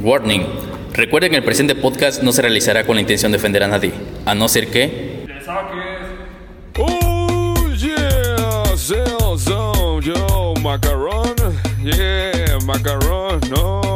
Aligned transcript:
Warning. 0.00 0.46
Recuerden 0.92 1.30
que 1.30 1.36
el 1.38 1.44
presente 1.44 1.74
podcast 1.74 2.22
no 2.22 2.32
se 2.32 2.42
realizará 2.42 2.84
con 2.84 2.96
la 2.96 3.02
intención 3.02 3.32
de 3.32 3.38
ofender 3.38 3.62
a 3.62 3.68
nadie, 3.68 3.92
a 4.24 4.34
no 4.34 4.48
ser 4.48 4.68
que... 4.68 5.26
Oh 6.78 7.54
yeah, 7.76 8.36
no. 13.50 13.86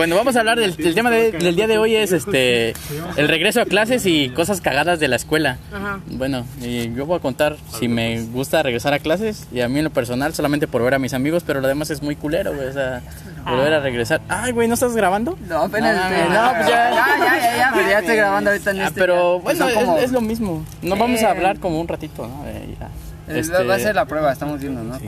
Bueno, 0.00 0.16
vamos 0.16 0.34
a 0.34 0.38
hablar 0.38 0.58
del, 0.58 0.74
del 0.76 0.94
tema 0.94 1.10
de- 1.10 1.30
del 1.30 1.54
día 1.56 1.66
de 1.66 1.76
hoy 1.76 1.94
es 1.94 2.10
este 2.12 2.70
el 3.18 3.28
regreso 3.28 3.60
a 3.60 3.66
clases 3.66 4.06
y 4.06 4.30
cosas 4.30 4.62
cagadas 4.62 4.98
de 4.98 5.08
la 5.08 5.16
escuela. 5.16 5.58
Bueno, 6.06 6.46
y 6.62 6.90
yo 6.94 7.04
voy 7.04 7.18
a 7.18 7.20
contar 7.20 7.56
si 7.78 7.86
me 7.86 8.18
gusta 8.22 8.62
regresar 8.62 8.94
a 8.94 8.98
clases 8.98 9.46
y 9.52 9.60
a 9.60 9.68
mí 9.68 9.76
en 9.76 9.84
lo 9.84 9.90
personal 9.90 10.32
solamente 10.32 10.66
por 10.66 10.82
ver 10.82 10.94
a 10.94 10.98
mis 10.98 11.12
amigos, 11.12 11.42
pero 11.46 11.60
lo 11.60 11.68
demás 11.68 11.90
es 11.90 12.00
muy 12.02 12.16
culero, 12.16 12.54
güey, 12.54 12.68
o 12.68 12.72
sea, 12.72 13.02
volver 13.44 13.74
a 13.74 13.80
regresar. 13.80 14.22
Ay, 14.30 14.52
güey, 14.52 14.68
¿no 14.68 14.72
estás 14.74 14.96
grabando? 14.96 15.36
No, 15.46 15.64
apenas. 15.64 15.94
No, 15.94 16.16
este, 16.16 16.28
no, 16.34 16.52
pues 16.54 16.66
ya. 16.68 16.90
ya, 16.90 17.06
ya, 17.18 17.38
ya, 17.42 17.56
ya, 17.58 17.70
pero 17.74 17.90
ya 17.90 17.98
estoy 17.98 18.16
grabando 18.16 18.50
ahorita 18.52 18.70
en 18.70 18.80
Ah, 18.80 18.86
este. 18.86 19.00
pero 19.00 19.36
ya. 19.36 19.42
bueno, 19.42 19.98
es 19.98 20.12
lo 20.12 20.22
mismo. 20.22 20.64
No 20.80 20.96
vamos 20.96 21.20
a 21.22 21.26
Eh. 21.26 21.30
hablar 21.30 21.58
como 21.60 21.78
un 21.78 21.86
ratito, 21.88 22.26
¿no? 22.26 22.42
Eh, 22.46 22.74
ya. 22.80 22.88
Eh, 23.30 23.38
Este- 23.40 23.64
Va 23.64 23.74
a 23.74 23.78
ser 23.78 23.94
la 23.94 24.04
prueba, 24.04 24.32
estamos 24.32 24.60
viendo, 24.60 24.82
¿no? 24.82 24.98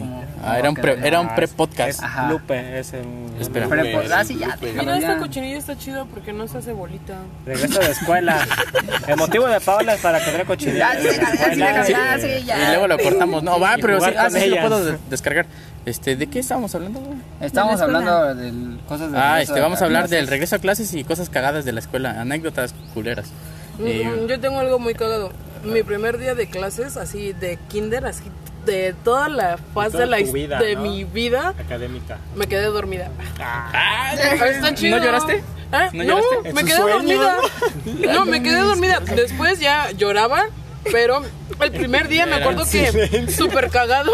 Ah, 0.45 0.59
era 0.59 0.69
un 0.71 0.75
pre, 0.75 0.99
era 1.07 1.21
un 1.21 1.35
pre-podcast. 1.35 2.03
Ajá. 2.03 2.29
Lupe 2.31 2.79
es 2.79 2.93
un. 2.93 3.35
Espera. 3.41 3.67
Lupe. 3.67 3.93
pues, 3.95 4.11
ah, 4.11 4.25
sí, 4.25 4.37
ya, 4.39 4.57
déjalo 4.61 4.83
Mira, 4.83 4.97
esta 4.99 5.13
ya. 5.15 5.19
cochinilla 5.19 5.59
está 5.59 5.79
chida 5.79 6.05
porque 6.07 6.33
no 6.33 6.49
se 6.49 6.59
hace 6.59 6.73
bolita. 6.73 7.15
Regreso 7.47 7.79
de 7.81 7.91
escuela. 7.93 8.47
El 9.07 9.17
motivo 9.17 9.47
de 9.47 9.61
Paola 9.61 9.95
es 9.95 10.01
para 10.01 10.25
que 10.25 10.31
vea 10.33 10.45
cochinilla. 10.45 10.95
Ya, 10.95 11.01
sí, 11.01 11.09
ya, 11.19 11.55
ya, 11.55 11.85
sí, 11.85 11.93
ya, 11.93 12.19
sí, 12.21 12.51
Y 12.63 12.67
luego 12.71 12.89
lo 12.89 12.99
cortamos. 12.99 13.43
No, 13.43 13.61
va, 13.61 13.77
pero 13.81 14.01
sí, 14.01 14.07
ah, 14.17 14.23
con 14.25 14.33
sí, 14.33 14.41
sí 14.41 14.49
lo 14.49 14.61
puedo 14.61 14.85
de- 14.85 14.99
descargar. 15.11 15.47
Este, 15.85 16.15
¿de 16.17 16.27
qué 16.29 16.39
estábamos 16.39 16.75
hablando? 16.77 17.01
Estamos 17.41 17.79
De 17.79 17.85
hablando 17.85 18.35
de 18.37 18.53
cosas 18.87 19.11
de. 19.13 19.19
Ah, 19.19 19.41
este, 19.43 19.59
vamos 19.61 19.81
a 19.83 19.85
hablar 19.87 20.03
clases. 20.03 20.17
del 20.19 20.29
regreso 20.29 20.57
a 20.57 20.59
clases 20.61 20.95
y 20.95 21.03
cosas 21.05 21.29
cagadas 21.29 21.65
de 21.65 21.73
la 21.73 21.81
escuela, 21.81 22.21
anécdotas 22.21 22.73
culeras. 22.95 23.31
Mm, 23.79 24.27
Yo 24.29 24.39
tengo 24.41 24.61
algo 24.61 24.79
muy 24.79 24.95
cagado. 24.95 25.33
Mi 25.65 25.83
primer 25.83 26.19
día 26.19 26.35
de 26.35 26.49
clases, 26.49 26.97
así 26.97 27.33
de 27.33 27.59
kinder, 27.69 28.07
así 28.07 28.25
de 28.67 28.95
toda 29.05 29.29
la 29.29 29.57
toda 29.57 29.89
de, 29.89 30.07
la 30.07 30.17
vida, 30.19 30.59
de 30.61 30.77
¿no? 30.77 30.83
mi 30.83 31.05
vida, 31.05 31.55
Académica. 31.59 32.19
me 32.37 32.47
quedé 32.47 32.65
dormida. 32.67 33.11
Ah, 33.41 34.15
Está 34.47 34.75
chido. 34.75 34.99
¿No 34.99 35.05
lloraste? 35.05 35.35
¿Eh? 35.73 35.89
¿No 35.93 36.05
No, 36.05 36.21
lloraste? 36.21 36.49
¿En 36.49 36.55
me 36.55 36.65
quedé 36.65 36.79
dormida. 36.79 37.37
No, 38.15 38.25
me 38.25 38.43
quedé 38.43 38.59
dormida. 38.61 39.01
Después 39.01 39.59
ya 39.61 39.91
lloraba, 39.93 40.47
pero 40.91 41.23
el 41.61 41.73
primer 41.73 42.09
día 42.09 42.27
me 42.27 42.37
acuerdo 42.37 42.65
que 42.71 43.31
súper 43.31 43.71
cagado. 43.71 44.13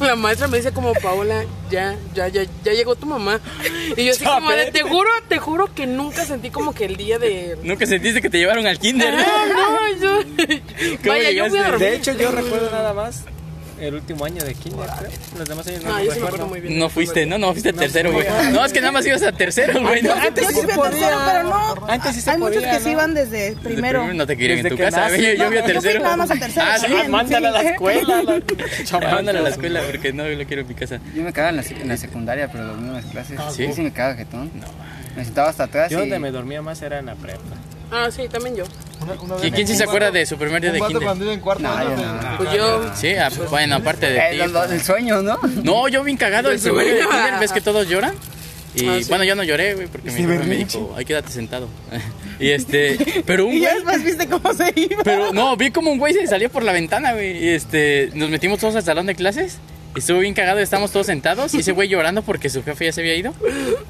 La 0.00 0.16
maestra 0.16 0.48
me 0.48 0.58
dice 0.58 0.72
como, 0.72 0.92
Paola, 0.94 1.44
ya, 1.70 1.96
ya, 2.14 2.28
ya, 2.28 2.42
ya 2.64 2.72
llegó 2.72 2.94
tu 2.94 3.06
mamá. 3.06 3.40
Y 3.96 4.04
yo 4.04 4.12
así 4.12 4.24
como 4.24 4.50
de, 4.50 4.70
te 4.70 4.82
juro, 4.82 5.10
te 5.28 5.38
juro 5.38 5.74
que 5.74 5.86
nunca 5.86 6.24
sentí 6.24 6.50
como 6.50 6.72
que 6.72 6.84
el 6.84 6.96
día 6.96 7.18
de... 7.18 7.58
Nunca 7.62 7.86
sentiste 7.86 8.22
que 8.22 8.30
te 8.30 8.38
llevaron 8.38 8.66
al 8.66 8.78
kinder. 8.78 9.14
No, 9.14 9.46
no, 9.46 10.00
yo... 10.00 10.20
Vaya, 11.04 11.30
yo 11.30 11.48
fui 11.48 11.58
a 11.58 11.64
dormir. 11.64 11.88
De 11.88 11.96
hecho, 11.96 12.12
yo 12.12 12.30
recuerdo 12.30 12.70
nada 12.70 12.92
más 12.94 13.24
el 13.80 13.94
último 13.94 14.24
año 14.24 14.42
de 14.44 14.54
kinder, 14.54 14.88
creo. 14.98 15.10
Los 15.38 15.48
demás 15.48 15.66
años 15.66 15.84
no 15.84 15.94
Ah, 15.94 15.98
los 15.98 16.04
yo 16.06 16.12
sí 16.14 16.20
me 16.20 16.26
recuerdo. 16.26 16.26
acuerdo 16.26 16.46
muy 16.48 16.60
bien. 16.60 16.78
No 16.78 16.88
fuiste, 16.90 17.26
no, 17.26 17.38
no, 17.38 17.52
fuiste 17.52 17.72
tercero, 17.72 18.12
güey. 18.12 18.26
No, 18.52 18.64
es 18.64 18.72
que 18.72 18.80
nada 18.80 18.92
más 18.92 19.06
ibas 19.06 19.22
a 19.22 19.32
tercero, 19.32 19.80
güey. 19.80 20.02
No, 20.02 20.12
Antes 20.12 20.46
sí 20.48 20.54
se 20.54 20.68
podía. 20.68 21.18
pero 21.26 21.42
no. 21.44 21.86
Antes 21.88 22.14
sí 22.14 22.20
se 22.20 22.30
Hay 22.30 22.38
muchos 22.38 22.56
podía, 22.56 22.72
que 22.72 22.78
¿no? 22.78 22.84
sí 22.84 22.94
van 22.94 23.14
desde 23.14 23.56
primero. 23.62 24.12
No 24.14 24.26
te 24.26 24.36
quieren 24.36 24.58
en 24.58 24.68
tu 24.68 24.76
que 24.76 24.82
casa, 24.84 25.08
güey. 25.08 25.36
Yo, 25.36 25.44
¿no? 25.44 25.50
vi 25.50 25.56
a 25.56 25.60
Yo 25.60 25.64
fui 25.66 25.72
tercero. 25.74 26.00
nada 26.02 26.16
más 26.16 26.30
a 26.30 26.34
tercero. 26.36 26.66
Ah, 26.68 26.76
sí. 26.78 26.82
también, 26.86 27.10
Mándala 27.10 27.48
a 27.48 27.52
la 27.52 27.62
escuela. 27.62 28.22
la- 28.22 28.42
Ah, 28.92 29.14
Mándala 29.14 29.38
a 29.38 29.42
la 29.42 29.48
escuela 29.50 29.82
porque 29.90 30.12
no 30.12 30.28
lo 30.28 30.44
quiero 30.46 30.62
en 30.62 30.68
mi 30.68 30.74
casa. 30.74 31.00
Yo 31.14 31.22
me 31.22 31.32
cagaba 31.32 31.50
en 31.50 31.56
la, 31.56 31.62
sec- 31.62 31.80
en 31.80 31.88
la 31.88 31.96
secundaria, 31.96 32.50
pero 32.50 32.66
dormía 32.66 32.88
en 32.88 32.94
las 32.96 33.04
clases. 33.06 33.38
¿sí? 33.54 33.66
Sí, 33.66 33.72
sí 33.72 33.80
me 33.82 33.92
cagaba 33.92 34.16
jetón. 34.16 34.50
Me 35.16 35.24
sentaba 35.24 35.48
hasta 35.48 35.64
atrás. 35.64 35.90
Yo 35.90 35.98
y... 35.98 36.00
donde 36.02 36.18
me 36.18 36.30
dormía 36.30 36.62
más 36.62 36.80
era 36.82 36.98
en 36.98 37.06
la 37.06 37.14
prepa. 37.14 37.38
Ah, 37.90 38.08
sí, 38.10 38.28
también 38.30 38.56
yo. 38.56 38.64
¿Y 39.42 39.50
quién 39.50 39.66
sí 39.66 39.74
se 39.74 39.84
acuerda 39.84 40.10
de 40.10 40.26
su 40.26 40.36
primer 40.36 40.60
día 40.62 40.72
de 40.72 40.80
kinder? 40.80 41.02
No, 41.02 41.14
yo 41.14 41.96
no. 41.96 42.36
Pues 42.36 42.52
yo... 42.52 42.90
Sí, 42.94 43.14
ah, 43.14 43.30
bueno, 43.50 43.76
aparte 43.76 44.10
de 44.10 44.18
Eh, 44.18 44.30
ti. 44.32 44.40
el 44.74 44.80
sueño, 44.82 45.22
¿no? 45.22 45.38
No, 45.64 45.88
yo 45.88 46.04
bien 46.04 46.16
cagado 46.16 46.50
el 46.50 46.60
primer 46.60 46.84
día 46.84 46.94
de 46.94 47.00
kinder, 47.00 47.34
ves 47.40 47.52
que 47.52 47.60
todos 47.60 47.88
lloran. 47.88 48.14
Y 48.74 48.86
Ah, 48.88 48.96
sí. 49.00 49.06
bueno, 49.08 49.24
yo 49.24 49.34
no 49.34 49.42
lloré, 49.42 49.74
güey, 49.74 49.88
porque 49.88 50.10
mi 50.12 50.22
me 50.22 50.38
dijo, 50.56 50.94
ay, 50.96 51.04
quédate 51.04 51.32
sentado. 51.32 51.68
y 52.38 52.50
este, 52.50 53.22
pero 53.26 53.46
un 53.46 53.54
Y 53.54 53.60
güey, 53.60 53.74
después 53.74 54.04
viste 54.04 54.28
cómo 54.28 54.52
se 54.54 54.72
iba. 54.76 55.02
pero 55.02 55.32
no, 55.32 55.56
vi 55.56 55.70
como 55.72 55.90
un 55.90 55.98
güey 55.98 56.14
se 56.14 56.26
salió 56.28 56.48
por 56.50 56.62
la 56.62 56.72
ventana, 56.72 57.12
güey. 57.12 57.44
Y 57.44 57.48
este, 57.48 58.10
nos 58.14 58.30
metimos 58.30 58.60
todos 58.60 58.76
al 58.76 58.84
salón 58.84 59.06
de 59.06 59.16
clases. 59.16 59.58
Estuvo 59.96 60.20
bien 60.20 60.34
cagado, 60.34 60.60
estábamos 60.60 60.92
todos 60.92 61.06
sentados 61.06 61.52
y 61.54 61.58
ese 61.58 61.72
güey 61.72 61.88
llorando 61.88 62.22
porque 62.22 62.48
su 62.48 62.62
jefe 62.62 62.84
ya 62.84 62.92
se 62.92 63.00
había 63.00 63.16
ido. 63.16 63.34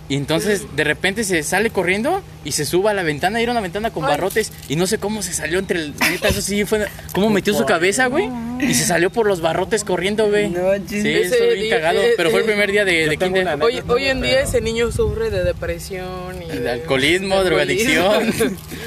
Y 0.08 0.16
entonces 0.16 0.64
de 0.74 0.82
repente 0.84 1.24
se 1.24 1.42
sale 1.42 1.68
corriendo 1.70 2.22
y 2.42 2.52
se 2.52 2.64
sube 2.64 2.88
a 2.88 2.94
la 2.94 3.02
ventana, 3.02 3.38
y 3.38 3.42
era 3.42 3.52
una 3.52 3.60
ventana 3.60 3.90
con 3.90 4.04
barrotes 4.04 4.50
y 4.68 4.76
no 4.76 4.86
sé 4.86 4.96
cómo 4.98 5.22
se 5.22 5.34
salió 5.34 5.58
entre 5.58 5.78
el... 5.80 5.94
Neta, 6.10 6.28
eso 6.28 6.40
sí 6.40 6.64
fue... 6.64 6.86
¿Cómo 7.12 7.28
metió 7.28 7.52
su 7.52 7.66
cabeza, 7.66 8.06
güey? 8.06 8.30
Y 8.60 8.72
se 8.74 8.84
salió 8.86 9.10
por 9.10 9.26
los 9.26 9.40
barrotes 9.42 9.84
corriendo, 9.84 10.28
güey. 10.28 10.48
No, 10.48 10.60
Sí, 10.88 11.06
estuvo 11.06 11.52
bien 11.52 11.68
cagado, 11.70 12.00
eh, 12.02 12.14
pero 12.16 12.30
fue 12.30 12.40
el 12.40 12.44
eh, 12.46 12.48
primer 12.48 12.72
día 12.72 12.84
de, 12.86 13.06
de 13.08 13.16
kinder. 13.18 13.42
una- 13.54 13.64
Hoy, 13.64 13.82
hoy 13.86 14.04
en 14.06 14.22
día 14.22 14.40
ese 14.40 14.60
niño 14.62 14.90
sufre 14.92 15.30
de 15.30 15.44
depresión 15.44 16.42
y 16.42 16.46
De 16.58 16.70
alcoholismo, 16.70 17.38
de 17.38 17.44
drogadicción. 17.44 18.26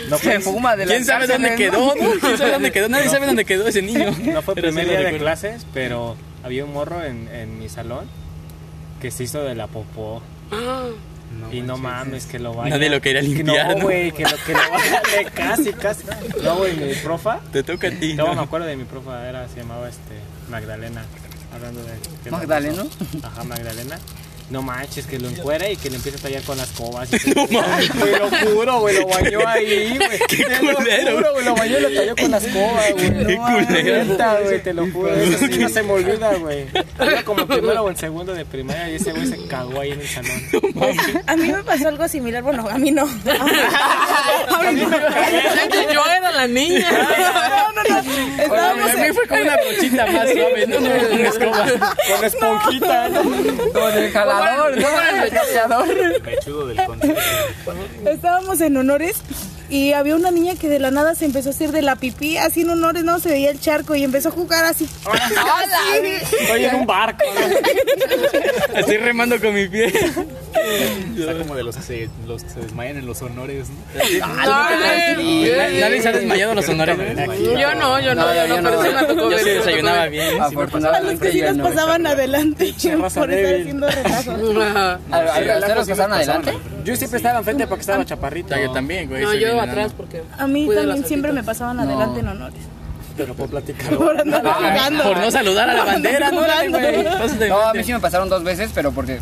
No 0.09 0.17
Se 0.17 0.23
fue, 0.23 0.39
fuma 0.41 0.75
de 0.75 0.85
¿Quién 0.85 0.99
las 0.99 1.07
sabe 1.07 1.27
dónde 1.27 1.55
quedó? 1.55 1.93
¿Quién 2.19 2.37
sabe 2.37 2.51
dónde 2.51 2.71
quedó? 2.71 2.89
Nadie 2.89 3.09
sabe 3.09 3.25
dónde 3.27 3.45
quedó 3.45 3.67
ese 3.67 3.81
niño. 3.81 4.11
no 4.23 4.41
fue 4.41 4.55
primer 4.55 4.87
día 4.89 4.99
de 5.01 5.17
clases, 5.17 5.65
pero 5.73 6.17
había 6.43 6.65
un 6.65 6.73
morro 6.73 7.03
en, 7.03 7.27
en 7.29 7.59
mi 7.59 7.69
salón 7.69 8.05
que 9.01 9.11
se 9.11 9.23
hizo 9.23 9.43
de 9.43 9.55
la 9.55 9.67
popó. 9.67 10.21
Ah, 10.51 10.89
y 11.51 11.61
no 11.61 11.77
mames, 11.77 12.25
que 12.25 12.39
lo 12.39 12.53
vaya. 12.53 12.77
Nadie 12.77 12.89
lo 12.89 13.01
quería 13.01 13.21
que 13.21 13.27
limpiar, 13.27 13.69
¿no? 13.69 13.75
No, 13.75 13.81
güey, 13.83 14.11
que 14.11 14.23
lo 14.23 14.37
que 14.45 14.53
lo 14.53 14.69
vaya 14.69 15.01
de 15.01 15.25
casi, 15.33 15.73
casi. 15.73 16.03
No, 16.43 16.57
güey, 16.57 16.75
mi 16.75 16.93
profa. 16.95 17.39
Te 17.51 17.63
toca 17.63 17.87
a 17.87 17.91
ti. 17.91 18.13
No, 18.13 18.27
¿no? 18.27 18.35
me 18.35 18.41
acuerdo 18.41 18.67
de 18.67 18.75
mi 18.77 18.85
profa, 18.85 19.27
era, 19.27 19.47
se 19.49 19.57
llamaba 19.57 19.89
este, 19.89 20.19
Magdalena. 20.49 21.03
Hablando 21.53 21.83
de. 21.83 21.93
¿qué 22.23 22.31
¿Magdaleno? 22.31 22.87
Ajá, 23.23 23.43
Magdalena. 23.43 23.99
No 24.53 24.61
manches, 24.61 25.07
que 25.07 25.17
lo 25.17 25.29
encuera 25.29 25.67
y 25.67 25.75
que 25.75 25.89
le 25.89 25.95
empieza 25.95 26.19
a 26.19 26.21
tallar 26.21 26.43
con 26.43 26.55
las 26.55 26.69
cobas. 26.73 27.09
Y 27.11 27.31
no 27.35 27.47
mames. 27.51 27.89
Te 27.89 28.19
lo 28.19 28.29
juro, 28.29 28.81
güey, 28.81 28.99
lo 28.99 29.07
bañó 29.07 29.47
ahí, 29.47 29.97
güey. 29.97 30.19
Qué 30.29 30.43
Te 30.45 30.61
lo 30.61 31.15
juro, 31.15 31.33
güey, 31.33 31.45
lo 31.45 31.55
bañó 31.55 31.77
y 31.79 31.81
lo 31.81 31.91
talló 31.91 32.15
con 32.15 32.29
las 32.29 32.45
cobas, 32.45 32.93
güey. 32.93 33.25
Qué 33.25 33.35
No 33.35 33.41
mames, 33.41 33.65
culero. 33.65 34.05
neta, 34.05 34.39
güey, 34.41 34.61
te 34.61 34.73
lo 34.75 34.91
juro. 34.91 35.11
Eso 35.11 35.47
sí 35.47 35.57
no 35.57 35.69
se 35.69 35.81
me 35.81 35.93
olvida, 35.93 36.35
güey. 36.35 36.67
Era 36.99 37.23
como 37.23 37.47
primero 37.47 37.81
o 37.81 37.89
en 37.89 37.97
segundo 37.97 38.35
de 38.35 38.45
primaria 38.45 38.91
y 38.91 38.95
ese 38.97 39.11
güey 39.11 39.25
se 39.25 39.43
cagó 39.47 39.79
ahí 39.79 39.89
en 39.93 40.01
el 40.01 40.07
salón. 40.07 40.43
A 41.25 41.35
mí 41.35 41.51
me 41.51 41.63
pasó 41.63 41.87
algo 41.87 42.07
similar. 42.07 42.43
Bueno, 42.43 42.69
a 42.69 42.77
mí 42.77 42.91
no. 42.91 43.07
yo 45.91 46.01
era 46.15 46.31
la 46.31 46.47
niña. 46.47 46.89
Estábamos 48.37 48.91
A 48.91 48.97
mí 48.97 49.13
fue 49.13 49.27
como 49.27 49.41
una 49.41 49.55
brochita 49.57 50.05
más 50.05 50.29
suave, 50.29 50.67
no, 50.67 50.79
no. 50.79 50.89
Con 52.13 52.23
esponjita, 52.23 53.09
¿no? 53.09 53.23
Con 53.71 53.97
el 53.97 54.13
¿no? 55.69 55.83
El. 55.85 56.21
Estábamos 58.07 58.61
en 58.61 58.77
honores 58.77 59.17
y 59.69 59.93
había 59.93 60.15
una 60.15 60.31
niña 60.31 60.55
que 60.55 60.69
de 60.69 60.79
la 60.79 60.91
nada 60.91 61.15
se 61.15 61.25
empezó 61.25 61.49
a 61.49 61.51
hacer 61.51 61.71
de 61.71 61.81
la 61.81 61.95
pipí, 61.95 62.37
así 62.37 62.61
en 62.61 62.69
honores, 62.69 63.03
no 63.03 63.19
se 63.19 63.29
veía 63.29 63.49
el 63.49 63.59
charco 63.59 63.95
y 63.95 64.03
empezó 64.03 64.29
a 64.29 64.31
jugar 64.31 64.65
así. 64.65 64.87
Estoy 66.41 66.65
en 66.65 66.75
un 66.75 66.85
barco. 66.85 67.23
¿no? 67.33 68.79
Estoy 68.79 68.97
remando 68.97 69.39
con 69.39 69.53
mi 69.53 69.67
pie. 69.67 69.91
Está 71.17 71.33
como 71.37 71.55
de 71.55 71.63
los 71.63 71.75
que 71.75 71.81
se, 71.81 72.09
los 72.27 72.43
que 72.43 72.49
se 72.49 72.59
desmayan 72.61 72.97
en 72.97 73.05
los 73.05 73.21
honores. 73.21 73.67
Nadie 73.95 76.01
se 76.01 76.09
ha 76.09 76.11
desmayado 76.11 76.51
en 76.51 76.55
los 76.57 76.69
honores. 76.69 76.97
Yo 76.97 77.75
no, 77.75 77.99
yo 77.99 78.15
no, 78.15 78.33
yo 78.33 78.61
no, 78.61 78.71
me 78.71 79.05
tocó 79.05 79.31
Yo 79.31 79.37
sí 79.39 79.49
desayunaba 79.49 80.05
bien. 80.07 80.41
A 80.41 80.49
los 81.01 81.19
que 81.19 81.31
sí 81.31 81.39
yo 81.39 81.47
nos 81.47 81.57
no. 81.57 81.63
pasaban 81.65 82.07
adelante 82.07 82.73
por 83.13 83.31
estar 83.31 83.55
haciendo. 83.55 83.87
Ajá. 83.87 84.99
¿A- 85.11 85.17
a- 85.17 85.59
¿Ustedes 85.59 85.75
los 85.75 85.89
pasaron 85.89 86.13
adelante? 86.13 86.53
Yo 86.83 86.95
siempre 86.95 87.17
estaba 87.17 87.39
enfrente 87.39 87.67
porque 87.67 87.81
estaba 87.81 88.05
chaparrito. 88.05 88.55
Yo 88.55 88.71
también, 88.71 89.09
güey. 89.09 89.23
No, 89.23 89.33
yo 89.33 89.59
atrás 89.59 89.93
porque. 89.95 90.21
A 90.37 90.47
mí 90.47 90.67
también 90.73 91.05
siempre 91.05 91.31
me 91.31 91.43
pasaban 91.43 91.79
adelante 91.79 92.19
en 92.19 92.27
honores. 92.27 92.59
Pero 93.15 93.35
por 93.35 93.47
platicar. 93.49 93.95
Por 93.95 94.19
andar 94.19 94.43
jugando. 94.43 95.03
Por 95.03 95.17
no 95.17 95.29
saludar 95.29 95.69
a 95.69 95.73
la 95.75 95.85
bandera, 95.85 96.31
no, 96.31 96.41
No, 96.41 97.61
a 97.61 97.73
mí 97.73 97.83
sí 97.83 97.93
me 97.93 97.99
pasaron 97.99 98.27
dos 98.27 98.43
veces, 98.43 98.71
pero 98.73 98.91
porque 98.91 99.19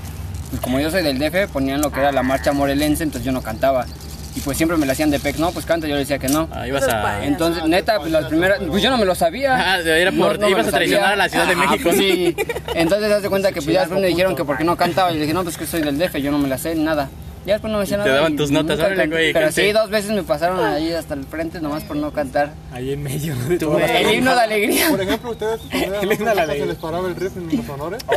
pues, 0.52 0.62
como 0.62 0.80
yo 0.80 0.92
soy 0.92 1.02
del 1.02 1.18
DF, 1.18 1.52
ponían 1.52 1.82
lo 1.82 1.92
que 1.92 2.00
era 2.00 2.12
la 2.12 2.22
marcha 2.22 2.52
morelense, 2.52 3.04
entonces 3.04 3.26
yo 3.26 3.32
no 3.32 3.42
cantaba. 3.42 3.86
Y 4.34 4.40
pues 4.40 4.56
siempre 4.56 4.78
me 4.78 4.86
la 4.86 4.94
hacían 4.94 5.10
de 5.12 5.20
pec, 5.20 5.38
no, 5.38 5.52
pues 5.52 5.66
canta, 5.66 5.88
yo 5.88 5.94
le 5.96 6.00
decía 6.02 6.18
que 6.18 6.30
no. 6.30 6.48
Ah, 6.54 6.66
ibas 6.66 6.88
a. 6.88 7.26
Entonces, 7.26 7.66
neta, 7.66 8.00
pues 8.00 8.12
las 8.12 8.26
primeras, 8.28 8.60
pues 8.66 8.82
yo 8.82 8.90
no 8.90 8.98
me 8.98 9.04
lo 9.04 9.14
sabía. 9.14 9.74
Ah, 9.74 9.80
era 9.82 10.10
por- 10.14 10.40
ibas 10.50 10.68
a 10.68 10.72
traicionar 10.72 11.04
sabía. 11.10 11.14
a 11.14 11.16
la 11.18 11.28
Ciudad 11.30 11.48
de 11.48 11.56
México. 11.58 11.90
Sí. 11.92 12.36
Entonces, 12.76 13.12
haz 13.12 13.24
de 13.24 13.30
cuenta 13.30 13.50
que 13.52 13.56
pues 13.62 13.74
ya 13.74 13.82
después 13.82 14.00
me 14.00 14.08
dijeron 14.08 14.36
que 14.36 14.46
por 14.46 14.58
qué 14.58 14.64
no 14.64 14.78
cantaba. 14.78 15.12
Y 15.12 15.16
le 15.16 15.22
dije, 15.22 15.34
no, 15.34 15.44
pues 15.44 15.58
que 15.58 15.66
soy 15.66 15.82
del 15.82 15.98
DF, 15.98 16.16
yo 16.22 16.32
no 16.32 16.38
me 16.38 16.48
la 16.48 16.58
sé 16.58 16.74
ni 16.76 16.84
nada. 16.84 17.10
Ya 17.46 17.54
después 17.54 17.72
no 17.72 17.80
me 17.80 17.84
hacían 17.86 18.04
Te 18.04 18.10
daban 18.10 18.34
y 18.34 18.36
tus 18.36 18.52
notas, 18.52 18.80
órale, 18.80 19.08
güey, 19.08 19.34
Pero 19.34 19.48
gente. 19.48 19.66
sí, 19.66 19.72
dos 19.72 19.90
veces 19.90 20.12
me 20.12 20.22
pasaron 20.22 20.64
ahí 20.64 20.94
hasta 20.94 21.16
el 21.16 21.26
frente 21.26 21.60
nomás 21.60 21.84
por 21.84 21.96
no 21.98 22.12
cantar. 22.14 22.54
Ahí 22.72 22.94
en 22.94 23.02
medio 23.02 23.36
de 23.36 23.58
Tú, 23.58 23.66
todo. 23.66 23.80
güey. 23.80 23.90
El 23.98 24.14
himno 24.16 24.36
de 24.36 24.42
alegría. 24.42 24.90
Por 24.90 25.02
ejemplo, 25.02 25.32
ustedes 25.32 25.60
cuando 25.72 25.96
eran 26.14 26.24
da 26.26 26.36
la 26.36 26.46
se 26.54 26.66
les 26.68 26.78
paraba 26.78 27.08
el 27.08 27.16
rifle 27.16 27.42
en 27.52 27.58
los 27.58 27.70
honores. 27.70 28.04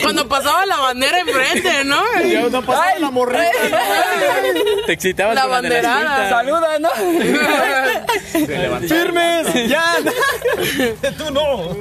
Cuando 0.00 0.26
pasaba 0.28 0.64
la 0.66 0.76
bandera 0.76 1.18
enfrente, 1.20 1.84
¿no? 1.84 2.02
Yo 2.22 2.48
no 2.50 2.62
pasaba 2.62 2.98
la 2.98 3.10
morrita. 3.10 3.42
Te 4.86 4.92
excitabas 4.92 5.34
La 5.34 5.46
banderada. 5.46 6.28
Saluda, 6.30 6.78
¿no? 6.78 6.88
¡Firmes! 8.88 9.68
¡Ya! 9.68 9.96
¡Tú 11.18 11.30
no! 11.30 11.76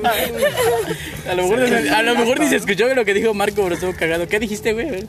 A 1.30 1.36
lo 1.36 1.44
mejor, 1.44 1.64
a 1.64 2.02
lo 2.04 2.16
mejor 2.16 2.40
ni 2.40 2.48
se 2.48 2.58
escuchó 2.58 2.94
lo 2.94 3.06
que 3.06 3.14
dijo 3.14 3.34
Marco, 3.34 3.64
pero 3.64 3.76
estuvo 3.76 3.94
cagado. 3.94 4.28
¿Qué 4.28 4.40
dijiste, 4.40 4.74
güey? 4.74 5.06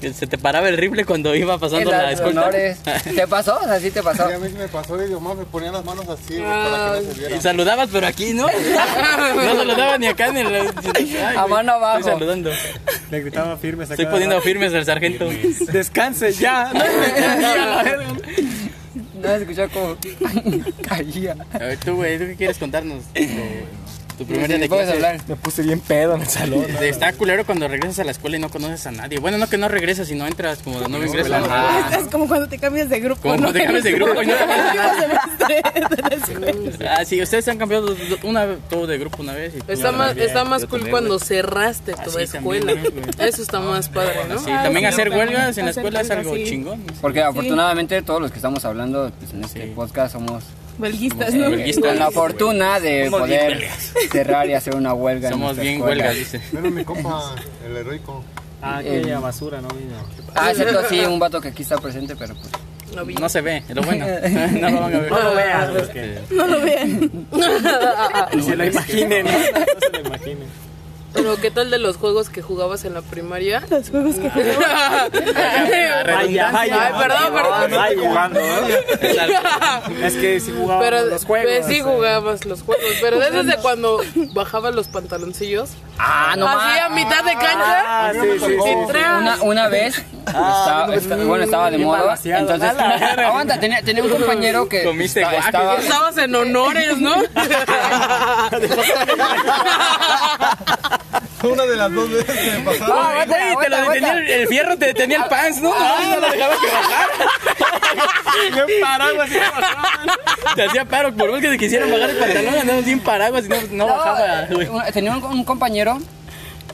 Que 0.00 0.12
se 0.12 0.26
te 0.26 0.36
paraba 0.36 0.68
el 0.68 0.76
rifle 0.76 1.04
cuando 1.04 1.32
iba 1.36 1.58
pasando 1.58 1.88
la 1.88 2.10
escolta. 2.10 2.40
honores. 2.40 2.78
¿Te 3.14 3.26
pasó? 3.28 3.60
O 3.62 3.64
sea, 3.64 3.78
sí 3.78 3.92
te 3.92 4.02
pasó. 4.02 4.28
Y 4.28 4.32
a 4.32 4.38
mí 4.40 4.48
me 4.48 4.66
pasó 4.66 5.00
y 5.04 5.08
nomás 5.08 5.36
me 5.36 5.44
ponían 5.44 5.72
las 5.72 5.84
manos 5.84 6.08
así 6.08 6.38
güey, 6.38 6.44
para 6.44 6.94
que 6.98 7.06
no 7.06 7.12
se 7.12 7.18
viera. 7.20 7.36
Y 7.36 7.40
saludabas, 7.40 7.88
pero 7.92 8.06
aquí, 8.08 8.32
¿no? 8.34 8.46
No 9.36 9.56
saludabas 9.56 10.00
ni 10.00 10.08
acá 10.08 10.32
ni 10.32 10.40
en 10.40 10.52
la... 10.52 10.74
Ay, 10.96 11.16
A 11.36 11.46
mano 11.46 11.72
abajo. 11.72 11.98
Estoy 11.98 12.12
saludando. 12.14 12.50
Le 13.12 13.20
gritaba 13.20 13.56
firmes 13.56 13.90
a 13.90 13.94
Estoy 13.94 14.06
poniendo 14.06 14.40
firmes 14.40 14.74
al 14.74 14.84
sargento. 14.84 15.28
Descanse 15.72 16.32
ya. 16.32 16.72
No 19.22 19.28
se 19.28 19.36
escuchó 19.36 19.68
como 19.68 19.96
caía. 20.88 21.36
A 21.52 21.58
ver, 21.58 21.78
tú, 21.78 21.94
güey, 21.94 22.18
¿tú 22.18 22.24
qué 22.24 22.34
quieres 22.34 22.58
contarnos? 22.58 23.04
Tu 24.18 24.26
primer 24.26 24.48
día 24.48 24.58
de 24.58 24.68
puedes 24.68 24.86
clase? 24.90 25.06
hablar. 25.06 25.20
Me 25.28 25.36
puse 25.36 25.62
bien 25.62 25.80
pedo 25.80 26.14
en 26.14 26.22
el 26.22 26.28
salón. 26.28 26.64
Está 26.80 27.12
culero 27.12 27.44
cuando 27.46 27.68
regresas 27.68 28.00
a 28.00 28.04
la 28.04 28.10
escuela 28.12 28.36
y 28.36 28.40
no 28.40 28.50
conoces 28.50 28.86
a 28.86 28.92
nadie. 28.92 29.18
Bueno, 29.18 29.38
no 29.38 29.48
que 29.48 29.58
no 29.58 29.68
regresas, 29.68 30.08
sino 30.08 30.26
entras 30.26 30.58
como 30.62 30.80
de 30.80 30.88
nuevo 30.88 31.04
ingreso. 31.04 31.32
Es 31.98 32.08
como 32.08 32.28
cuando 32.28 32.48
te 32.48 32.58
cambias 32.58 32.88
de 32.88 33.00
grupo. 33.00 33.20
Como 33.22 33.34
¿no? 33.36 33.42
cuando 33.42 33.58
te 33.58 33.64
cambias 33.64 33.84
de 33.84 33.92
grupo 33.92 34.22
y 34.22 34.26
no 34.26 34.34
te. 34.34 35.62
Ah, 36.88 37.04
sí, 37.04 37.20
ustedes 37.22 37.44
se 37.44 37.50
han 37.50 37.58
cambiado 37.58 37.94
una 38.22 38.56
todo 38.68 38.86
de 38.86 38.98
grupo 38.98 39.22
una 39.22 39.34
vez. 39.34 39.54
y 39.54 39.72
Está 39.72 39.92
más, 39.92 40.16
está 40.16 40.44
más 40.44 40.66
cool 40.66 40.88
cuando 40.90 41.18
cerraste 41.18 41.94
tu 41.94 42.18
escuela. 42.18 42.72
Eso 43.18 43.42
está 43.42 43.60
más 43.60 43.88
padre, 43.88 44.14
¿no? 44.28 44.38
Sí, 44.38 44.46
también 44.46 44.86
hacer 44.86 45.08
también. 45.08 45.28
huelgas 45.28 45.58
en 45.58 45.64
la 45.66 45.70
Hacer 45.70 45.84
escuela 45.84 46.00
es 46.00 46.10
algo 46.10 46.36
chingón. 46.36 46.82
Porque 47.00 47.22
afortunadamente 47.22 48.02
todos 48.02 48.20
los 48.20 48.30
que 48.30 48.38
estamos 48.38 48.64
hablando 48.64 49.10
pues, 49.18 49.32
en 49.32 49.44
este 49.44 49.66
podcast 49.68 50.12
somos 50.12 50.44
Huelguistas, 50.78 51.34
¿no? 51.34 51.48
Huelguistas. 51.48 51.84
con 51.84 51.98
la 51.98 52.10
fortuna 52.10 52.80
de 52.80 53.04
Somos 53.06 53.20
poder 53.20 53.68
cerrar 54.10 54.48
y 54.48 54.54
hacer 54.54 54.74
una 54.74 54.94
huelga. 54.94 55.28
en 55.28 55.34
Somos 55.34 55.46
nuestra 55.48 55.62
bien 55.64 55.76
escuela. 55.76 56.04
huelgas, 56.04 56.16
dice. 56.32 56.40
Menos 56.52 56.72
mi 56.72 56.84
compa, 56.84 57.34
el 57.66 57.76
heroico. 57.76 58.24
Ah, 58.60 58.78
aquella 58.78 59.18
basura, 59.18 59.60
no 59.60 59.68
vino. 59.68 59.94
Ah, 60.34 60.52
cierto, 60.54 60.82
sí, 60.88 61.00
un 61.00 61.18
vato 61.18 61.40
que 61.40 61.48
aquí 61.48 61.62
está 61.62 61.78
presente, 61.78 62.14
pero 62.16 62.34
pues. 62.34 62.50
No. 62.94 63.04
No 63.20 63.28
se 63.28 63.40
ve, 63.40 63.62
es 63.68 63.74
lo 63.74 63.82
bueno. 63.82 64.04
No 64.60 64.70
lo 64.70 64.80
van 64.80 64.94
a 64.94 64.98
ver. 64.98 65.10
No 65.10 65.22
lo 65.22 65.34
veas, 65.34 65.70
pues, 65.70 65.88
que 65.88 66.18
No 66.30 66.46
lo 66.46 66.60
vean. 66.60 67.10
ni 68.34 68.42
se 68.42 68.54
lo 68.56 68.64
imaginen. 68.66 69.24
¿no? 69.26 69.32
No 69.32 69.38
se 69.80 69.90
lo 69.92 70.00
imaginen. 70.08 70.48
Pero 71.12 71.36
¿qué 71.36 71.50
tal 71.50 71.70
de 71.70 71.78
los 71.78 71.96
juegos 71.96 72.28
que 72.30 72.42
jugabas 72.42 72.84
en 72.84 72.94
la 72.94 73.02
primaria? 73.02 73.62
Los 73.70 73.90
juegos 73.90 74.16
que 74.16 74.30
jugaba. 74.30 75.08
Vaya, 76.06 76.50
vaya. 76.52 76.86
Ay, 76.86 76.92
perdón, 76.98 77.32
perdón. 77.34 77.70
Vaya. 77.70 78.08
jugando, 78.08 78.40
Exacto. 78.40 79.92
Es 80.02 80.14
que 80.14 80.40
sí 80.40 80.52
Pero 80.80 81.04
los 81.06 81.24
juegos. 81.24 81.50
pues, 81.52 81.66
sí 81.66 81.76
eh. 81.78 81.82
jugabas 81.82 82.44
los 82.44 82.62
juegos. 82.62 82.84
Pero 83.00 83.18
desde 83.18 83.56
cuando 83.58 84.00
bajabas 84.32 84.74
los 84.74 84.88
pantaloncillos. 84.88 85.70
Ah, 85.98 86.34
no 86.36 86.48
Así 86.48 86.78
a 86.78 86.88
mitad 86.88 87.22
de 87.24 87.32
cancha. 87.34 88.08
Ah, 88.08 88.12
sí, 88.12 88.38
sí. 88.38 88.52
Una, 89.18 89.42
una 89.42 89.68
vez, 89.68 89.98
estaba, 90.26 90.94
esta- 90.94 91.16
bueno, 91.16 91.44
estaba 91.44 91.70
de 91.70 91.78
moda. 91.78 92.18
Entonces, 92.24 92.72
aguanta, 93.18 93.60
tenía, 93.60 93.82
tenía 93.82 94.02
un 94.02 94.10
compañero 94.10 94.68
que 94.68 94.84
Comiste 94.84 95.22
estaba, 95.22 95.76
Estabas 95.76 96.16
en 96.18 96.34
honores, 96.34 96.98
¿no? 96.98 97.14
Una 101.42 101.64
de 101.66 101.76
las 101.76 101.92
dos 101.92 102.10
veces 102.10 102.36
que 102.38 102.58
me 102.58 102.64
pasaba. 102.64 102.94
Ah, 102.94 103.10
aguanta, 103.10 103.36
Güey, 103.54 103.56
te 103.64 103.70
lo 103.70 103.76
detenía, 103.90 104.12
el, 104.12 104.30
el 104.30 104.48
fierro 104.48 104.76
te 104.78 104.86
detenía 104.86 105.16
el 105.18 105.24
pants, 105.28 105.60
¿no? 105.60 105.70
No, 105.70 106.10
no 106.10 106.20
lo 106.20 106.30
dejaba 106.30 106.54
que 106.60 106.66
bajara. 106.66 107.08
Bien 108.66 108.80
paraguas 108.80 109.30
así 109.30 109.38
Te 110.54 110.64
hacía 110.64 110.84
paro, 110.84 111.12
por 111.14 111.30
más 111.30 111.40
que 111.40 111.48
te 111.48 111.58
quisieran 111.58 111.90
bajar 111.90 112.10
el 112.10 112.16
pantalón, 112.16 112.54
andamos 112.54 112.84
sin 112.84 113.00
paraguas 113.00 113.44
y 113.44 113.48
no, 113.48 113.56
no 113.72 113.86
bajaba, 113.86 114.46
güey. 114.50 114.68
un- 114.68 114.82
tenía 114.92 115.16
un, 115.16 115.22
un 115.24 115.44
compañero 115.44 115.98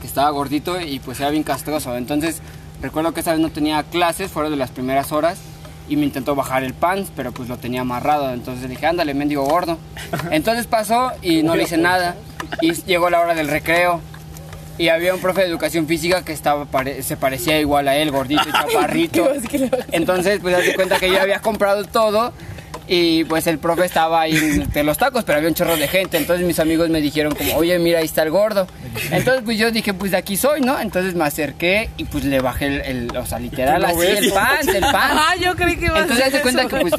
que 0.00 0.06
estaba 0.06 0.30
gordito 0.30 0.80
y 0.80 0.98
pues 1.00 1.18
era 1.20 1.30
bien 1.30 1.42
castroso. 1.42 1.96
Entonces, 1.96 2.40
recuerdo 2.80 3.12
que 3.12 3.20
esa 3.20 3.32
vez 3.32 3.40
no 3.40 3.50
tenía 3.50 3.82
clases, 3.84 4.30
fueron 4.30 4.52
de 4.52 4.58
las 4.58 4.70
primeras 4.70 5.12
horas. 5.12 5.38
Y 5.90 5.96
me 5.96 6.04
intentó 6.04 6.34
bajar 6.34 6.64
el 6.64 6.74
pants, 6.74 7.10
pero 7.16 7.32
pues 7.32 7.48
lo 7.48 7.56
tenía 7.56 7.80
amarrado. 7.80 8.30
Entonces 8.34 8.68
dije, 8.68 8.84
ándale, 8.86 9.14
mendigo 9.14 9.44
gordo. 9.44 9.78
Entonces 10.30 10.66
pasó 10.66 11.12
y 11.22 11.42
no 11.42 11.56
le 11.56 11.62
hice 11.62 11.78
nada. 11.78 12.14
Y 12.60 12.72
llegó 12.84 13.08
la 13.08 13.20
hora 13.20 13.34
del 13.34 13.48
recreo. 13.48 14.02
Y 14.78 14.88
había 14.90 15.12
un 15.14 15.20
profe 15.20 15.40
de 15.42 15.48
educación 15.48 15.86
física 15.88 16.24
que 16.24 16.32
estaba 16.32 16.64
pare- 16.64 17.02
se 17.02 17.16
parecía 17.16 17.58
igual 17.60 17.88
a 17.88 17.96
él, 17.96 18.10
gordito 18.12 18.42
y 18.48 18.52
chaparrito. 18.72 19.28
Entonces, 19.92 20.38
pues, 20.40 20.54
hace 20.54 20.74
cuenta 20.74 20.98
que 20.98 21.10
yo 21.10 21.20
había 21.20 21.40
comprado 21.40 21.84
todo 21.84 22.32
y 22.88 23.24
pues 23.24 23.46
el 23.46 23.58
profe 23.58 23.84
estaba 23.84 24.22
ahí 24.22 24.34
entre 24.36 24.82
los 24.82 24.96
tacos, 24.98 25.24
pero 25.24 25.36
había 25.38 25.48
un 25.48 25.54
chorro 25.54 25.76
de 25.76 25.86
gente. 25.88 26.16
Entonces 26.16 26.46
mis 26.46 26.58
amigos 26.58 26.88
me 26.88 27.00
dijeron 27.00 27.34
como, 27.34 27.54
oye, 27.56 27.78
mira, 27.78 27.98
ahí 27.98 28.06
está 28.06 28.22
el 28.22 28.30
gordo. 28.30 28.66
Entonces, 29.10 29.42
pues 29.44 29.58
yo 29.58 29.70
dije, 29.70 29.94
pues 29.94 30.10
de 30.10 30.16
aquí 30.16 30.36
soy, 30.36 30.60
¿no? 30.60 30.80
Entonces 30.80 31.14
me 31.14 31.24
acerqué 31.24 31.90
y 31.98 32.04
pues 32.04 32.24
le 32.24 32.40
bajé 32.40 32.66
el, 32.66 32.80
el- 33.10 33.16
o 33.16 33.24
sea, 33.26 33.38
literal, 33.38 33.84
así, 33.84 34.00
el 34.06 34.32
pants, 34.32 34.68
el 34.68 34.80
pants. 34.80 35.14
Ah, 35.28 35.34
yo 35.40 35.54
creí 35.56 35.76
que 35.76 35.86
ibas 35.86 36.02
Entonces 36.02 36.26
hacer 36.26 36.42
cuenta 36.42 36.66
que 36.66 36.76
pues 36.80 36.94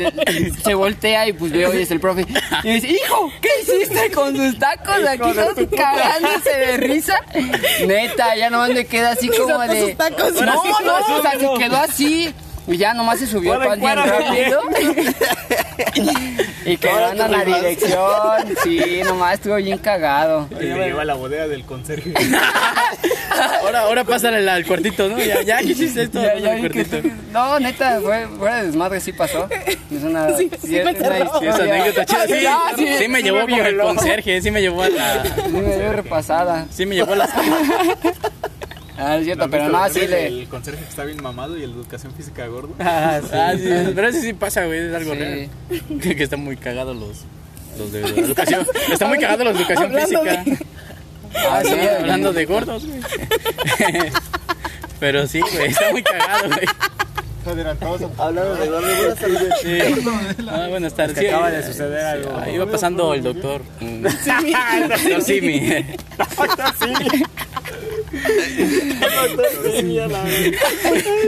se 0.64 0.74
voltea 0.74 1.28
y 1.28 1.34
pues 1.34 1.52
veo 1.52 1.74
y 1.74 1.82
es 1.82 1.92
el 1.92 2.00
profe. 2.00 2.26
Y 2.64 2.68
me 2.68 2.74
dice, 2.76 2.88
hijo, 2.90 3.32
¿qué 3.42 3.50
hiciste 3.62 4.12
con 4.12 4.36
tus 4.36 4.58
tacos? 4.60 4.96
Aquí 5.08 5.30
estás 5.30 5.56
cagándose 5.76 6.50
de 6.50 6.78
risa. 6.78 7.20
Neta, 7.88 8.36
ya 8.36 8.50
nomás 8.50 8.70
me 8.72 8.86
queda 8.86 9.12
así 9.12 9.30
como 9.30 9.60
de. 9.60 9.96
tacos. 9.96 10.34
No, 10.34 10.64
no, 10.82 11.18
o 11.18 11.22
sea, 11.22 11.32
se 11.32 11.48
quedó 11.60 11.78
así. 11.78 12.34
Y 12.70 12.78
ya 12.78 12.94
nomás 12.94 13.20
se 13.20 13.28
subió 13.28 13.60
el 13.62 13.68
pan 13.68 13.80
bien 13.80 13.96
rápido. 13.98 14.62
y 16.66 16.78
quedando 16.78 17.26
en 17.26 17.32
la 17.32 17.44
dirección. 17.46 18.00
Sí, 18.64 19.02
nomás 19.04 19.34
estuvo 19.36 19.56
bien 19.56 19.78
cagado. 19.80 20.48
Y 20.52 20.66
me 20.66 20.86
lleva 20.86 21.02
a 21.02 21.06
la 21.06 21.16
bodega 21.16 21.48
del 21.48 21.66
conserje. 21.66 22.14
Ahora, 23.64 23.82
ahora 23.82 24.04
pásale 24.04 24.38
al, 24.38 24.50
al 24.50 24.66
cuartito, 24.66 25.08
¿no? 25.08 25.18
Ya, 25.18 25.42
ya 25.44 25.62
hiciste 25.62 26.04
esto, 26.04 26.22
Ya, 26.22 26.36
ya 26.38 26.52
al 26.54 26.62
vi 26.62 26.70
que 26.70 26.84
cuartito. 26.84 27.02
tú- 27.08 27.14
no, 27.32 27.58
neta, 27.60 28.02
fue, 28.02 28.28
fuera 28.38 28.58
de 28.58 28.66
desmadre, 28.68 29.00
sí 29.00 29.14
pasó. 29.14 29.48
Es 29.50 30.04
una, 30.04 30.36
Sí, 30.36 30.50
sí 30.62 30.68
me 30.72 30.92
es 30.92 31.00
una 31.00 31.10
cerró. 31.10 31.40
Sí, 31.40 31.46
esa 31.46 31.50
historia- 31.64 31.74
anécdota 31.76 32.06
chida. 32.06 32.28
Sí, 32.28 32.46
Ah, 32.46 32.72
sí, 32.76 32.88
sí 33.00 33.08
me 33.08 33.20
sí 33.20 33.24
llevó 33.24 33.42
con 33.42 33.50
el 33.54 33.56
violó. 33.76 33.84
conserje, 33.86 34.42
sí 34.42 34.52
me 34.52 34.62
llevó 34.62 34.82
a 34.84 34.90
la... 34.90 35.24
Sí 35.24 35.52
me 35.54 35.76
dio 35.78 35.94
repasada. 35.94 36.66
Sí 36.70 36.86
me 36.86 36.96
llevó 36.96 37.14
a 37.14 37.16
las... 37.18 37.30
Ah, 39.00 39.18
es 39.18 39.24
cierto, 39.26 39.50
pero 39.50 39.70
no, 39.70 39.90
sí 39.90 40.06
le... 40.08 40.28
El 40.28 40.48
conserje 40.50 40.84
que 40.84 40.90
está 40.90 41.06
bien 41.06 41.24
mamado 41.24 41.58
y 41.58 41.64
el 41.64 41.72
de 41.74 41.80
educación 41.80 42.14
física 42.14 42.46
gordo. 42.48 42.74
Ah, 42.80 43.22
sí, 43.56 43.70
pero 43.96 44.08
eso 44.10 44.20
sí 44.22 44.34
pasa, 44.34 44.66
güey, 44.66 44.88
es 44.90 44.94
algo 44.94 45.14
Sí. 45.14 45.20
real. 45.20 45.50
Que, 46.02 46.16
que 46.18 46.24
están 46.24 46.42
muy 46.44 46.58
cagados 46.58 46.96
los... 46.98 47.20
Los 47.78 47.92
de 47.94 48.02
educación. 48.02 48.68
Están 48.92 49.10
muy 49.10 49.20
cagados 49.20 49.46
los 49.46 49.54
de 49.56 49.64
educación 49.64 49.94
física. 49.94 50.44
Ah, 51.50 51.62
sí, 51.64 51.72
Hablando 52.00 52.34
de 52.34 52.46
gordos, 52.46 52.86
güey. 52.86 53.00
Pero 55.00 55.28
sí, 55.28 55.40
güey, 55.40 55.68
está 55.70 55.92
muy 55.92 56.04
cagado, 56.04 56.48
güey. 56.50 56.66
Adelantados 57.46 58.02
a 58.02 58.24
Hablando 58.26 58.56
de 58.58 58.68
tardes. 59.16 59.54
Sí. 59.64 59.80
Ah, 60.50 60.68
buenas 60.70 60.94
tardes. 60.94 61.16
que 61.16 61.22
Sí, 61.22 61.28
acaba 61.28 61.50
de 61.50 61.64
suceder 61.66 62.06
algo. 62.06 62.38
ah, 62.38 62.50
iba 62.50 62.66
pasando 62.70 63.14
el 63.14 63.24
doctor. 63.24 63.62
Mm. 63.80 64.04
Doctor 64.04 65.22
Simi. 65.22 65.86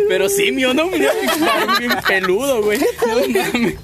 Pero 0.08 0.30
simio, 0.30 0.74
¿no? 0.74 0.88
Mira, 0.88 1.12
bien 1.80 1.92
peludo, 2.08 2.62
güey. 2.64 2.80
No 3.08 3.16
mames. 3.28 3.76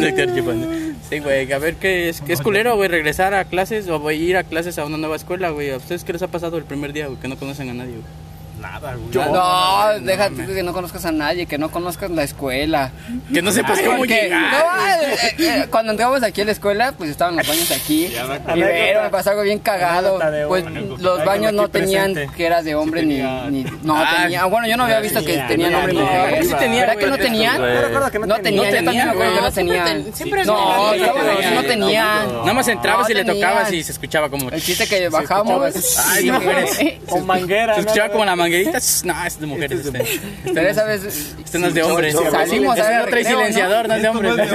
Doctor 0.00 0.30
chimpancé. 0.30 0.78
Sí, 1.08 1.18
güey, 1.18 1.52
a 1.52 1.58
ver 1.58 1.76
qué 1.76 2.08
es, 2.08 2.20
qué 2.20 2.32
es 2.32 2.40
culero, 2.40 2.76
güey, 2.76 2.88
regresar 2.88 3.34
a 3.34 3.44
clases 3.44 3.88
o 3.88 3.98
voy 3.98 4.14
a 4.14 4.18
ir 4.18 4.36
a 4.36 4.44
clases 4.44 4.78
a 4.78 4.84
una 4.84 4.98
nueva 4.98 5.16
escuela, 5.16 5.50
güey. 5.50 5.70
¿A 5.70 5.78
ustedes 5.78 6.04
qué 6.04 6.12
les 6.12 6.22
ha 6.22 6.28
pasado 6.28 6.58
el 6.58 6.64
primer 6.64 6.92
día, 6.92 7.06
güey, 7.06 7.18
que 7.18 7.28
no 7.28 7.36
conocen 7.36 7.70
a 7.70 7.74
nadie, 7.74 7.92
güey? 7.92 8.27
Nada, 8.60 8.94
güey. 8.94 9.26
No, 9.28 10.00
déjate 10.00 10.46
que 10.46 10.62
no 10.62 10.72
conozcas 10.72 11.04
a 11.04 11.12
nadie, 11.12 11.46
que 11.46 11.58
no 11.58 11.70
conozcas 11.70 12.10
la 12.10 12.22
escuela. 12.24 12.90
Que 13.32 13.40
no 13.42 13.52
sepas 13.52 13.78
cómo 13.80 13.98
Porque, 13.98 14.22
llegar. 14.22 14.40
no, 14.52 14.86
eh, 14.86 15.34
eh, 15.38 15.66
cuando 15.70 15.92
entramos 15.92 16.22
aquí 16.22 16.40
a 16.40 16.44
la 16.44 16.52
escuela, 16.52 16.92
pues 16.92 17.10
estaban 17.10 17.36
los 17.36 17.46
baños 17.46 17.70
aquí. 17.70 18.06
Y 18.58 18.60
pero 18.60 19.02
me 19.02 19.10
pasó 19.10 19.30
algo 19.30 19.42
bien 19.42 19.58
cagado. 19.58 20.18
Pues 20.48 20.64
los 20.98 21.24
baños 21.24 21.52
no 21.52 21.68
tenían 21.68 22.12
presente. 22.14 22.36
que 22.36 22.46
era 22.46 22.62
de 22.62 22.74
hombre 22.74 23.02
ni, 23.04 23.16
ni. 23.50 23.64
No 23.82 23.96
Ah, 23.96 24.16
tenía. 24.22 24.44
Bueno, 24.46 24.66
yo 24.66 24.76
no 24.76 24.84
había 24.84 25.00
visto 25.00 25.20
que 25.20 25.26
tenía, 25.34 25.46
tenían 25.48 25.74
hombre 25.74 25.94
tenía, 25.94 26.10
mujer. 26.24 26.44
sí 26.44 26.54
tenía, 26.58 26.80
¿Verdad 26.86 26.96
que 26.98 27.06
no 27.06 27.18
tenían? 27.18 27.56
Yo 27.58 28.10
que 28.10 28.18
no 28.18 28.26
No 28.26 28.36
tenía. 28.36 28.70
yo 28.70 28.84
también 28.84 29.04
me 29.06 29.10
acuerdo 29.12 29.34
que 29.34 29.40
no 29.42 29.52
tenía. 29.52 29.84
Siempre 29.84 30.02
ten- 30.04 30.14
siempre 30.14 30.44
No, 30.44 30.54
no 30.56 30.96
no, 30.96 31.12
tenía. 31.12 31.50
no 31.50 31.62
tenía. 31.62 32.04
Nada 32.40 32.52
más 32.54 32.68
entrabas 32.68 33.08
No 33.08 33.12
y 33.12 33.14
le 33.16 33.24
tocabas 33.24 33.72
y 33.72 33.82
se 33.82 33.92
escuchaba 33.92 34.28
como. 34.28 34.50
El 34.50 34.62
chiste 34.62 34.86
que 34.86 35.08
bajamos. 35.08 35.98
Ay, 36.08 36.30
mujeres. 36.30 36.78
Con 37.08 37.26
manguera. 37.26 37.74
Se 37.74 37.80
¿no? 37.82 37.86
escuchaba 37.86 38.10
como 38.12 38.24
la 38.24 38.36
manguerita. 38.48 38.78
No, 39.04 39.24
es 39.26 39.40
de 39.40 39.46
mujeres. 39.46 39.86
Este, 39.86 40.20
Pero 40.54 40.68
esa 40.68 40.84
vez. 40.84 41.34
este 41.44 41.58
no 41.58 41.66
es 41.68 41.74
de 41.74 41.82
hombres. 41.82 42.14
Salimos 42.30 42.78
a 42.78 42.80
Este 42.80 42.88
ver 42.88 43.00
no 43.00 43.06
trae 43.08 43.22
recreo, 43.22 43.22
¿no? 43.32 43.38
silenciador, 43.38 43.88
no 43.88 43.94
es 43.94 44.02
de 44.02 44.08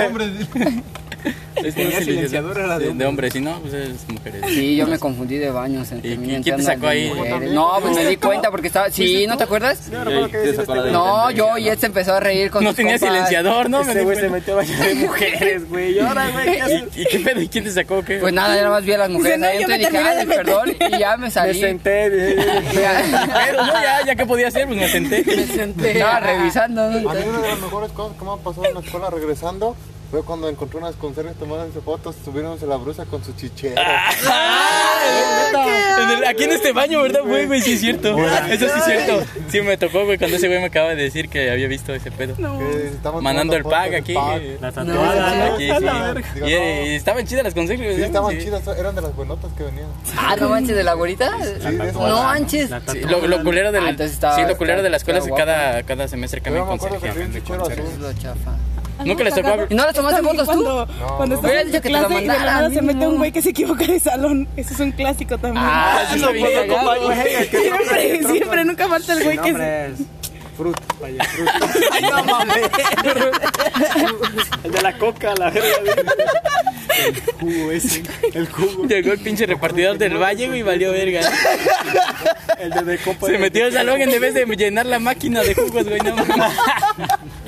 hombres. 0.06 0.32
No 1.24 1.32
es 1.68 1.76
de 1.76 1.84
hombres. 1.84 1.84
Este 1.84 1.84
no 1.84 1.90
es 1.90 2.06
silenciador, 2.06 2.58
era 2.58 2.80
de 2.80 2.88
Sí, 2.92 2.98
de 2.98 3.06
hombres. 3.06 3.34
Si 3.34 3.40
no, 3.42 3.60
pues 3.62 3.74
es 3.74 4.08
mujeres. 4.10 4.42
Sí, 4.48 4.76
yo 4.76 4.88
me 4.88 5.00
confundí 5.00 5.38
de 5.38 5.50
baños. 5.52 5.90
¿Y 6.04 6.18
quién 6.42 6.58
te 6.58 6.64
sacó 6.64 6.88
ahí? 6.88 7.12
mujeres. 7.14 7.52
No, 7.52 7.72
pues 7.82 7.96
me 7.96 8.06
di 8.06 8.18
cuenta 8.18 8.52
porque 8.52 8.68
estaba. 8.68 8.90
Sí, 8.90 9.26
¿no 9.28 9.38
te 9.38 9.44
acuerdas? 9.44 9.90
Yo 9.90 10.04
sí, 10.04 10.12
este 10.34 10.66
güey- 10.66 10.92
No, 10.92 11.32
yo 11.32 11.58
y 11.58 11.70
él 11.70 11.78
se 11.78 11.86
empezó 11.86 12.14
a 12.16 12.20
reír 12.20 12.50
con 12.52 12.64
No 12.64 12.72
sus 12.72 12.78
tenía 12.78 12.98
compas. 13.00 13.16
silenciador, 13.16 13.70
¿no? 13.70 13.82
Ese 13.82 14.04
güey 14.04 14.18
se 14.18 14.30
metió 14.30 14.54
a 14.54 14.58
bañar 14.58 14.86
de 14.86 14.96
mujeres, 15.08 15.70
güey. 15.70 15.94
Y 15.96 16.00
ahora, 16.00 16.30
güey. 16.32 16.50
¿Y, 16.96 17.02
¿Y 17.02 17.06
qué 17.06 17.20
pedo? 17.20 17.42
¿Y 17.42 17.48
quién 17.48 17.64
te 17.64 17.72
sacó? 17.72 18.04
¿Qué? 18.04 18.18
Pues 18.18 18.34
nada, 18.34 18.56
yo 18.56 18.62
nada 18.64 18.76
más 18.76 18.84
vi 18.86 18.94
a 18.94 18.98
las 18.98 19.10
mujeres 19.10 19.40
no, 19.40 19.46
yo 19.46 19.52
adentro 19.52 19.70
me 19.70 19.76
y 19.76 19.80
dije, 19.80 19.98
ay, 19.98 20.26
meter". 20.26 20.46
perdón, 20.46 20.70
y 20.80 20.98
ya 21.00 21.18
me 21.18 21.26
Me 21.26 21.32
salí. 21.32 21.60
senté. 21.60 22.10
de- 22.10 22.36
Ya. 22.74 23.04
Pero 23.46 23.66
no, 23.66 23.74
ya, 23.74 24.06
ya 24.06 24.16
que 24.16 24.26
podía 24.26 24.48
hacer, 24.48 24.66
pues 24.68 24.78
me 24.80 24.88
senté. 24.90 25.24
Me 25.26 25.46
senté. 25.46 25.92
Estaba 25.94 26.20
revisando. 26.20 26.90
¿no? 26.90 27.10
A 27.10 27.14
mí 27.14 27.22
una 27.28 27.40
de 27.42 27.48
las 27.50 27.60
mejores 27.62 27.92
cosas 27.92 28.18
que 28.18 28.26
me 28.26 28.32
ha 28.32 28.36
pasado 28.38 28.66
en 28.66 28.74
la 28.74 28.80
escuela 28.82 29.10
regresando 29.10 29.76
fue 30.14 30.22
cuando 30.24 30.48
encontré 30.48 30.78
unas 30.78 30.94
conserjes 30.96 31.36
tomándose 31.38 31.82
fotos, 31.82 32.16
subiéndose 32.24 32.68
la 32.68 32.76
brusa 32.78 33.04
con 33.06 33.24
su 33.24 33.34
chichero. 33.34 33.82
En 36.00 36.10
el- 36.12 36.26
aquí 36.26 36.44
en 36.44 36.52
este 36.52 36.72
baño, 36.72 37.02
¿verdad, 37.02 37.22
güey? 37.26 37.48
Güey, 37.48 37.62
sí 37.62 37.74
es 37.74 37.80
cierto. 37.82 38.16
Eso 38.48 38.68
sí 38.68 38.74
es 38.78 38.86
cierto. 38.86 39.24
Sí 39.50 39.62
me 39.62 39.76
tocó, 39.76 40.06
güey, 40.06 40.20
cuando 40.20 40.38
ese 40.38 40.48
güey 40.48 40.60
me 40.60 40.68
acaba 40.68 40.90
de 40.90 40.98
decir 40.98 41.30
que 41.30 41.50
había 41.50 41.68
visto 41.68 41.96
ese 41.96 42.12
pedo. 42.12 42.34
estaban 42.94 43.24
Mandando 43.24 43.56
el 43.56 43.64
pack 43.64 43.96
aquí. 43.96 44.14
La 44.14 44.72
tatuada, 44.72 45.48
¿no? 45.48 45.54
Aquí, 45.56 45.68
sí. 45.68 45.74
Y, 45.74 46.44
no. 46.44 46.86
y 46.86 46.96
estaban 46.96 47.26
chidas 47.26 47.44
las 47.46 47.56
consejos. 47.56 47.84
Sí, 47.96 48.02
estaban 48.04 48.38
chidas, 48.38 48.68
eran 48.78 48.94
de 48.94 49.02
las 49.02 49.16
buenotas 49.16 49.52
que 49.58 49.64
venían. 49.64 49.88
Ah, 50.16 50.36
no 50.40 50.50
manches, 50.50 50.76
de 50.76 50.84
la 50.84 50.94
güerita. 50.94 51.32
Esas. 51.42 51.74
No 51.96 52.24
manches. 52.24 52.70
Lo, 53.10 53.28
lo 53.28 53.44
culero 53.44 53.72
del, 53.72 53.84
Ah, 53.84 53.90
entonces 53.90 54.14
estaba- 54.14 54.36
sí, 54.36 54.44
lo 54.48 54.58
culero 54.58 54.84
de 54.84 54.92
la 54.92 54.98
escuela 54.98 55.20
es 55.20 55.26
que 55.26 55.32
cada, 55.32 55.82
cada 55.82 56.08
semestre 56.08 56.40
Yo 56.40 56.44
cambian 56.44 56.68
azul. 56.70 56.90
lo 58.00 58.14
chafa. 58.14 58.52
Nunca 59.06 59.24
les 59.24 59.34
tocó. 59.34 59.68
¿Y 59.70 59.76
no 59.76 59.86
les 59.86 59.94
tomaste 59.96 60.22
fotos 60.22 60.48
tú? 60.48 60.64
Cuando, 60.64 60.88
cuando 61.18 61.36
estás 61.36 61.50
Hubieras 61.50 61.66
en 61.66 61.72
dicho 61.72 61.82
que 61.82 61.90
te 61.90 61.94
la 61.94 62.00
clase 62.08 62.24
y 62.24 62.28
de 62.28 62.28
nada 62.28 62.70
se 62.70 62.82
mete 62.82 63.08
un 63.08 63.18
güey 63.18 63.32
que 63.32 63.42
se 63.42 63.50
equivoca 63.50 63.86
de 63.86 64.00
salón. 64.00 64.48
Ese 64.56 64.74
es 64.74 64.80
un 64.80 64.92
clásico 64.92 65.38
también. 65.38 65.66
Ah, 65.66 66.06
sí, 66.10 66.16
está 66.16 66.32
bien 66.32 66.48
siempre, 66.48 68.24
siempre, 68.32 68.66
nunca 68.66 68.88
falta 68.88 69.14
el 69.14 69.24
güey 69.24 69.38
que 69.38 69.54
se... 69.54 69.90
Fruit, 70.56 70.78
vaya, 71.02 71.24
fruit. 71.24 71.50
Ay, 71.92 72.02
no 72.04 72.24
mames. 72.24 72.58
El 74.64 74.72
de 74.72 74.82
la 74.84 74.98
coca, 75.00 75.34
la 75.36 75.50
verga. 75.50 75.94
El 76.96 77.16
jugo 77.40 77.72
ese. 77.72 78.04
El 78.36 78.48
jugo. 78.48 78.86
Llegó 78.86 79.14
el 79.14 79.20
pinche 79.20 79.48
repartidor 79.48 79.98
del 79.98 80.16
valle, 80.22 80.48
güey, 80.48 80.60
y 80.60 80.64
valió 80.64 80.92
verga. 80.92 81.22
El 82.60 82.70
de, 82.70 82.84
de 82.84 82.98
copa. 83.00 83.26
Se 83.26 83.40
metió 83.40 83.66
al 83.66 83.74
salón 83.74 84.00
en 84.00 84.22
vez 84.22 84.36
de 84.36 84.46
llenar 84.46 84.86
la 84.86 85.00
máquina 85.00 85.42
de 85.42 85.56
jugos, 85.56 85.86
güey, 85.90 86.00
no 86.02 86.16
mames. 86.16 86.38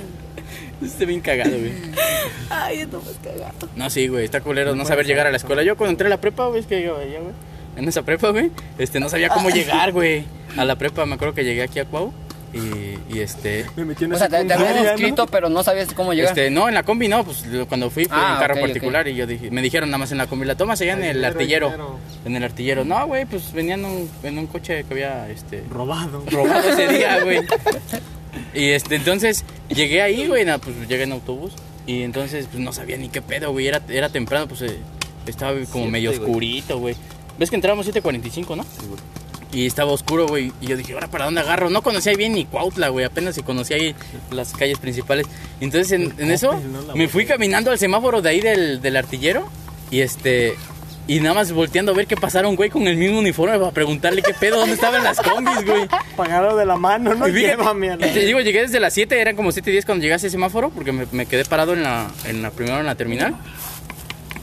Estoy 0.84 1.06
bien 1.08 1.22
cagado, 1.22 1.52
güey. 1.58 1.72
Ay, 2.50 2.80
esto 2.82 3.02
más 3.02 3.16
cagado. 3.24 3.70
No, 3.76 3.90
sí, 3.90 4.08
güey, 4.08 4.26
está 4.26 4.42
culero 4.42 4.76
no 4.76 4.86
saber 4.86 5.06
llegar 5.06 5.28
a 5.28 5.32
la 5.32 5.38
escuela. 5.38 5.64
Yo 5.64 5.76
cuando 5.78 5.92
entré 5.92 6.08
a 6.08 6.10
la 6.10 6.22
prepa, 6.22 6.48
güey, 6.48 6.62
es 6.62 6.68
que 6.68 6.82
yo, 6.84 6.98
ya, 7.02 7.20
güey, 7.20 7.34
en 7.78 7.88
esa 7.88 8.04
prepa, 8.04 8.30
güey, 8.30 8.52
este, 8.78 9.00
no 9.00 9.10
sabía 9.10 9.30
cómo 9.30 9.50
llegar, 9.52 9.92
güey. 9.92 10.26
A 10.58 10.66
la 10.66 10.76
prepa, 10.78 11.06
me 11.06 11.16
acuerdo 11.16 11.34
que 11.34 11.44
llegué 11.44 11.64
aquí 11.64 11.80
a 11.80 11.86
Cuau 11.86 12.14
y, 12.54 12.98
y 13.14 13.20
este... 13.20 13.66
Me 13.76 13.84
metí 13.84 14.06
en 14.06 14.14
O 14.14 14.18
sea, 14.18 14.30
te, 14.30 14.46
te 14.46 14.54
habías 14.54 14.70
secundaria, 14.74 15.10
¿no? 15.18 15.26
pero 15.28 15.50
no 15.50 15.62
sabías 15.64 15.94
cómo 15.94 16.14
llegar. 16.14 16.30
Este, 16.32 16.50
no, 16.50 16.70
en 16.70 16.74
la 16.76 16.84
combi 16.84 17.10
no, 17.10 17.26
pues 17.26 17.44
cuando 17.68 17.90
fui 17.90 18.06
fue 18.06 18.18
Ah, 18.18 18.36
en 18.36 18.48
carro 18.48 18.62
particular 18.62 19.06
y 19.10 19.16
yo 19.16 19.28
dije, 19.28 19.52
me 19.52 19.62
dijeron 19.62 19.90
nada 19.90 19.98
más 19.98 20.12
en 20.14 20.18
la 20.20 20.28
combi, 20.28 20.46
la 20.46 20.56
tomas 20.56 20.80
allá 20.80 20.94
en 20.94 21.04
el 21.04 21.26
Artillero. 21.26 22.00
En 22.24 22.36
el 22.38 22.44
artillero. 22.44 22.86
No, 22.86 23.06
güey, 23.08 23.26
pues 23.26 23.52
venían 23.52 23.84
un- 23.84 24.10
en 24.24 24.38
un 24.38 24.48
coche 24.48 24.86
que 24.86 24.94
había, 24.94 25.30
este, 25.30 25.64
Robado. 25.70 26.24
robado 26.32 26.70
ese 26.70 26.88
día, 26.88 27.20
güey. 27.24 27.40
Y 28.54 28.70
este, 28.70 28.96
entonces 28.96 29.44
llegué 29.70 30.02
ahí, 30.02 30.28
güey, 30.28 30.46
na, 30.46 30.58
pues 30.58 30.76
llegué 30.88 31.04
en 31.04 31.12
autobús. 31.12 31.54
Y 31.88 32.02
entonces, 32.02 32.48
pues 32.52 32.64
no 32.64 32.74
sabía 32.74 32.98
ni 32.98 33.10
qué 33.10 33.22
pedo, 33.22 33.52
güey. 33.52 33.68
Era, 33.68 33.82
era 33.90 34.10
temprano, 34.10 34.48
pues 34.48 34.62
eh, 34.64 34.78
estaba 35.28 35.58
como 35.72 35.88
medio 35.88 36.12
oscurito, 36.12 36.80
güey. 36.80 36.96
¿Ves 37.38 37.50
que 37.50 37.56
entramos 37.56 37.88
7.45, 37.88 38.56
no? 38.58 38.66
Y 39.52 39.66
estaba 39.66 39.92
oscuro, 39.92 40.28
güey. 40.28 40.52
Y 40.62 40.68
yo 40.68 40.78
dije, 40.78 40.94
¿ahora 40.94 41.08
para 41.10 41.26
dónde 41.26 41.42
agarro? 41.42 41.70
No 41.70 41.82
conocía 41.82 42.14
bien 42.16 42.34
ni 42.34 42.46
Cuautla, 42.46 42.90
güey. 42.90 43.06
Apenas 43.06 43.36
si 43.36 43.44
conocía 43.44 43.78
ahí 43.78 43.96
las 44.32 44.54
calles 44.54 44.80
principales. 44.80 45.28
Entonces, 45.62 45.92
en, 45.92 46.14
en 46.18 46.32
eso, 46.32 46.60
me 46.96 47.08
fui 47.08 47.26
caminando 47.26 47.72
al 47.72 47.80
semáforo 47.80 48.22
de 48.22 48.30
ahí 48.30 48.42
del, 48.42 48.82
del 48.82 48.96
artillero. 48.98 49.48
Y 49.92 50.02
este. 50.02 50.56
Y 51.08 51.20
nada 51.20 51.36
más 51.36 51.52
volteando 51.52 51.92
a 51.92 51.96
ver 51.96 52.08
que 52.08 52.16
pasaron, 52.16 52.56
güey, 52.56 52.72
con 52.72 52.88
el 52.88 52.98
mismo 52.98 53.20
uniforme 53.20 53.60
para 53.60 53.72
preguntarle 53.72 54.24
qué 54.24 54.34
pedo, 54.34 54.58
dónde 54.58 54.74
estaban 54.74 55.04
las 55.04 55.20
combis, 55.20 55.64
güey. 55.64 55.88
Pagado 56.16 56.58
de 56.58 56.66
la 56.66 56.78
mano, 56.78 57.14
¿no? 57.14 57.28
Y 57.28 57.32
fíjate, 57.32 57.58
Llévame 57.58 57.92
a 57.92 57.98
la... 57.98 58.12
te 58.12 58.20
digo, 58.26 58.40
llegué 58.42 58.62
desde 58.62 58.80
las 58.80 58.94
7, 58.94 59.20
eran 59.22 59.36
como 59.36 59.52
7 59.52 59.70
y 59.70 59.74
10 59.74 59.86
cuando 59.86 60.02
llegué 60.02 60.14
a 60.14 60.18
ese 60.18 60.32
semáforo, 60.32 60.72
porque 60.72 60.92
me, 60.92 61.06
me 61.12 61.28
quedé 61.28 61.46
parado 61.46 61.74
en 61.74 61.84
la, 61.84 62.08
en 62.26 62.42
la 62.42 62.50
primera 62.50 62.80
en 62.80 62.88
la 62.88 62.96
terminal. 62.96 63.36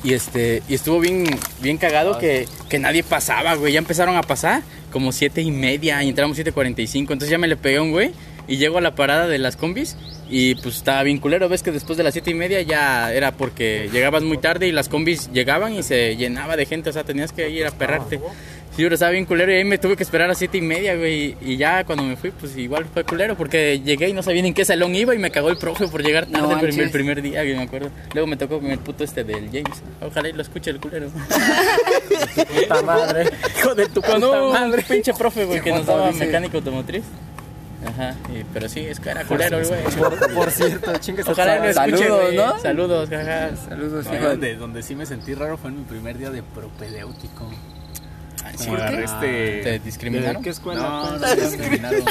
Y 0.04 0.14
este, 0.14 0.62
y 0.68 0.74
estuvo 0.74 1.00
bien, 1.00 1.24
bien 1.60 1.78
cagado 1.78 2.18
que, 2.18 2.46
que 2.68 2.78
nadie 2.78 3.02
pasaba, 3.02 3.54
güey. 3.54 3.72
Ya 3.72 3.78
empezaron 3.78 4.16
a 4.16 4.22
pasar 4.22 4.62
como 4.92 5.10
7 5.12 5.42
y 5.42 5.50
media 5.50 6.02
y 6.02 6.08
entramos 6.08 6.38
7.45. 6.38 6.98
Entonces 6.98 7.30
ya 7.30 7.38
me 7.38 7.48
le 7.48 7.56
pegué 7.56 7.78
a 7.78 7.82
un 7.82 7.90
güey 7.92 8.12
y 8.48 8.56
llego 8.56 8.78
a 8.78 8.80
la 8.80 8.94
parada 8.94 9.28
de 9.28 9.38
las 9.38 9.56
combis 9.56 9.96
y 10.28 10.54
pues 10.56 10.76
estaba 10.76 11.02
bien 11.02 11.18
culero. 11.18 11.48
Ves 11.48 11.62
que 11.62 11.72
después 11.72 11.96
de 11.96 12.04
las 12.04 12.14
7 12.14 12.30
y 12.30 12.34
media 12.34 12.62
ya 12.62 13.12
era 13.12 13.32
porque 13.32 13.88
llegabas 13.92 14.22
muy 14.22 14.38
tarde 14.38 14.66
y 14.68 14.72
las 14.72 14.88
combis 14.88 15.30
llegaban 15.32 15.74
y 15.74 15.82
se 15.82 16.16
llenaba 16.16 16.56
de 16.56 16.66
gente. 16.66 16.90
O 16.90 16.92
sea, 16.92 17.04
tenías 17.04 17.32
que 17.32 17.48
ir 17.50 17.66
a 17.66 17.70
perrarte. 17.70 18.20
Sí, 18.74 18.82
pero 18.82 18.94
estaba 18.94 19.12
bien 19.12 19.26
culero 19.26 19.52
y 19.52 19.56
ahí 19.56 19.64
me 19.64 19.76
tuve 19.76 19.96
que 19.98 20.02
esperar 20.02 20.30
a 20.30 20.34
siete 20.34 20.56
y 20.56 20.62
media, 20.62 20.96
güey. 20.96 21.36
Y 21.42 21.58
ya 21.58 21.84
cuando 21.84 22.04
me 22.04 22.16
fui, 22.16 22.30
pues 22.30 22.56
igual 22.56 22.86
fue 22.86 23.04
culero 23.04 23.36
porque 23.36 23.82
llegué 23.84 24.08
y 24.08 24.14
no 24.14 24.22
sabía 24.22 24.40
ni 24.40 24.48
en 24.48 24.54
qué 24.54 24.64
salón 24.64 24.94
iba 24.94 25.14
y 25.14 25.18
me 25.18 25.30
cagó 25.30 25.50
el 25.50 25.58
profe 25.58 25.88
por 25.88 26.02
llegar 26.02 26.24
tarde 26.24 26.38
No 26.48 26.52
el, 26.52 26.56
primer, 26.60 26.70
el 26.70 26.76
manches. 26.76 26.90
primer 26.92 27.20
día, 27.20 27.42
que 27.42 27.54
me 27.54 27.62
acuerdo. 27.64 27.90
Luego 28.14 28.26
me 28.26 28.38
tocó 28.38 28.60
con 28.60 28.70
el 28.70 28.78
puto 28.78 29.04
este 29.04 29.24
del 29.24 29.48
James. 29.48 29.82
Ojalá 30.00 30.30
y 30.30 30.32
lo 30.32 30.40
escuche 30.40 30.70
el 30.70 30.80
culero. 30.80 31.10
puta 31.10 32.82
madre. 32.82 33.28
Hijo 33.58 33.74
de 33.74 33.86
tu 33.88 34.00
puta 34.00 34.16
un 34.42 34.52
madre. 34.54 34.82
pinche 34.88 35.12
profe, 35.12 35.44
güey, 35.44 35.60
que 35.60 35.70
nos 35.70 35.84
daba 35.84 36.10
mecánico 36.12 36.56
automotriz. 36.56 37.02
Ajá, 37.86 38.14
y- 38.32 38.44
pero 38.52 38.68
sí, 38.68 38.80
es 38.80 39.00
que 39.00 39.10
era 39.10 39.24
culero, 39.24 39.58
el 39.58 39.66
güey. 39.66 39.82
Por, 39.98 40.34
por 40.34 40.50
cierto, 40.52 40.96
chingue 40.98 41.22
su 41.24 41.32
Ojalá 41.32 41.56
madre. 41.56 41.70
escuche, 41.70 41.96
Saludos, 41.98 42.22
güey. 42.22 42.36
¿no? 42.36 42.58
Saludos, 42.60 43.08
jaja. 43.10 43.56
Saludos, 43.56 44.06
No, 44.06 44.14
hijo 44.14 44.22
de- 44.24 44.28
donde, 44.30 44.56
donde 44.56 44.82
sí 44.82 44.94
me 44.94 45.04
sentí 45.06 45.34
raro 45.34 45.56
fue 45.58 45.70
en 45.70 45.78
mi 45.78 45.84
primer 45.84 46.16
día 46.18 46.30
de 46.30 46.42
propedéutico. 46.42 47.50
Ay, 48.44 48.54
sí, 48.58 48.64
Como 48.66 48.76
agarré 48.78 49.04
este... 49.04 49.60
¿Te 49.62 49.78
discriminaron? 49.80 50.42
¿Qué 50.42 50.50
escuela? 50.50 50.80
No, 50.82 51.10
no 51.12 51.18
me 51.18 51.36
discriminaron. 51.36 52.04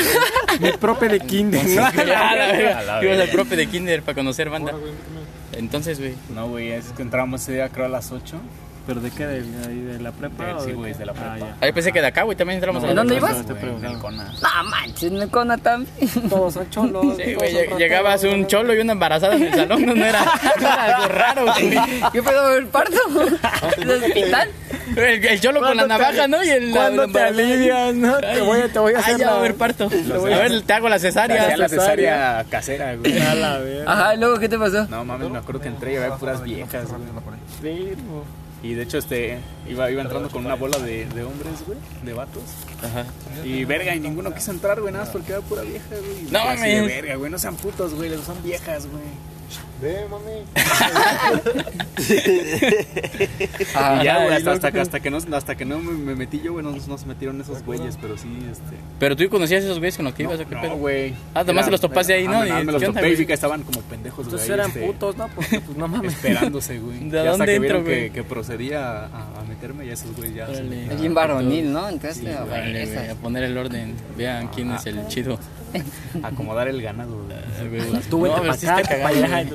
Mi 0.61 0.71
profe 0.73 1.09
de 1.09 1.19
kinder, 1.19 1.65
¿no? 1.67 1.85
Ah, 1.85 1.91
la 1.95 2.03
verga. 2.51 2.79
A 2.79 2.83
la 2.83 3.03
Ibas 3.03 3.19
al 3.19 3.29
profe 3.29 3.55
de 3.57 3.67
kinder 3.67 4.01
para 4.01 4.15
conocer 4.15 4.49
banda. 4.49 4.73
Entonces, 5.53 5.99
güey. 5.99 6.15
No, 6.33 6.47
güey, 6.47 6.71
es 6.71 6.85
que 6.93 7.01
entramos 7.01 7.41
ese 7.41 7.53
día 7.53 7.69
creo 7.69 7.85
a 7.85 7.89
las 7.89 8.11
8. 8.11 8.37
¿Pero 8.87 8.99
de 8.99 9.11
qué? 9.11 9.25
¿De, 9.27 9.67
ahí 9.67 9.79
de 9.81 9.99
la 10.01 10.11
prepa? 10.11 10.49
Eh, 10.49 10.53
o 10.53 10.59
sí, 10.65 10.71
güey, 10.71 10.93
de 10.93 11.05
la 11.05 11.13
prepa. 11.13 11.33
Ah, 11.33 11.37
ya. 11.39 11.55
Ahí 11.61 11.71
pensé 11.71 11.91
que 11.91 12.01
de 12.01 12.07
acá, 12.07 12.23
güey, 12.23 12.35
también 12.35 12.55
entramos 12.57 12.81
a 12.83 12.87
la 12.87 12.91
¿En 12.91 12.95
dónde 12.97 13.15
ibas? 13.15 13.37
En 13.47 13.85
el 13.85 13.99
Cona. 13.99 14.23
No 14.41 14.69
manches, 14.69 15.03
en 15.11 15.17
el 15.21 15.29
Cona 15.29 15.57
también. 15.57 16.29
Todos 16.29 16.55
son 16.55 16.69
cholos. 16.71 17.15
Sí, 17.17 17.33
güey, 17.35 17.53
lleg- 17.53 17.77
llegabas 17.77 18.23
un 18.23 18.47
cholo 18.47 18.73
y 18.73 18.79
una 18.79 18.93
embarazada 18.93 19.35
en 19.35 19.43
el 19.43 19.53
salón, 19.53 19.85
no, 19.85 19.93
no 19.93 20.03
era, 20.05 20.23
no 20.23 20.67
era 20.67 20.83
algo 20.95 21.07
raro, 21.09 21.45
güey. 21.53 21.69
¿Qué 22.11 22.23
pedo 22.23 22.55
el 22.57 22.67
parto? 22.67 22.97
¿El 23.77 23.91
hospital? 23.91 24.49
El, 24.95 25.25
el 25.25 25.39
cholo 25.39 25.59
con 25.61 25.77
la 25.77 25.83
¿Cuándo 25.85 25.95
te- 25.95 26.01
navaja, 26.11 26.27
¿no? 26.27 26.43
Y 26.43 26.49
el 26.49 26.71
la- 26.71 26.77
¿Cuándo 26.77 27.07
la 27.07 27.13
te 27.13 27.21
alivias, 27.21 27.93
no? 27.95 28.17
Te 28.17 28.25
Ay, 28.25 28.41
voy 28.41 28.59
a, 28.61 28.67
te 28.73 28.79
voy 28.79 28.93
a 28.93 28.97
ay, 28.97 29.03
hacer 29.03 29.17
ya 29.19 29.25
va 29.27 29.31
a 29.31 29.33
la... 29.35 29.39
haber 29.41 29.55
parto. 29.55 29.85
A 29.85 30.17
ver, 30.37 30.61
te 30.63 30.73
hago 30.73 30.89
la 30.89 30.97
cesárea. 30.99 31.55
La 31.55 31.69
cesárea. 31.69 32.45
casera, 32.49 32.95
güey. 32.95 33.17
A 33.21 33.35
la. 33.35 33.59
Ajá, 33.85 34.15
¿y 34.15 34.17
luego 34.17 34.39
qué 34.39 34.49
te 34.49 34.57
pasó? 34.57 34.85
No 34.87 35.05
mames, 35.05 35.29
me 35.29 35.37
acuerdo 35.37 35.61
que 35.61 35.67
entré 35.67 35.93
y 35.93 35.97
había 35.97 36.15
puras 36.15 36.41
viejas, 36.43 36.87
güey. 36.89 37.91
Y 38.63 38.75
de 38.75 38.83
hecho, 38.83 38.99
este, 38.99 39.39
iba, 39.67 39.89
iba 39.89 40.03
entrando 40.03 40.29
con 40.29 40.45
una 40.45 40.55
bola 40.55 40.77
de, 40.77 41.05
de 41.05 41.23
hombres, 41.23 41.65
güey, 41.65 41.79
de 42.03 42.13
vatos. 42.13 42.43
Ajá. 42.83 43.05
Y 43.43 43.65
verga, 43.65 43.95
y 43.95 43.99
ninguno 43.99 44.33
quiso 44.33 44.51
entrar, 44.51 44.79
güey, 44.79 44.93
nada 44.93 45.05
más 45.05 45.11
porque 45.13 45.31
era 45.31 45.41
pura 45.41 45.63
vieja, 45.63 45.87
güey. 45.89 46.31
No 46.31 46.45
mames. 46.45 46.85
verga, 46.85 47.15
güey, 47.15 47.31
no 47.31 47.39
sean 47.39 47.55
putos, 47.55 47.95
güey, 47.95 48.11
son 48.23 48.41
viejas, 48.43 48.85
güey. 48.85 49.03
Ve, 49.81 50.05
mami. 50.09 50.43
Ah, 53.75 53.99
Y 54.01 54.05
ya, 54.05 54.17
güey, 54.23 54.29
y 54.31 54.33
hasta, 54.37 54.51
hasta, 54.51 54.71
que- 54.71 54.79
hasta 54.79 54.99
que 54.99 55.09
no, 55.09 55.17
hasta 55.17 55.55
que 55.55 55.65
no 55.65 55.79
me, 55.79 55.91
me 55.93 56.15
metí 56.15 56.39
yo, 56.41 56.53
güey, 56.53 56.63
no, 56.65 56.71
no 56.71 56.97
se 56.97 57.05
metieron 57.05 57.39
esos 57.41 57.63
güeyes, 57.63 57.97
pero 58.01 58.17
sí, 58.17 58.27
este... 58.51 58.75
Pero 58.99 59.15
tú 59.15 59.27
conocías 59.29 59.61
a 59.63 59.65
esos 59.65 59.79
güeyes 59.79 59.95
con 59.95 60.05
los 60.05 60.13
que 60.13 60.23
ibas 60.23 60.39
qué 60.39 60.55
No, 60.55 60.61
pedo. 60.61 60.75
güey. 60.77 61.13
Ah, 61.33 61.43
nomás 61.43 61.65
se 61.65 61.71
los 61.71 61.81
topaste 61.81 62.13
ahí, 62.13 62.27
¿no? 62.27 62.41
Ah, 62.41 62.61
Y, 62.61 62.65
me 62.65 62.71
los 62.71 62.81
¿qué 62.81 62.87
onda, 62.87 63.01
topé 63.01 63.13
y 63.13 63.31
estaban 63.31 63.63
como 63.63 63.81
pendejos, 63.81 64.17
güey. 64.25 64.25
Entonces 64.27 64.49
eran 64.49 64.67
este, 64.67 64.85
putos, 64.85 65.17
¿no? 65.17 65.27
Porque 65.29 65.59
pues 65.59 65.77
no 65.77 65.87
mames. 65.87 66.13
Esperándose, 66.13 66.79
güey. 66.79 66.99
¿De 67.09 67.17
Y 67.17 67.19
hasta 67.19 67.31
dónde 67.31 67.45
que 67.45 67.55
entro, 67.55 67.61
vieron 67.61 67.83
güey? 67.83 67.95
que, 68.07 68.11
que 68.11 68.23
procedía 68.23 69.05
a, 69.05 69.39
a 69.39 69.43
meterme, 69.47 69.85
ya 69.87 69.93
esos 69.93 70.15
güeyes 70.15 70.35
ya... 70.35 70.47
bien 70.95 71.13
varonil, 71.13 71.71
¿no? 71.71 71.89
Sí, 72.11 72.27
a 72.27 73.15
poner 73.21 73.43
el 73.43 73.57
orden. 73.57 73.95
Vean 74.17 74.47
quién 74.49 74.71
es 74.71 74.85
el 74.85 75.07
chido. 75.07 75.39
acomodar 76.23 76.67
el 76.67 76.81
ganado. 76.81 77.17
Ah. 77.31 77.99
Tú 78.09 78.21
vete 78.21 78.35
No, 78.35 78.41
para 78.41 78.53
acá, 78.53 78.87
para 78.89 79.07
allá. 79.07 79.45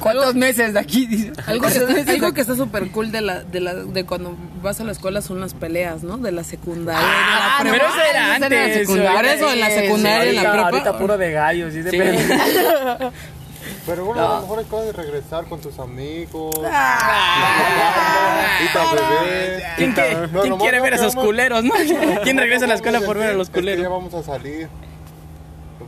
¿Cuántos 0.00 0.34
meses 0.34 0.74
de 0.74 0.80
aquí? 0.80 1.30
Algo 1.46 1.66
que, 1.68 1.74
¿Cuántos 1.74 1.96
está, 1.96 2.12
algo 2.12 2.32
que 2.34 2.40
está 2.40 2.56
súper 2.56 2.90
cool 2.90 3.10
de, 3.12 3.20
la, 3.20 3.42
de, 3.42 3.60
la, 3.60 3.74
de 3.74 4.04
cuando 4.04 4.36
vas 4.62 4.80
a 4.80 4.84
la 4.84 4.92
escuela 4.92 5.20
son 5.22 5.40
las 5.40 5.54
peleas, 5.54 6.02
¿no? 6.02 6.18
De 6.18 6.32
la 6.32 6.44
secundaria, 6.44 7.00
de 7.00 7.06
la 7.06 7.56
Ah, 7.56 7.58
prepa. 7.60 7.76
pero 7.76 7.88
eso 7.88 8.00
era 8.00 8.08
Esa 8.36 8.46
era 8.46 8.48
la 8.48 8.64
antes. 8.64 8.78
secundaria. 8.86 9.34
Eso, 9.34 9.52
en 9.52 9.60
la 9.60 9.70
secundaria, 9.70 10.30
en 10.30 10.36
la 10.36 10.40
Ahorita, 10.42 10.52
prepa. 10.52 10.68
ahorita 10.78 10.98
puro 10.98 11.18
de 11.18 11.32
gallos. 11.32 11.72
¿sí? 11.74 11.82
Sí. 11.82 11.98
Pero 13.86 14.04
bueno, 14.04 14.22
a 14.26 14.34
lo 14.36 14.40
mejor 14.42 14.58
hay 14.58 14.64
cosas 14.66 14.86
de 14.86 14.92
regresar 14.92 15.44
con 15.46 15.60
tus 15.60 15.78
amigos. 15.78 16.54
Ah. 16.70 18.46
Y 18.64 18.68
para 18.76 18.92
beber. 18.92 19.62
¿Quién, 19.76 19.94
No, 20.32 20.40
quién 20.42 20.56
quiere 20.58 20.76
no 20.78 20.82
ver 20.84 20.92
a 20.92 20.96
esos 20.96 21.14
culeros, 21.14 21.64
no? 21.64 21.72
¿Quién 22.22 22.36
regresa 22.38 22.64
a 22.66 22.68
la 22.68 22.74
escuela 22.74 23.00
por 23.00 23.16
ver 23.18 23.30
a 23.30 23.32
los 23.34 23.48
Es 23.48 23.54
que 23.54 23.60
ya 23.62 23.72
culeros? 23.74 23.90
vamos 23.90 24.14
a 24.14 24.22
salir. 24.22 24.68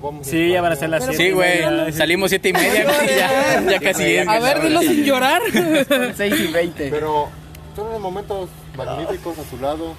Vamos 0.02 0.26
a 0.26 0.30
Sí, 0.30 0.50
ya 0.50 0.62
van 0.62 0.72
a 0.72 0.76
ser 0.76 0.88
las 0.90 1.02
España. 1.02 1.16
siete. 1.16 1.30
Sí, 1.30 1.34
güey. 1.34 1.92
Salimos 1.92 2.30
siete 2.30 2.48
y 2.50 2.52
media, 2.52 2.84
güey. 2.84 3.16
Ya, 3.16 3.62
ya 3.70 3.80
casi. 3.80 4.18
A 4.18 4.38
ver, 4.40 4.62
dilo 4.62 4.80
sin 4.80 5.04
llorar. 5.04 5.42
6 6.16 6.34
y 6.40 6.52
20. 6.52 6.88
Pero 6.90 7.28
son 7.76 7.86
unos 7.88 8.00
momentos 8.00 8.48
magníficos 8.76 9.38
a 9.38 9.42
tu 9.42 9.58
lado. 9.58 9.94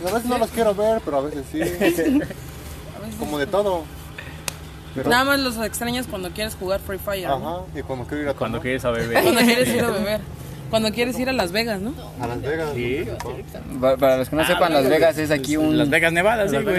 pues, 0.00 0.10
a 0.10 0.14
veces 0.14 0.28
no 0.30 0.38
los 0.38 0.50
quiero 0.50 0.74
ver, 0.74 1.00
pero 1.04 1.18
a 1.18 1.20
veces 1.22 1.44
sí. 1.52 1.60
Como 3.18 3.38
de 3.38 3.46
todo. 3.46 3.84
Pero, 4.94 5.10
Nada 5.10 5.24
más 5.24 5.40
los 5.40 5.56
extrañas 5.58 6.06
cuando 6.08 6.30
quieres 6.30 6.54
jugar 6.54 6.80
Free 6.80 6.98
Fire. 6.98 7.28
¿no? 7.28 7.34
Ajá, 7.34 7.78
y 7.78 7.82
cuando 7.82 8.06
quiero 8.06 8.22
ir 8.22 8.28
a 8.28 8.34
Cuando 8.34 8.58
tomar 8.58 8.62
quieres 8.62 8.84
a 8.84 8.90
beber. 8.92 9.22
Cuando 9.22 9.40
quieres 9.40 9.68
ir 9.68 9.80
a 9.80 9.90
beber. 9.90 10.20
Cuando 10.74 10.92
quieres 10.92 11.16
ir 11.20 11.28
a 11.28 11.32
Las 11.32 11.52
Vegas, 11.52 11.80
¿no? 11.80 11.94
a 12.20 12.26
Las 12.26 12.42
Vegas. 12.42 12.70
Sí. 12.74 13.04
Pa- 13.80 13.96
Para 13.96 14.16
los 14.16 14.28
que 14.28 14.34
no 14.34 14.44
sepan, 14.44 14.72
Las 14.72 14.88
Vegas 14.88 15.16
es 15.18 15.30
aquí 15.30 15.56
un... 15.56 15.78
Las 15.78 15.88
Vegas 15.88 16.12
Nevada, 16.12 16.48
sí, 16.48 16.56
güey. 16.56 16.76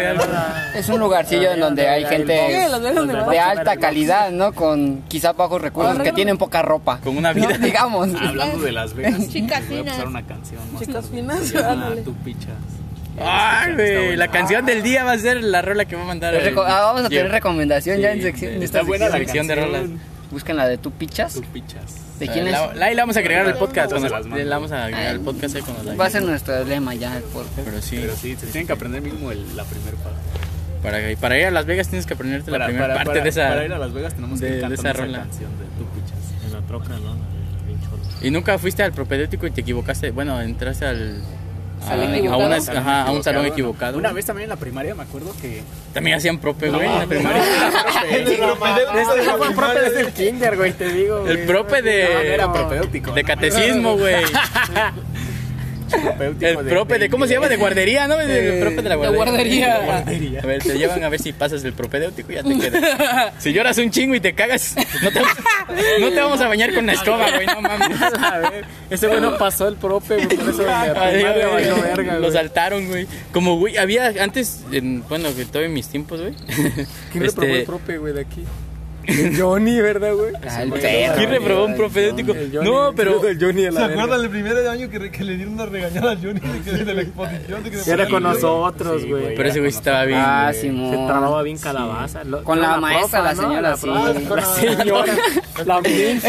Es 0.75 0.90
un 0.90 1.00
lugarcillo 1.00 1.54
en 1.54 1.62
donde 1.62 1.88
hay 1.88 2.04
gente 2.06 2.68
Las 2.70 2.82
Vegas 2.82 3.06
Nevada. 3.06 3.32
de 3.32 3.40
alta 3.40 3.78
calidad, 3.78 4.32
¿no? 4.32 4.52
Con 4.54 5.04
quizá 5.08 5.32
bajos 5.32 5.62
recursos, 5.62 5.98
que 6.00 6.12
tienen 6.12 6.38
poca 6.38 6.62
ropa. 6.62 7.00
Con 7.02 7.16
una 7.18 7.34
¿no? 7.34 7.48
vida. 7.48 7.58
Digamos. 7.58 8.10
Hablando 8.22 8.60
de 8.60 8.72
Las 8.74 8.94
Vegas, 8.94 9.30
Chicas 9.30 9.62
voy 9.70 9.78
a 9.78 9.80
finas. 9.80 9.94
pasar 9.96 10.08
una 10.10 10.25
canción. 10.28 10.62
más 10.74 10.82
Chicas 10.82 11.06
finas, 11.10 11.40
Se 11.46 11.54
llama 11.58 11.72
ándale. 11.72 12.02
Tú 12.02 12.14
pichas. 12.16 12.50
Ay, 13.18 13.74
güey. 13.75 14.16
La 14.18 14.28
canción 14.28 14.66
del 14.66 14.84
día 14.84 15.06
va 15.06 15.14
a 15.14 15.18
ser 15.18 15.42
la 15.42 15.62
rola 15.62 15.86
que 15.86 15.96
va 15.96 16.02
a 16.02 16.06
mandar. 16.06 16.34
el- 16.36 16.58
ah, 16.60 16.82
vamos 16.94 17.06
a 17.06 17.10
tener 17.10 17.32
recomendación 17.32 18.00
ya 18.00 18.12
en 18.12 18.22
sección. 18.22 18.62
Está 18.62 18.82
buena 18.84 19.06
la 19.08 19.18
sección. 19.18 19.48
sección 19.48 19.48
de 19.48 19.56
rolas. 19.80 19.90
Buscan 20.32 20.58
la 20.58 20.68
de 20.68 20.78
tú 20.78 20.92
pichas. 20.92 21.36
Tú 21.36 21.42
pichas. 21.54 22.02
¿De 22.20 22.28
quién 22.28 22.48
es? 22.48 22.54
La, 22.54 22.74
la, 22.74 22.86
ahí 22.86 22.96
la 22.96 23.02
vamos 23.04 23.18
a 23.18 23.20
agregar 23.20 23.46
al 23.46 23.58
podcast. 23.58 23.92
Las 23.92 24.02
mando. 24.12 24.36
la 24.38 24.56
vamos 24.56 24.72
a 24.72 24.86
agregar 24.86 25.08
al 25.08 25.20
podcast 25.20 25.56
ahí 25.56 25.64
la 25.86 25.96
Va 25.96 26.06
a 26.06 26.10
ser 26.10 26.24
nuestro 26.24 26.64
lema 26.64 26.94
ya. 26.96 27.20
Por... 27.34 27.46
Pero 27.64 27.82
sí, 27.82 27.98
Pero 28.02 28.16
sí, 28.16 28.36
se 28.36 28.48
tienen 28.48 28.68
que 28.68 28.74
aprender 28.74 29.02
mínimo 29.02 29.32
el- 29.32 29.56
la 29.58 29.64
primera 29.66 29.98
parte. 29.98 30.20
para, 30.82 30.98
para 31.20 31.38
ir 31.40 31.46
a 31.48 31.52
Las 31.52 31.66
Vegas 31.66 31.88
tienes 31.90 32.06
que 32.06 32.14
aprenderte 32.14 32.52
la 32.52 32.66
primera 32.66 32.94
parte 32.94 33.06
para- 33.12 33.24
de 33.24 33.30
esa. 33.30 33.48
para 33.50 33.66
ir 33.66 33.74
a 33.74 33.78
Las 33.80 33.94
Vegas 33.94 34.14
tenemos 34.14 34.40
de- 34.40 34.48
que 34.48 34.54
ir 34.54 34.60
esa 34.60 34.68
cantando 34.70 34.90
esa, 34.90 35.02
rola. 35.02 35.18
canción 35.20 35.52
de 35.58 35.66
Tú 35.66 35.86
pichas. 35.94 36.46
En 36.46 36.54
la 36.54 36.62
troca, 36.62 36.90
¿no? 36.90 37.36
Y 38.22 38.32
nunca 38.32 38.58
fuiste 38.58 38.82
al 38.82 38.94
propedéutico 38.94 39.46
y 39.46 39.52
te 39.52 39.62
equivocaste. 39.62 40.12
Bueno, 40.12 40.40
entraste 40.42 40.86
al. 40.86 41.22
A, 41.84 41.88
¿Salón 41.89 42.13
a 42.13 42.17
equivocado? 42.17 42.46
una- 42.48 42.55
ajá, 42.79 43.03
a 43.03 43.12
un 43.12 43.24
salón 43.24 43.46
equivocado. 43.46 43.98
Una 43.98 44.12
vez 44.12 44.25
también 44.25 44.46
en 44.46 44.50
la 44.50 44.55
primaria 44.55 44.96
me 44.96 45.03
acuerdo 45.03 45.34
que 45.41 45.62
También 45.94 46.17
hacían 46.17 46.39
prope, 46.39 46.70
güey, 46.70 46.86
en 46.88 47.00
la 47.00 47.05
primaria. 47.05 47.44
El 48.10 48.24
profe 48.24 49.79
desde 49.82 50.01
el 50.01 50.12
kinder, 50.13 50.58
güey, 50.58 50.74
te 50.74 50.89
digo. 50.89 51.27
El 51.27 51.39
prope 51.46 51.82
No, 51.82 51.88
no 51.88 51.91
era 51.91 52.48
de. 52.48 52.53
propedéutico. 52.53 53.12
De 53.12 53.22
¿no? 53.24 53.27
catecismo, 53.27 53.98
güey. 53.98 54.15
El 56.42 56.58
prope 56.65 57.00
de. 57.00 57.10
¿Cómo 57.10 57.27
se 57.27 57.34
llama? 57.34 57.48
De 57.48 57.58
guardería, 57.58 58.08
¿no? 58.08 58.20
El 58.20 58.60
prope 58.60 58.82
de 58.82 58.89
la 58.89 58.98
De 58.98 59.08
guardería. 59.10 59.80
guardería. 59.86 60.39
A 60.42 60.46
ver, 60.46 60.63
te 60.63 60.77
llevan 60.77 61.04
a 61.04 61.10
ver 61.10 61.22
si 61.22 61.34
pasas 61.34 61.63
el 61.63 61.74
propedéutico 61.74 62.32
y 62.32 62.36
ya 62.36 62.44
te 62.44 62.58
quedas. 62.60 63.34
Si 63.39 63.54
lloras 63.54 63.77
un 63.77 63.92
chingo 63.92 64.15
y 64.15 64.20
te 64.20 64.34
cagas, 64.34 64.75
no 65.04 65.12
te, 65.12 65.20
no 66.00 66.10
te 66.10 66.20
vamos 66.22 66.42
a 66.42 66.48
bañar 66.48 66.74
con 66.74 66.86
la 66.86 66.94
escoba, 66.94 67.30
güey, 67.32 67.46
no 67.48 67.62
mames. 67.62 68.01
A 68.22 68.38
ver, 68.50 68.65
ese 68.89 69.08
güey 69.08 69.22
no 69.22 69.38
pasó 69.38 69.68
el 69.68 69.75
profe, 69.75 70.15
güey, 70.15 70.27
por 70.38 70.50
eso 70.50 70.63
valió 70.65 71.82
verga, 71.82 72.20
Lo 72.20 72.32
saltaron, 72.32 72.88
güey. 72.88 73.08
Como, 73.32 73.58
güey, 73.58 73.77
había 73.77 74.08
antes, 74.22 74.62
en- 74.72 75.03
bueno, 75.07 75.29
que 75.36 75.46
todavía 75.46 75.68
en 75.68 75.74
mis 75.74 75.88
tiempos, 75.88 76.22
güey. 76.22 76.33
¿Quién 77.12 77.25
este, 77.25 77.42
reprobó 77.42 77.55
el 77.55 77.64
profe, 77.64 77.98
güey, 77.98 78.14
de 78.14 78.22
aquí? 78.22 78.44
El 79.07 79.39
Johnny, 79.39 79.79
¿verdad, 79.81 80.13
güey? 80.13 80.33
Ah, 80.48 80.63
el 80.63 80.72
perro. 80.72 81.15
¿Quién 81.18 81.29
reprobó 81.29 81.65
un 81.65 81.77
Johnny, 81.77 82.24
No, 82.63 82.94
pero. 82.96 83.27
El 83.27 83.39
Johnny 83.39 83.63
de 83.63 83.72
la 83.72 83.87
¿Se 83.87 83.94
acuerdan 83.94 84.22
el 84.22 84.29
primer 84.29 84.68
año 84.68 84.89
que, 84.89 85.11
que 85.11 85.24
le 85.24 85.35
dieron 85.35 85.53
una 85.53 85.65
regañada 85.65 86.11
a 86.13 86.15
Johnny 86.15 86.39
de, 86.39 86.61
que, 86.63 86.72
de 86.83 86.94
la 86.94 87.01
exposición? 87.01 87.63
De 87.63 87.72
que 87.72 87.77
Sí, 87.79 87.91
era 87.91 88.07
con 88.07 88.24
nosotros, 88.24 89.01
Sí, 89.01 89.09
güey. 89.09 89.35
Pero 89.35 89.50
ese 89.50 89.59
güey 89.59 89.70
estaba 89.70 90.05
bien. 90.05 90.20
Ah, 90.22 90.50
güey. 90.51 90.61
Simón. 90.61 90.91
Se 90.91 90.98
trababa 91.05 91.41
bien 91.44 91.57
calabaza. 91.57 92.24
Lo- 92.24 92.44
Con 92.44 92.61
la 92.61 92.77
maestra, 92.77 93.22
la 93.22 93.33
¿no? 93.33 93.41
señora, 93.41 93.77
sí. 93.77 93.87
profa, 94.27 94.35
La 94.35 94.46
señora. 94.77 95.13
La. 95.65 95.79
Es 95.79 96.24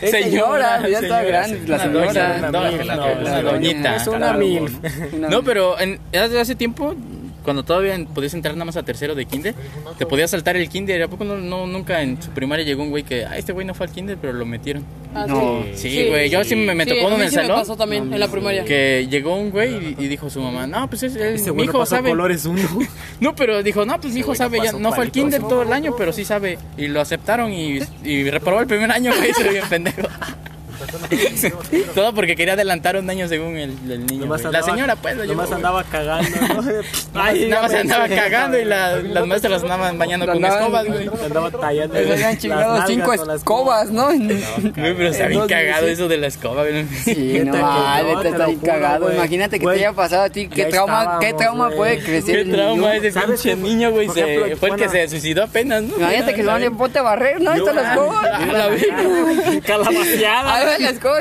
señora, 0.10 0.88
ya 0.88 0.98
está 1.00 1.22
grande, 1.22 1.60
la 1.66 1.78
señora. 1.78 2.06
doña, 2.06 2.50
no, 2.50 2.62
una 3.20 3.42
doñita. 3.42 3.96
Es 3.96 4.06
una 4.06 4.32
mil. 4.34 4.70
No, 5.30 5.42
pero 5.42 5.78
en, 5.80 5.98
hace 6.14 6.40
hace 6.40 6.54
tiempo, 6.54 6.94
cuando 7.42 7.62
todavía 7.64 7.96
podías 8.14 8.34
entrar 8.34 8.54
nada 8.54 8.64
más 8.66 8.76
a 8.76 8.82
tercero 8.82 9.14
de 9.14 9.26
kinder, 9.26 9.54
te 9.98 10.06
podías 10.06 10.30
saltar 10.30 10.56
el 10.56 10.68
kinder. 10.68 11.02
¿A 11.02 11.08
poco 11.08 11.24
no, 11.24 11.36
no- 11.38 11.66
nunca 11.66 12.02
en 12.02 12.20
su 12.22 12.30
primaria 12.30 12.64
llegó 12.64 12.82
un 12.82 12.90
güey 12.90 13.02
que, 13.02 13.24
ah, 13.24 13.36
este 13.36 13.52
güey 13.52 13.66
no 13.66 13.74
fue 13.74 13.86
al 13.86 13.92
kinder, 13.92 14.16
pero 14.20 14.32
lo 14.32 14.44
metieron? 14.46 14.84
Ah, 15.14 15.26
No. 15.26 15.62
Sí, 15.74 16.06
güey, 16.08 16.30
yo 16.30 16.42
sí 16.44 16.56
me, 16.56 16.74
me 16.74 16.84
Sí, 16.84 16.90
tocó 16.90 17.14
en 17.14 17.20
el 17.22 17.28
sí 17.30 17.36
me 17.36 17.42
salón. 17.42 17.58
pasó 17.60 17.76
también 17.76 18.12
en 18.12 18.18
la 18.20 18.28
primaria. 18.28 18.64
Que 18.64 19.06
llegó 19.10 19.36
un 19.36 19.50
güey 19.50 19.96
y, 19.98 20.04
y 20.04 20.08
dijo 20.08 20.30
su 20.30 20.40
mamá, 20.40 20.66
no, 20.66 20.88
pues 20.88 21.02
es, 21.02 21.16
Ese 21.16 21.50
mi 21.52 21.58
no 21.58 21.64
hijo 21.64 21.84
sabe. 21.86 22.10
colores 22.10 22.44
uno. 22.46 22.62
No, 23.20 23.34
pero 23.36 23.62
dijo, 23.62 23.84
no, 23.84 24.00
pues 24.00 24.14
mi 24.14 24.20
hijo 24.20 24.30
no 24.30 24.34
sabe, 24.36 24.60
ya 24.62 24.72
no 24.72 24.92
fue 24.92 25.04
al 25.04 25.10
kinder 25.12 25.40
todo 25.42 25.62
el 25.62 25.72
año, 25.72 25.94
pero 25.96 26.12
sí 26.12 26.24
sabe. 26.24 26.58
Y 26.76 26.88
lo 26.88 27.00
aceptaron 27.00 27.52
y, 27.52 27.78
y 28.04 28.28
reprobó 28.30 28.60
el 28.60 28.66
primer 28.66 28.90
año, 28.90 29.12
güey, 29.16 29.32
se 29.36 29.48
bien 29.48 29.64
pendejo. 29.68 30.08
Todo 31.94 32.14
porque 32.14 32.36
quería 32.36 32.54
adelantar 32.54 32.96
un 32.96 33.08
año 33.08 33.28
según 33.28 33.56
el, 33.56 33.70
el 33.90 34.06
niño. 34.06 34.26
Güey. 34.26 34.42
La 34.42 34.48
andaba- 34.48 34.64
señora, 34.64 34.96
pues, 34.96 35.16
lo 35.16 35.22
llevó, 35.24 35.34
Nomás 35.42 35.46
güey. 35.48 35.56
andaba 35.56 35.84
cagando, 35.84 36.30
¿no? 36.62 36.72
Ay, 37.20 37.46
nada 37.48 37.62
más 37.62 37.74
andaba 37.74 38.08
cagando 38.08 38.58
y 38.58 38.64
la- 38.64 38.96
las 38.98 39.26
maestras 39.26 39.52
las 39.52 39.62
andaban 39.62 39.98
bañando 39.98 40.26
con 40.26 40.36
Andaban- 40.36 40.60
escobas, 40.60 40.86
güey. 40.86 41.10
Andaba 41.24 41.50
tallando. 41.50 41.94
Les 41.94 42.10
habían 42.10 42.30
las 42.32 42.38
chingado 42.38 42.86
cinco 42.86 43.12
escobas, 43.12 43.90
¿no? 43.90 44.06
Güey, 44.08 44.44
pero 44.74 45.08
está 45.08 45.26
bien 45.26 45.46
cagado 45.46 45.86
eso 45.88 46.08
de 46.08 46.16
la 46.18 46.26
escoba, 46.28 46.62
güey. 46.62 46.86
Sí, 47.04 47.40
no, 47.44 47.52
vale, 47.60 48.12
no, 48.12 48.22
está 48.22 48.38
lo 48.38 48.46
bien 48.46 48.60
cagado. 48.60 49.12
Imagínate 49.12 49.58
que 49.58 49.66
te 49.66 49.72
haya 49.72 49.92
pasado 49.92 50.22
a 50.24 50.30
ti. 50.30 50.48
¿Qué 50.48 50.66
trauma, 50.66 51.18
qué 51.20 51.32
trauma 51.34 51.70
puede 51.70 51.98
crecer 51.98 52.34
Qué 52.36 52.40
el 52.42 52.52
trauma 52.52 52.74
niño? 52.74 52.92
ese 52.92 53.12
¿Sabes 53.12 53.40
pinche 53.42 53.56
niño, 53.56 53.90
güey. 53.90 54.08
Fue 54.08 54.70
el 54.70 54.76
que 54.76 54.88
se 54.88 55.08
suicidó 55.08 55.44
apenas, 55.44 55.82
¿no? 55.82 55.96
Imagínate 55.96 56.34
que 56.34 56.42
se 56.42 56.46
van 56.48 56.62
a 56.64 56.70
ponte 56.70 56.98
a 56.98 57.02
barrer, 57.02 57.40
¿no? 57.40 57.50
Ahí 57.50 57.58
está 57.60 57.72
la 57.72 57.90
escoba. 57.92 58.20
A 58.22 58.46
la 58.46 58.68
verga. 58.68 59.60
Calabaceada. 59.66 60.71
La 60.78 60.90
escoba. 60.90 61.18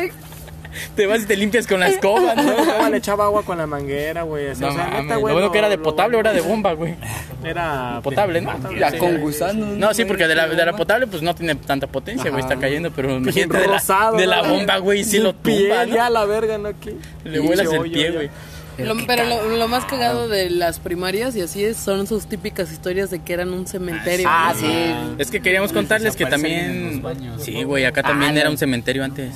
Te 0.96 1.06
vas 1.06 1.24
y 1.24 1.26
te 1.26 1.36
limpias 1.36 1.68
con 1.68 1.82
la 1.82 1.90
escoba, 1.90 2.34
¿no? 2.34 2.44
No, 2.82 2.90
le 2.90 2.98
echaba 2.98 3.26
agua 3.26 3.44
con 3.44 3.58
la 3.58 3.68
manguera, 3.68 4.24
güey. 4.24 4.48
así, 4.48 4.62
No 4.62 4.70
o 4.70 4.72
sea, 4.72 4.86
mames, 4.86 5.02
neta, 5.04 5.16
lo 5.16 5.20
güey, 5.20 5.34
bueno 5.34 5.52
que 5.52 5.58
era 5.58 5.68
de 5.68 5.78
potable 5.78 6.16
o 6.16 6.20
era 6.22 6.32
de 6.32 6.40
bomba, 6.40 6.72
güey. 6.74 6.96
Era 7.44 8.00
Potable, 8.02 8.40
¿no? 8.40 8.54
Ya 8.80 8.90
Sí. 8.92 8.98
con 8.98 9.20
gusanos. 9.20 9.78
No, 9.78 9.94
sí, 9.94 10.06
porque 10.06 10.28
de 10.30 10.36
la, 10.36 10.48
de 10.48 10.56
la 10.56 10.64
güey. 10.72 10.78
potable 10.78 11.08
pues 11.08 11.22
no 11.22 11.36
tiene 11.36 11.56
tanta 11.56 11.88
potencia, 11.88 12.30
güey, 12.32 12.42
está 12.42 12.56
cayendo, 12.56 12.90
pero 12.92 13.18
imagínate 13.18 13.60
de 13.60 13.68
la, 13.68 14.12
de 14.18 14.28
la 14.28 14.42
bomba, 14.44 14.78
güey, 14.78 15.04
sí 15.04 15.18
lo 15.20 15.34
tumba, 15.34 15.44
piel, 15.44 15.90
¿no? 15.90 15.96
ya 15.96 16.10
la 16.10 16.24
verga, 16.24 16.58
¿no? 16.58 16.70
Le 17.26 17.40
vuelas 17.40 17.72
el 17.72 17.82
pie, 17.92 18.14
ya. 18.14 18.30
Lo- 18.86 18.96
pero 19.08 19.24
lo, 19.26 19.58
lo 19.58 19.68
más 19.68 19.86
cagado 19.86 20.28
de 20.28 20.50
las 20.50 20.80
primarias 20.80 21.36
y 21.36 21.42
así 21.42 21.64
es, 21.64 21.78
son 21.78 22.08
sus 22.08 22.28
típicas 22.28 22.72
historias 22.72 23.10
de 23.10 23.20
que 23.20 23.34
eran 23.34 23.54
un 23.54 23.68
cementerio. 23.68 24.28
Ah, 24.30 24.54
¿no? 24.54 24.60
sí. 24.60 24.94
Es 25.18 25.32
que 25.32 25.42
queríamos 25.42 25.72
contarles 25.74 26.16
que 26.16 26.26
también... 26.26 27.02
Sí, 27.40 27.64
güey, 27.64 27.86
acá 27.86 28.04
también 28.04 28.38
Ah, 28.38 28.42
era 28.42 28.50
un 28.50 28.58
cementerio 28.58 29.04
antes. 29.04 29.34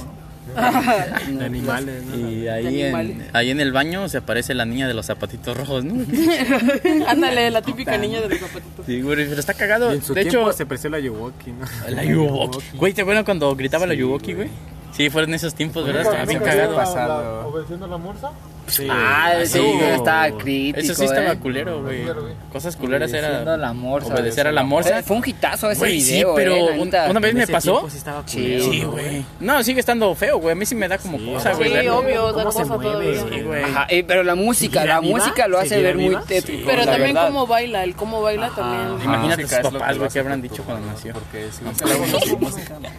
De 1.28 1.44
animales, 1.46 2.04
¿no? 2.06 2.30
Y 2.30 2.48
ahí 2.48 2.82
en, 2.84 3.28
ahí 3.34 3.52
en 3.52 3.60
el 3.60 3.74
baño 3.74 4.08
se 4.08 4.20
aparece 4.20 4.54
la 4.54 4.64
niña 4.66 4.88
de 4.88 4.94
los 4.94 5.06
zapatitos 5.08 5.58
rojos, 5.58 5.84
¿no? 5.84 5.96
Ándale, 7.08 7.52
la 7.52 7.62
típica 7.62 7.98
niña 7.98 8.22
de 8.22 8.30
los 8.30 8.40
zapatitos. 8.40 8.86
Sí, 8.86 9.02
güey, 9.02 9.28
pero 9.28 9.40
está 9.40 9.54
cagado. 9.54 9.92
Y 9.92 9.96
en 9.98 10.02
su 10.04 10.14
De 10.14 10.22
hecho, 10.22 10.52
se 10.54 10.64
apreció 10.64 10.90
la 10.90 11.00
Yuwoki, 11.00 11.52
¿no? 11.52 11.66
la 11.90 12.04
Yuwoki. 12.06 12.60
Güey, 12.78 12.94
¿te 12.94 13.02
acuerdas 13.02 13.26
cuando 13.26 13.54
gritaba 13.56 13.86
la 13.86 13.96
Yuwoki, 13.96 14.34
güey? 14.34 14.50
Sí, 14.94 15.10
fueron 15.10 15.34
esos 15.34 15.54
tiempos, 15.56 15.86
¿verdad? 15.86 16.04
Estaba 16.04 16.24
bien 16.26 16.40
¿Nunca 16.40 16.52
cagado. 16.52 16.76
Pasado. 16.76 17.48
¿Obedeciendo 17.50 17.88
la 17.88 17.98
morsa? 17.98 18.32
Sí. 18.68 18.88
Ah, 18.90 19.34
sí, 19.44 19.48
sí, 19.60 19.78
estaba 19.94 20.30
crítico. 20.32 20.80
Eso 20.80 20.96
sí 20.96 21.06
estaba 21.06 21.34
¿eh? 21.34 21.38
culero, 21.38 21.82
güey. 21.84 22.06
Cosas 22.52 22.76
culeras 22.76 23.10
Obedeciendo 23.12 23.42
era 23.42 23.54
a 23.54 23.58
la 23.58 23.74
morsa. 23.74 24.14
obedecer 24.14 24.48
a 24.48 24.52
la 24.52 24.64
morsa. 24.64 25.00
Eh, 25.00 25.04
Fue 25.04 25.18
un 25.18 25.24
hitazo 25.26 25.70
ese 25.70 25.80
Güey, 25.80 26.02
sí, 26.02 26.14
video, 26.14 26.36
pero 26.36 26.56
eh, 26.56 26.80
un- 26.80 26.88
una 27.10 27.20
vez 27.20 27.32
En 27.32 27.38
me 27.38 27.48
pasó. 27.48 27.88
sí 27.90 27.98
estaba 27.98 28.24
Sí, 28.26 28.38
culero, 28.42 28.64
Sí, 28.72 28.82
¿no? 28.82 28.92
güey. 28.92 29.26
No, 29.40 29.64
sigue 29.64 29.80
estando 29.80 30.14
feo, 30.16 30.40
güey. 30.40 30.54
A 30.54 30.56
mí 30.56 30.66
sí 30.66 30.74
me 30.76 30.88
da 30.88 30.98
como 30.98 31.18
cosa, 31.34 31.54
güey. 31.54 31.80
Sí, 31.82 31.88
obvio, 31.88 32.26
da 32.34 32.44
¿Cómo 32.44 32.52
se 32.52 32.58
cosa 32.64 32.78
todavía. 32.80 33.22
Sí, 33.22 33.44
eh, 33.90 34.04
pero 34.08 34.24
la 34.24 34.36
música, 34.36 34.80
¿Seguirá 34.82 34.96
la 34.96 35.02
viva? 35.02 35.18
música 35.18 35.48
lo 35.48 35.58
hace 35.60 35.70
¿Seguirá 35.70 35.90
ver 35.90 35.98
muy 35.98 36.16
tétrico. 36.28 36.64
Pero 36.66 36.86
también 36.86 37.14
verdad. 37.14 37.28
cómo 37.28 37.48
baila, 37.48 37.84
el 37.84 37.96
cómo 37.96 38.22
baila 38.22 38.50
también. 38.50 39.04
Imagínate 39.04 39.48
sus 39.48 39.58
papás, 39.72 39.98
güey, 39.98 40.10
que 40.10 40.20
habrán 40.20 40.42
dicho 40.42 40.64
cuando 40.64 40.88
nació. 40.88 41.14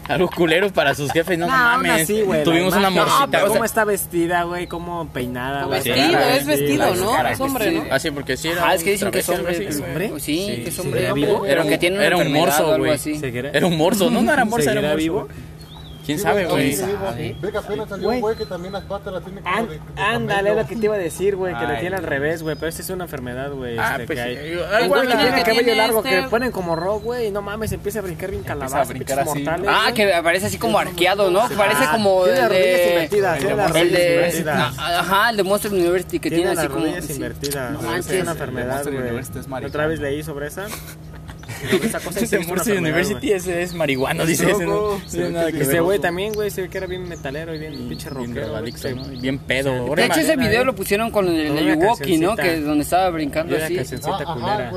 Algo 0.08 0.28
culero 0.30 0.70
para 0.72 0.94
sus 0.94 1.10
jefes, 1.12 1.38
no, 1.38 1.48
mames. 1.48 2.06
Tuvimos 2.44 2.74
una 2.74 2.90
sea, 2.90 3.46
cómo 3.48 3.64
está 3.64 3.84
vestida, 3.84 4.42
güey, 4.44 4.66
cómo 4.66 5.08
peinada, 5.12 5.55
güey. 5.64 5.82
Vestido, 5.82 6.12
cara, 6.12 6.36
es 6.36 6.46
vestido, 6.46 6.94
¿no? 6.94 7.10
cara, 7.12 7.32
Es 7.32 7.40
hombre, 7.40 7.72
¿no? 7.72 7.84
Ah, 7.90 7.98
sí, 7.98 8.10
porque 8.10 8.36
sí 8.36 8.48
era. 8.48 8.68
Ah, 8.68 8.74
es 8.74 8.84
que 8.84 8.90
dicen 8.92 9.10
que 9.10 9.18
es 9.20 9.28
hombre. 9.28 9.68
¿Es 9.68 9.80
hombre? 9.80 10.12
Sí, 10.18 10.20
Sí, 10.20 10.62
que 10.62 10.68
es 10.68 10.78
hombre. 10.78 11.00
¿Era 11.04 11.12
vivo? 11.14 11.40
Pero 11.42 11.52
Era 11.52 11.62
que 11.62 11.74
un- 11.74 11.78
tiene 11.80 11.96
una 11.96 12.06
era 12.06 12.16
un 12.16 12.32
morso, 12.32 12.76
güey. 12.78 12.98
Era 13.52 13.66
un 13.66 13.76
morso, 13.76 14.10
no, 14.10 14.22
no 14.22 14.32
era 14.32 14.44
morso, 14.44 14.70
era 14.70 14.72
¿Seguirá 14.80 14.92
un 14.92 14.98
vivo? 14.98 15.28
¿Quién 16.06 16.18
sabe, 16.20 16.46
güey? 16.46 16.76
Ve 17.40 17.50
que 17.50 17.58
apenas 17.58 17.88
salió 17.88 18.08
un 18.08 18.20
güey 18.20 18.36
que 18.36 18.46
también 18.46 18.72
las 18.72 18.84
patas 18.84 19.12
las 19.12 19.24
tiene 19.24 19.40
como 19.42 19.66
de. 19.66 19.74
de 19.74 19.80
Ándale, 20.00 20.50
es 20.50 20.56
lo 20.56 20.66
que 20.66 20.76
te 20.76 20.84
iba 20.84 20.94
a 20.94 20.98
decir, 20.98 21.34
güey, 21.36 21.52
que 21.58 21.66
le 21.66 21.74
Ay, 21.74 21.80
tiene 21.80 21.96
al 21.96 22.04
revés, 22.04 22.42
güey, 22.42 22.54
pero 22.54 22.68
esta 22.68 22.82
es 22.82 22.90
una 22.90 23.04
enfermedad, 23.04 23.50
güey, 23.52 23.76
Ah, 23.78 23.92
este, 23.98 24.06
pues, 24.06 24.18
que 24.18 24.22
hay. 24.22 24.54
Un 24.56 24.62
algo 24.74 24.88
güey 24.94 25.00
que 25.08 25.14
tiene 25.16 25.34
que 25.34 25.40
cabello 25.42 25.58
tiene 25.64 25.74
largo, 25.74 25.98
este- 26.04 26.22
que 26.22 26.28
ponen 26.28 26.52
como 26.52 26.76
rock, 26.76 27.02
güey, 27.02 27.26
y 27.26 27.30
no 27.32 27.42
mames, 27.42 27.72
empieza 27.72 27.98
a 27.98 28.02
brincar 28.02 28.30
bien 28.30 28.42
calabaza, 28.44 28.84
brincar 28.84 29.16
pinches 29.18 29.32
así. 29.32 29.42
mortales, 29.42 29.70
Ah, 29.72 29.92
que 29.92 30.14
aparece 30.14 30.46
así 30.46 30.58
como 30.58 30.78
arqueado, 30.78 31.30
¿no? 31.30 31.48
Parece 31.56 31.84
como 31.90 32.22
Tiene 32.24 32.38
las 32.38 32.48
rodillas 32.50 32.76
de... 32.78 32.88
invertidas, 32.92 33.38
tiene 33.38 33.56
las 33.56 33.66
El 33.66 33.72
rodillas 33.74 33.98
de... 33.98 34.14
invertidas. 34.14 34.74
Ah, 34.78 34.98
Ajá, 35.00 35.30
el 35.30 35.36
de 35.36 35.42
Monster 35.42 35.72
University 35.72 36.20
que 36.20 36.28
tiene, 36.30 36.44
Tiene 36.44 36.50
así 36.52 36.56
las 36.62 36.68
como... 36.68 36.84
rodillas 36.84 37.04
sí. 37.04 37.12
invertidas, 37.14 37.70
No 37.72 37.78
güey, 37.78 37.90
manches. 37.90 38.12
es 38.12 38.22
una 38.22 38.32
enfermedad, 38.32 38.84
güey. 38.84 39.64
Otra 39.66 39.86
vez 39.86 40.00
leí 40.00 40.22
sobre 40.22 40.46
esa. 40.46 40.66
Esa 41.82 42.00
cosa 42.00 42.20
es 42.20 42.46
Morse 42.46 42.76
University 42.76 43.32
ese 43.32 43.62
es 43.62 43.74
marihuano, 43.74 44.26
dice 44.26 44.50
ese, 44.50 44.66
¿no? 44.66 45.00
Ese 45.06 45.80
güey 45.80 45.98
también, 45.98 46.32
güey, 46.32 46.50
se 46.50 46.62
ve 46.62 46.68
que 46.68 46.78
era 46.78 46.86
bien 46.86 47.08
metalero 47.08 47.54
y 47.54 47.58
bien 47.58 47.88
pinche 47.88 48.10
Bien 48.10 48.34
rockero. 48.34 49.02
Bien 49.20 49.38
pedo. 49.38 49.94
De 49.94 50.06
hecho, 50.06 50.20
ese 50.20 50.36
video 50.36 50.64
lo 50.64 50.74
pusieron 50.74 51.10
con 51.10 51.28
el 51.28 51.66
Yuwoki, 51.66 52.18
¿no? 52.18 52.36
Que 52.36 52.60
donde 52.60 52.84
estaba 52.84 53.10
brincando 53.10 53.56
así. 53.56 53.78
Ah, 53.78 54.18
ajá, 54.22 54.34
culera. 54.34 54.72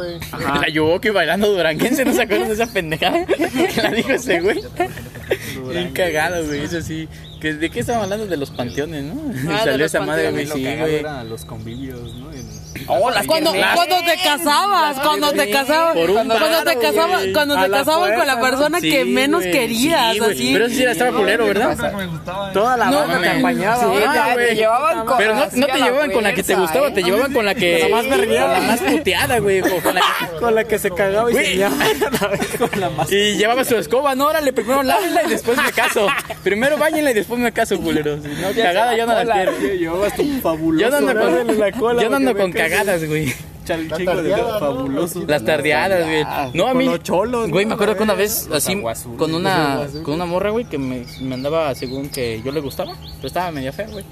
La 0.62 0.70
Yuwoki 0.70 1.10
bailando 1.10 1.52
duranguense, 1.52 2.06
¿no 2.06 2.14
se 2.14 2.22
acuerdan 2.24 2.48
de 2.48 2.54
esa 2.54 2.68
pendejada? 2.68 3.26
Que 3.76 3.82
la 3.82 3.92
dijo 3.92 4.12
ese 4.12 4.42
güey. 4.42 4.62
Bien 5.70 5.92
cagado, 5.94 6.46
güey, 6.46 6.64
eso 6.64 6.82
sí. 6.82 7.08
Que- 7.40 7.54
¿De 7.54 7.70
qué 7.70 7.82
estaban 7.82 8.04
hablando? 8.04 8.28
De 8.28 8.38
los 8.38 8.52
panteones, 8.52 9.04
¿no? 9.04 9.32
Ah, 9.50 9.62
Salió 9.64 9.86
esa 9.86 10.02
madre, 10.02 10.32
güey, 10.32 10.46
sí, 10.46 10.64
güey. 10.78 11.04
los 11.28 11.46
convivios, 11.46 12.14
¿no? 12.16 12.30
Oh, 12.92 13.12
las 13.12 13.26
Cuando, 13.28 13.52
te 13.52 13.60
casabas, 13.60 15.00
cuando 15.00 15.32
te 15.32 15.50
casabas, 15.52 15.94
cuando 15.96 16.36
te 16.36 16.74
güey. 16.74 17.34
cuando 17.34 17.56
te 17.56 17.68
la 17.68 17.78
casaban 17.78 18.16
con 18.16 18.28
la 18.28 18.42
persona 18.42 18.82
que 18.82 19.04
Sí, 19.04 19.10
menos 19.10 19.44
querías, 19.44 20.20
así. 20.20 20.50
Pero 20.54 20.66
eso 20.66 20.76
sí 20.76 20.84
estaba 20.84 21.12
culero, 21.16 21.46
¿verdad? 21.46 21.78
Toda 22.52 22.78
la 22.78 22.86
No, 22.86 23.00
banda 23.00 23.22
te 23.22 24.34
güey. 24.34 24.56
llevaban 24.56 25.06
con 25.06 25.18
Pero 25.18 25.36
no, 25.36 25.48
te 25.48 25.78
llevaban 25.80 26.12
con 26.12 26.24
la 26.24 26.34
que 26.34 26.44
te 26.44 26.56
gustaba, 26.56 26.92
te 26.92 27.04
llevaban 27.04 27.32
con 27.32 27.46
la 27.46 27.54
que. 27.54 27.80
Con 27.82 27.92
la 27.92 27.96
más 27.96 28.06
la 28.06 28.60
más 28.62 28.82
puteada, 28.82 29.40
güey. 29.40 29.62
Con 30.40 30.56
la 30.56 30.64
que 30.64 30.80
se 30.80 30.90
cagaba 30.92 31.32
y 31.32 31.36
se. 31.36 31.70
Con 32.58 32.80
la 32.80 32.90
más. 32.90 33.12
Y 33.12 33.36
llevaba 33.36 33.64
su 33.64 33.76
escoba, 33.78 34.16
no, 34.16 34.28
órale, 34.28 34.52
primero 34.52 34.82
lávenla 34.82 35.24
y 35.24 35.30
después 35.30 35.58
me 35.64 35.72
caso. 35.72 36.08
Primero 36.44 36.78
bañenla 36.78 37.12
y 37.12 37.14
después 37.14 37.40
me 37.40 37.52
caso, 37.52 37.80
culeros. 37.80 38.20
No, 38.22 38.52
cagada 38.56 38.96
yo 38.96 39.06
no 39.06 39.24
la 39.24 39.34
quiero. 39.34 39.60
Llevabas 39.60 40.16
tu 40.16 40.24
fabuloso. 40.42 40.84
Yo 40.84 40.90
no 40.90 40.98
ando 40.98 42.34
con, 42.36 42.54
la 42.54 42.79
no 42.80 42.86
con 42.86 42.96
cagadas, 42.96 43.06
güey. 43.08 43.34
Chal- 43.66 43.88
La 43.88 43.98
tardeada, 44.14 44.54
¿no? 44.54 44.60
fabuloso. 44.60 45.24
Las 45.28 45.46
tardeadas, 45.46 46.06
güey. 46.06 46.24
No, 46.56 46.66
a 46.66 46.70
Con 46.70 46.78
mí. 46.78 46.86
los 46.86 47.04
cholos, 47.04 47.50
Güey, 47.50 47.66
¿no? 47.66 47.70
me 47.70 47.74
acuerdo 47.76 47.96
que 47.98 48.04
una 48.04 48.16
vez, 48.16 48.50
así, 48.52 48.82
con 49.18 49.34
una, 49.36 49.88
con 50.04 50.16
una 50.16 50.26
morra, 50.26 50.50
güey, 50.50 50.66
que 50.66 50.78
me, 50.80 51.06
me 51.22 51.36
andaba 51.36 51.76
según 51.76 52.10
que 52.10 52.42
yo 52.44 52.52
le 52.52 52.62
gustaba. 52.62 52.94
Pero 53.18 53.28
estaba 53.28 53.52
media 53.52 53.72
fea, 53.72 53.88
güey. 53.88 54.04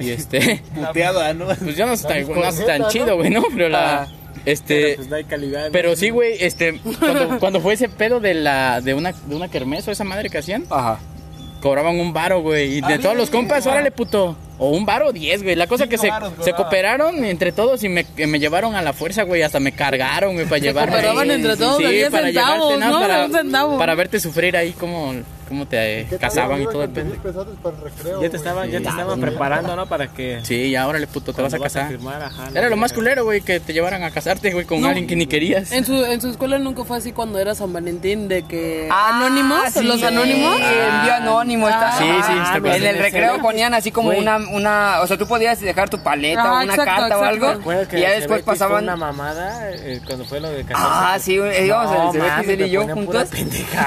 Y 0.00 0.10
este. 0.10 0.62
Puteada, 0.74 1.32
¿no? 1.32 1.46
Pues 1.46 1.76
yo 1.76 1.86
no 1.86 1.92
estoy 1.92 2.24
tan, 2.24 2.34
no 2.34 2.44
estoy 2.44 2.66
tan 2.66 2.88
chido, 2.88 3.16
güey, 3.16 3.30
¿no? 3.30 3.42
Pero 3.54 3.68
la. 3.68 4.08
Este. 4.44 4.96
Pues 4.96 5.08
da 5.08 5.22
calidad. 5.22 5.66
¿no? 5.66 5.72
Pero 5.72 5.94
sí, 5.94 6.10
güey, 6.10 6.34
este, 6.40 6.80
cuando, 6.98 7.38
cuando 7.38 7.60
fue 7.60 7.74
ese 7.74 7.88
pedo 7.88 8.18
de 8.20 8.34
la, 8.34 8.80
de 8.80 8.94
una, 8.94 9.12
de 9.12 9.36
una 9.36 9.48
kermés 9.48 9.86
o 9.86 9.92
esa 9.92 10.02
madre 10.04 10.28
que 10.28 10.38
hacían, 10.38 10.64
Ajá. 10.70 10.98
Cobraban 11.64 11.98
un 11.98 12.12
varo, 12.12 12.42
güey, 12.42 12.76
y 12.76 12.80
de 12.82 12.98
todos 12.98 13.16
los 13.16 13.30
compas, 13.30 13.66
órale, 13.66 13.90
puto, 13.90 14.36
o 14.58 14.68
un 14.68 14.84
varo 14.84 15.12
diez, 15.12 15.42
güey, 15.42 15.56
la 15.56 15.66
cosa 15.66 15.86
que 15.86 15.96
se, 15.96 16.10
cooperaron 16.54 17.24
entre 17.24 17.52
todos 17.52 17.82
y 17.84 17.88
me, 17.88 18.04
llevaron 18.38 18.76
a 18.76 18.82
la 18.82 18.92
fuerza, 18.92 19.22
güey, 19.22 19.40
hasta 19.40 19.60
me 19.60 19.72
cargaron, 19.72 20.34
güey, 20.34 20.44
para 20.44 20.58
llevarme. 20.58 20.92
cooperaban 20.92 21.30
entre 21.30 21.56
todos, 21.56 21.78
sí, 21.78 21.84
de 21.84 21.90
10 21.90 22.10
para 22.10 22.26
centavos, 22.26 22.74
llevarte, 22.78 23.78
para 23.78 23.94
verte 23.94 24.20
sufrir 24.20 24.58
ahí 24.58 24.72
como, 24.72 25.14
como 25.44 25.66
te 25.66 26.00
eh, 26.00 26.04
¿Qué 26.04 26.18
tal? 26.18 26.28
cazaban 26.30 26.62
y 26.62 26.64
todo 26.66 26.86
recreo, 26.86 28.22
Ya 28.22 28.30
te 28.30 28.36
estaban, 28.36 28.70
ya 28.70 28.80
te 28.80 28.88
estaban 28.88 29.20
preparando, 29.20 29.76
¿no? 29.76 29.86
Para 29.86 30.08
que. 30.08 30.40
Sí, 30.42 30.70
ya, 30.70 30.86
órale, 30.86 31.06
puto, 31.06 31.32
te 31.32 31.42
vas 31.42 31.54
a 31.54 31.58
casar. 31.58 31.88
firmar, 31.88 32.22
ajá, 32.22 32.48
Era 32.54 32.68
lo 32.68 32.76
más 32.76 32.92
culero, 32.92 33.24
güey, 33.24 33.40
que 33.40 33.60
te 33.60 33.72
llevaran 33.72 34.02
a 34.04 34.10
casarte, 34.10 34.52
güey, 34.52 34.64
con 34.66 34.80
No. 34.80 34.88
alguien 34.88 35.06
que 35.06 35.16
ni 35.16 35.26
querías. 35.26 35.72
En 35.72 35.84
su, 35.84 36.04
en 36.04 36.20
su 36.20 36.30
escuela 36.30 36.58
nunca 36.58 36.84
fue 36.84 36.98
así 36.98 37.12
cuando 37.12 37.38
era 37.38 37.54
San 37.54 37.72
Valentín, 37.72 38.28
de 38.28 38.42
que 38.42 38.88
Ah, 38.90 39.16
anónimos, 39.16 39.60
sí, 39.72 39.82
los 39.84 40.02
anónimos. 40.02 40.56
el 40.60 40.94
envío 40.94 41.14
anónimo 41.14 41.68
está. 41.68 41.92
Sí, 41.98 42.04
sí, 42.04 42.32
está 42.42 42.76
en 42.76 42.84
el 42.86 42.98
recreo 42.98 43.40
ponían 43.40 43.74
así 43.74 43.90
como 43.90 44.10
una, 44.10 44.36
una, 44.36 45.00
o 45.02 45.06
sea, 45.06 45.16
tú 45.18 45.26
podías 45.26 45.60
dejar 45.60 45.88
tu 45.90 45.98
paleta 45.98 46.42
Ah, 46.44 46.52
o 46.60 46.62
una 46.64 46.74
exacto, 46.74 46.84
carta 47.00 47.18
o 47.18 47.22
algo 47.22 47.52
y 47.92 48.00
ya 48.00 48.10
después 48.12 48.42
pasaban. 48.42 48.84
una 48.84 48.96
mamada 48.96 49.70
eh, 49.72 50.00
cuando 50.06 50.24
fue 50.24 50.40
lo 50.40 50.48
de 50.50 50.64
14. 50.64 50.74
Ah, 50.76 51.18
sí, 51.20 51.34
íbamos 51.34 52.14
él 52.46 52.60
y 52.62 52.70
yo 52.70 52.86
juntos. 52.88 53.28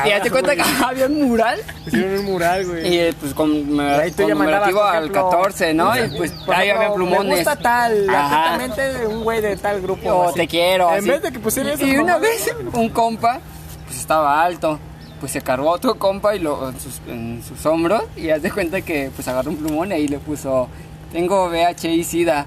Y 0.06 0.10
ya 0.10 0.22
te 0.22 0.30
cuenta 0.30 0.56
que 0.56 0.62
había 0.86 1.06
un 1.08 1.22
mural 1.24 1.47
Hicieron 1.86 2.20
un 2.20 2.26
mural, 2.26 2.66
güey. 2.66 2.88
y 2.88 3.00
eh, 3.00 3.14
pues 3.20 3.34
con, 3.34 3.80
Ahí 3.80 4.12
tú 4.12 4.24
conmemorativo 4.24 4.80
por 4.80 4.88
al 4.88 5.04
ejemplo, 5.06 5.30
14, 5.30 5.74
¿no? 5.74 5.98
Y 5.98 6.10
pues 6.18 6.34
ahí 6.48 6.70
había 6.70 6.94
plumones. 6.94 7.26
Me 7.26 7.36
gusta 7.36 7.56
tal, 7.56 8.08
de 8.08 9.08
un 9.08 9.24
güey 9.24 9.42
de 9.42 9.56
tal 9.58 9.82
grupo. 9.82 10.10
O 10.10 10.30
así. 10.30 10.40
te 10.40 10.48
quiero. 10.48 10.90
En 10.90 11.00
así. 11.00 11.10
vez 11.10 11.22
de 11.22 11.32
que 11.32 11.40
pusieran 11.40 11.74
esas 11.74 11.88
Y 11.88 11.92
una 11.98 12.14
mamadas, 12.14 12.22
vez 12.22 12.56
un 12.74 12.90
compa, 12.90 13.40
pues 13.86 14.00
estaba 14.00 14.44
alto. 14.44 14.80
Pues 15.20 15.32
se 15.32 15.42
cargó 15.42 15.70
a 15.70 15.74
otro 15.74 15.96
compa 15.96 16.36
y 16.36 16.40
lo, 16.40 16.70
en, 16.70 16.80
sus, 16.80 17.02
en 17.08 17.44
sus 17.44 17.66
hombros 17.66 18.04
y 18.16 18.30
haz 18.30 18.44
de 18.44 18.52
cuenta 18.52 18.82
que 18.82 19.10
pues 19.16 19.28
agarró 19.28 19.50
un 19.50 19.58
plumón 19.58 19.90
y 19.90 19.96
ahí 19.96 20.08
le 20.08 20.20
puso, 20.20 20.70
tengo 21.12 21.48
VH 21.48 21.90
y 21.92 22.04
SIDA. 22.04 22.46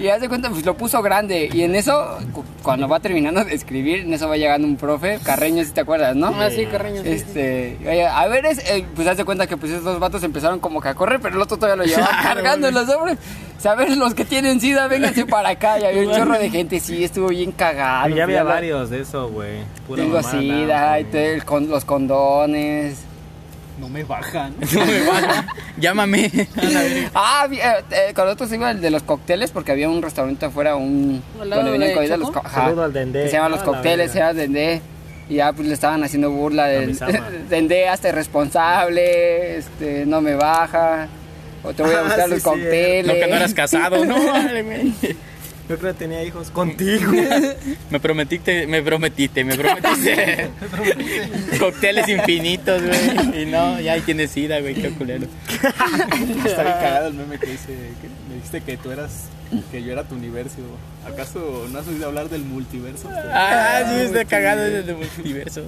Y 0.00 0.08
haz 0.08 0.20
de 0.20 0.28
cuenta, 0.28 0.48
pues 0.50 0.64
lo 0.64 0.74
puso 0.76 1.02
grande. 1.02 1.50
Y 1.52 1.62
en 1.62 1.74
eso, 1.74 2.18
cu- 2.32 2.44
cuando 2.62 2.88
va 2.88 3.00
terminando 3.00 3.44
de 3.44 3.54
escribir, 3.54 4.00
en 4.00 4.12
eso 4.14 4.28
va 4.28 4.36
llegando 4.36 4.66
un 4.66 4.76
profe, 4.76 5.18
Carreño, 5.22 5.62
si 5.64 5.72
te 5.72 5.80
acuerdas, 5.82 6.16
¿no? 6.16 6.28
Ah, 6.28 6.48
sí, 6.50 6.66
Carreño, 6.66 7.02
sí, 7.02 7.08
Este, 7.08 7.76
oye, 7.82 8.06
a 8.06 8.26
ver, 8.28 8.46
es, 8.46 8.58
eh, 8.70 8.84
pues 8.94 9.06
haz 9.06 9.16
de 9.16 9.24
cuenta 9.24 9.46
que 9.46 9.56
pues 9.56 9.72
esos 9.72 9.84
dos 9.84 9.98
vatos 10.00 10.22
empezaron 10.24 10.58
como 10.60 10.80
que 10.80 10.88
a 10.88 10.94
correr, 10.94 11.20
pero 11.20 11.36
el 11.36 11.42
otro 11.42 11.56
todavía 11.58 11.76
lo 11.76 11.84
llevaba 11.88 12.18
cargando 12.22 12.68
en 12.68 12.74
los 12.74 12.88
hombros. 12.88 13.18
Saber 13.58 13.94
los 13.96 14.14
que 14.14 14.24
tienen 14.24 14.58
SIDA, 14.58 14.88
vénganse 14.88 15.26
para 15.26 15.50
acá. 15.50 15.78
Y 15.78 15.84
había 15.84 16.08
un 16.08 16.14
chorro 16.16 16.38
de 16.38 16.48
gente, 16.48 16.80
sí, 16.80 17.04
estuvo 17.04 17.28
bien 17.28 17.52
cagado. 17.52 18.08
Y 18.08 18.14
ya 18.14 18.22
había 18.24 18.42
varios 18.42 18.88
de 18.88 19.00
eso, 19.02 19.28
güey. 19.28 19.58
Pura 19.86 20.02
Tengo 20.02 20.16
mamada, 20.16 20.40
SIDA, 20.40 20.98
y 20.98 21.02
güey. 21.02 21.12
te- 21.12 21.34
el 21.34 21.44
con, 21.44 21.68
los 21.68 21.84
condones. 21.84 23.04
No 23.80 23.88
me 23.88 24.04
bajan. 24.04 24.54
No 24.74 24.84
me 24.86 25.00
baja. 25.06 25.46
Llámame. 25.78 26.30
Ah, 27.14 27.48
eh, 27.50 27.58
eh, 27.90 28.12
con 28.14 28.26
nosotros 28.26 28.52
iba 28.52 28.70
el 28.70 28.80
de 28.82 28.90
los 28.90 29.02
cócteles 29.02 29.50
porque 29.50 29.72
había 29.72 29.88
un 29.88 30.02
restaurante 30.02 30.44
afuera, 30.46 30.76
un 30.76 31.22
¿Al 31.40 31.48
lado 31.48 31.62
donde 31.62 31.72
venían 31.72 31.88
de 31.90 31.94
comida 31.96 32.16
los 32.18 32.30
al 32.36 32.92
Dendé. 32.92 33.26
se 33.28 33.32
llaman 33.32 33.52
los 33.52 33.60
Ah, 33.60 33.64
cócteles, 33.64 34.12
verga. 34.12 34.30
era 34.30 34.34
Dendé. 34.34 34.82
Y 35.30 35.36
ya 35.36 35.52
pues 35.52 35.66
le 35.66 35.74
estaban 35.74 36.04
haciendo 36.04 36.30
burla 36.30 36.66
del. 36.66 36.98
Dendé 37.48 37.88
hasta 37.88 38.08
irresponsable, 38.10 39.56
este, 39.56 40.04
no 40.06 40.20
me 40.20 40.34
baja. 40.34 41.08
O 41.62 41.72
te 41.72 41.82
voy 41.82 41.94
a 41.94 42.00
Ah, 42.00 42.02
buscar 42.02 42.24
sí, 42.24 42.30
los 42.30 42.38
sí, 42.38 42.44
cócteles. 42.44 43.06
No, 43.06 43.12
que 43.14 43.26
no 43.28 43.36
eras 43.36 43.54
casado, 43.54 44.04
no, 44.04 44.26
vale. 44.32 44.92
Yo 45.70 45.78
creo 45.78 45.92
que 45.92 46.00
tenía 46.00 46.24
hijos 46.24 46.50
contigo. 46.50 47.12
Me 47.90 48.00
prometiste, 48.00 48.66
me 48.66 48.82
prometiste, 48.82 49.44
me 49.44 49.54
prometiste. 49.56 50.50
Cócteles 51.60 52.08
infinitos, 52.08 52.82
güey. 52.82 53.42
Y 53.42 53.46
no, 53.46 53.80
ya 53.80 53.92
hay 53.92 54.00
quien 54.00 54.26
sida, 54.28 54.58
güey, 54.60 54.74
qué 54.74 54.90
culero. 54.90 55.26
Está 56.44 56.62
bien 56.62 56.74
cagado 56.74 57.08
el 57.08 57.14
meme 57.14 57.38
que 57.38 57.46
dice 57.46 57.68
que 57.68 58.08
me 58.28 58.34
dijiste 58.34 58.60
que 58.62 58.76
tú 58.78 58.90
eras 58.90 59.28
que 59.70 59.82
yo 59.82 59.92
era 59.92 60.02
tu 60.02 60.16
universo. 60.16 60.56
¿Acaso 61.06 61.68
no 61.70 61.78
has 61.78 61.86
oído 61.86 62.06
hablar 62.06 62.28
del 62.28 62.42
multiverso? 62.42 63.08
Ah, 63.32 63.82
sí, 63.86 64.00
está 64.06 64.24
cagado 64.24 64.64
el 64.64 64.96
multiverso. 64.96 65.62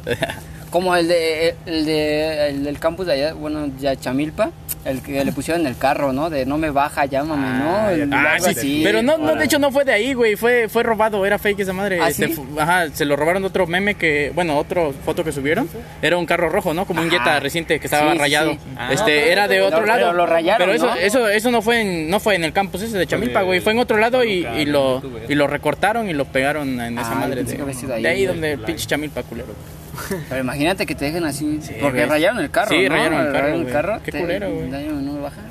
Como 0.70 0.96
el 0.96 1.06
de 1.06 1.54
el 1.66 1.84
de 1.84 2.48
el 2.48 2.64
del 2.64 2.80
campus 2.80 3.06
de 3.06 3.12
allá, 3.12 3.34
bueno, 3.34 3.70
Yachamilpa, 3.78 4.50
El 4.84 5.00
que 5.00 5.24
le 5.24 5.30
pusieron 5.30 5.60
en 5.60 5.68
el 5.68 5.78
carro, 5.78 6.12
¿no? 6.12 6.28
De 6.28 6.44
no 6.44 6.58
me 6.58 6.70
baja, 6.70 7.04
llámame, 7.06 7.58
¿no? 7.60 7.88
El- 7.90 8.12
Ah, 8.12 8.32
algo 8.34 8.46
sí, 8.46 8.50
así. 8.58 8.80
pero 8.82 9.00
no, 9.00 9.16
no, 9.16 9.36
de 9.36 9.44
hecho 9.44 9.60
no 9.60 9.70
fue 9.70 9.84
de 9.84 9.92
ahí, 9.92 10.12
güey, 10.12 10.34
fue, 10.34 10.68
fue 10.68 10.82
robado, 10.82 11.24
era 11.24 11.38
fake 11.38 11.60
esa 11.60 11.72
madre. 11.72 12.00
¿Ah, 12.02 12.08
Este, 12.08 12.28
sí? 12.34 12.42
ajá, 12.58 12.88
se 12.92 13.04
lo 13.04 13.14
robaron 13.14 13.42
de 13.42 13.48
otro 13.48 13.66
meme 13.68 13.94
que, 13.94 14.32
bueno, 14.34 14.58
otro 14.58 14.92
foto 15.04 15.22
que 15.22 15.30
subieron, 15.30 15.68
era 16.02 16.16
un 16.16 16.26
carro 16.26 16.48
rojo, 16.48 16.74
¿no? 16.74 16.84
Como 16.84 17.00
un. 17.00 17.10
Jetta 17.10 17.38
reciente 17.38 17.78
que 17.78 17.86
estaba 17.86 18.06
Sí, 18.10 18.12
sí, 18.12 18.18
rayado. 18.18 18.50
sí. 18.52 18.58
Este, 18.90 19.30
era 19.30 19.46
de 19.46 19.62
otro 19.62 19.80
Lo- 19.82 19.86
lado. 19.86 20.00
pero 20.00 20.12
lo 20.14 20.26
rayaron, 20.26 20.58
Pero 20.66 20.74
eso, 20.74 20.86
¿no? 20.86 20.94
eso, 20.96 21.28
eso 21.28 21.50
no 21.52 21.62
fue 21.62 21.80
en, 21.82 22.10
no 22.10 22.18
fue 22.18 22.34
en 22.34 22.42
el 22.44 22.52
campus 22.52 22.82
ese 22.82 22.98
de 22.98 23.06
Chamilpa, 23.06 23.42
güey, 23.42 23.60
fue 23.60 23.72
en 23.74 23.78
otro 23.78 23.98
lado 23.98 24.24
y, 24.24 24.44
y 24.58 24.64
lo, 24.64 25.00
y 25.28 25.34
lo 25.36 25.46
recortaron 25.46 26.08
y 26.10 26.12
lo 26.12 26.24
pegaron 26.24 26.80
en 26.80 26.98
esa 26.98 27.12
Ah, 27.12 27.14
madre 27.16 27.44
de, 27.44 27.74
sido 27.74 27.94
ahí, 27.94 28.02
de 28.02 28.08
ahí 28.08 28.26
donde 28.26 28.58
pinche 28.58 28.86
Chamilpa 28.86 29.22
culero. 29.22 29.54
Pero 30.28 30.40
imagínate 30.40 30.86
que 30.86 30.94
te 30.94 31.04
dejen 31.06 31.24
así. 31.24 31.60
porque 31.80 32.06
rayaron 32.06 32.38
el 32.40 32.50
carro. 32.50 32.70
Sí, 32.70 32.82
¿no? 32.84 32.88
rayaron 32.94 33.54
el 33.66 33.72
carro. 33.72 34.00
Qué 34.04 34.12
te- 34.12 34.20
culero, 34.20 34.50
güey. 34.50 34.70
daño, 34.70 34.92
no 34.92 35.12
me 35.14 35.20
baja. 35.20 35.42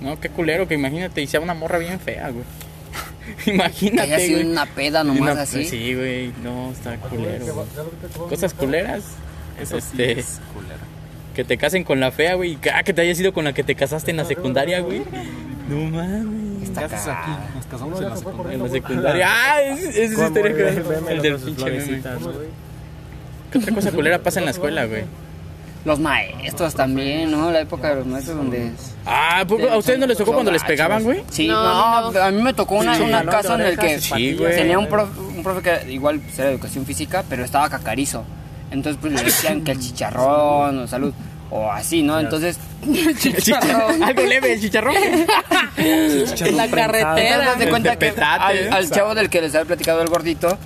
No, 0.00 0.18
qué 0.18 0.28
culero 0.30 0.66
que 0.66 0.74
imagínate 0.74 1.20
y 1.22 1.26
sea 1.26 1.40
una 1.40 1.54
morra 1.54 1.78
bien 1.78 2.00
fea, 2.00 2.30
güey. 2.30 2.44
Que 3.44 3.50
imagínate, 3.54 4.02
haya 4.14 4.18
sido 4.18 4.38
güey. 4.40 4.50
una 4.52 4.66
peda 4.66 5.04
nomás 5.04 5.20
Una- 5.32 5.42
así. 5.42 5.64
Sí, 5.64 5.94
güey, 5.94 6.32
no, 6.42 6.72
está 6.72 6.96
culero. 6.96 7.44
güey. 7.46 8.28
Cosas 8.28 8.54
culeras. 8.54 9.02
Eso 9.60 9.78
sí 9.80 9.86
este, 9.90 10.20
es 10.20 10.40
culero. 10.54 10.78
Que 11.34 11.44
te 11.44 11.56
casen 11.58 11.84
con 11.84 12.00
la 12.00 12.10
fea, 12.10 12.34
güey. 12.34 12.52
y 12.52 12.56
que- 12.56 12.70
Ah, 12.70 12.82
que 12.82 12.92
te 12.94 13.02
hayas 13.02 13.20
ido 13.20 13.32
con 13.32 13.44
la 13.44 13.52
que 13.52 13.62
te 13.62 13.74
casaste 13.74 14.10
en 14.10 14.16
la 14.16 14.24
secundaria, 14.24 14.80
güey. 14.80 15.02
No 15.68 15.76
mames. 15.90 16.68
Está 16.68 16.88
¿Qué 16.88 16.94
haces 16.94 17.08
aquí? 17.08 17.30
Nos 17.54 17.66
casamos 17.66 18.00
en 18.00 18.08
la 18.08 18.16
secundaria. 18.16 18.52
En 18.54 18.62
la 18.62 18.68
secundaria. 18.68 19.26
Ah, 19.30 19.62
esa 19.62 19.88
es 19.90 20.12
historia 20.12 20.54
que 20.56 20.68
el 21.12 21.22
del 21.22 21.36
pinche. 21.36 22.00
¿Qué 23.50 23.58
otra 23.58 23.74
cosa 23.74 23.90
culera 23.92 24.18
pasa 24.20 24.38
en 24.40 24.44
la 24.46 24.50
escuela, 24.52 24.84
güey? 24.86 25.04
Los 25.84 25.98
maestros 25.98 26.74
también, 26.74 27.30
¿no? 27.30 27.50
La 27.50 27.60
época 27.60 27.88
de 27.88 27.94
los 27.96 28.06
maestros 28.06 28.36
donde... 28.36 28.70
Ah, 29.06 29.44
¿por- 29.48 29.62
¿a 29.66 29.78
ustedes 29.78 29.98
no 29.98 30.06
les 30.06 30.18
tocó 30.18 30.32
cuando 30.34 30.50
les 30.52 30.62
pegaban, 30.62 31.02
güey? 31.02 31.22
Sí, 31.30 31.46
No, 31.48 32.10
no, 32.12 32.20
a 32.22 32.30
mí 32.30 32.42
me 32.42 32.52
tocó 32.52 32.74
una, 32.76 32.96
Sí, 32.96 33.02
una 33.02 33.24
casa 33.24 33.54
en 33.54 33.62
el 33.62 33.78
que 33.78 33.98
Sí, 34.00 34.34
güey. 34.34 34.54
tenía 34.54 34.78
un 34.78 34.88
profe, 34.88 35.18
un 35.18 35.42
profe 35.42 35.62
que 35.62 35.92
igual 35.92 36.20
pues, 36.20 36.38
era 36.38 36.48
de 36.48 36.54
educación 36.54 36.84
física, 36.84 37.24
pero 37.28 37.44
estaba 37.44 37.68
cacarizo. 37.70 38.24
Entonces 38.70 38.98
pues 39.00 39.14
le 39.14 39.22
decían 39.24 39.64
que 39.64 39.72
el 39.72 39.80
chicharrón 39.80 40.80
o 40.80 40.86
salud 40.86 41.12
o 41.50 41.72
así, 41.72 42.02
¿no? 42.02 42.20
Entonces 42.20 42.58
chicharrón. 43.18 44.02
Algo 44.02 44.22
leve, 44.22 44.52
el 44.52 44.60
chicharrón. 44.60 44.94
En 45.76 46.56
la 46.56 46.68
carretera. 46.68 47.16
Entonces, 47.18 47.48
haz 47.52 47.58
de 47.58 47.68
cuenta 47.70 47.90
que 47.96 48.06
petate, 48.10 48.68
al, 48.68 48.72
al 48.74 48.90
chavo 48.90 49.14
del 49.14 49.30
que 49.30 49.40
les 49.40 49.54
había 49.54 49.64
platicado 49.66 50.02
el 50.02 50.08
gordito, 50.08 50.58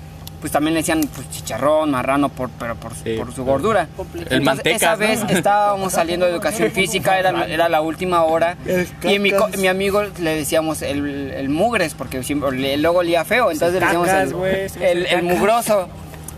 pues 0.44 0.52
también 0.52 0.74
le 0.74 0.80
decían 0.80 1.00
pues, 1.14 1.30
chicharrón, 1.30 1.90
marrano, 1.90 2.28
por, 2.28 2.50
pero 2.50 2.74
por, 2.74 2.92
Sí. 2.94 3.14
por 3.16 3.32
su 3.32 3.46
gordura. 3.46 3.88
El 4.28 4.40
Entonces, 4.40 4.76
Esa 4.76 4.90
¿no? 4.90 4.98
vez 4.98 5.24
estábamos 5.30 5.94
saliendo 5.94 6.26
de 6.26 6.32
educación 6.32 6.70
física, 6.70 7.18
era, 7.18 7.46
era 7.46 7.70
la 7.70 7.80
última 7.80 8.24
hora, 8.24 8.58
y 9.04 9.18
mi, 9.18 9.30
co- 9.30 9.48
mi 9.56 9.68
amigo 9.68 10.02
le 10.20 10.36
decíamos 10.36 10.82
el, 10.82 11.30
el 11.30 11.48
mugres, 11.48 11.94
porque 11.94 12.22
siempre, 12.22 12.52
le- 12.52 12.76
luego 12.76 12.98
olía 12.98 13.24
feo, 13.24 13.50
entonces 13.50 13.80
le 13.80 13.86
decíamos 13.86 14.76
el, 14.82 15.22
mugroso. 15.22 15.88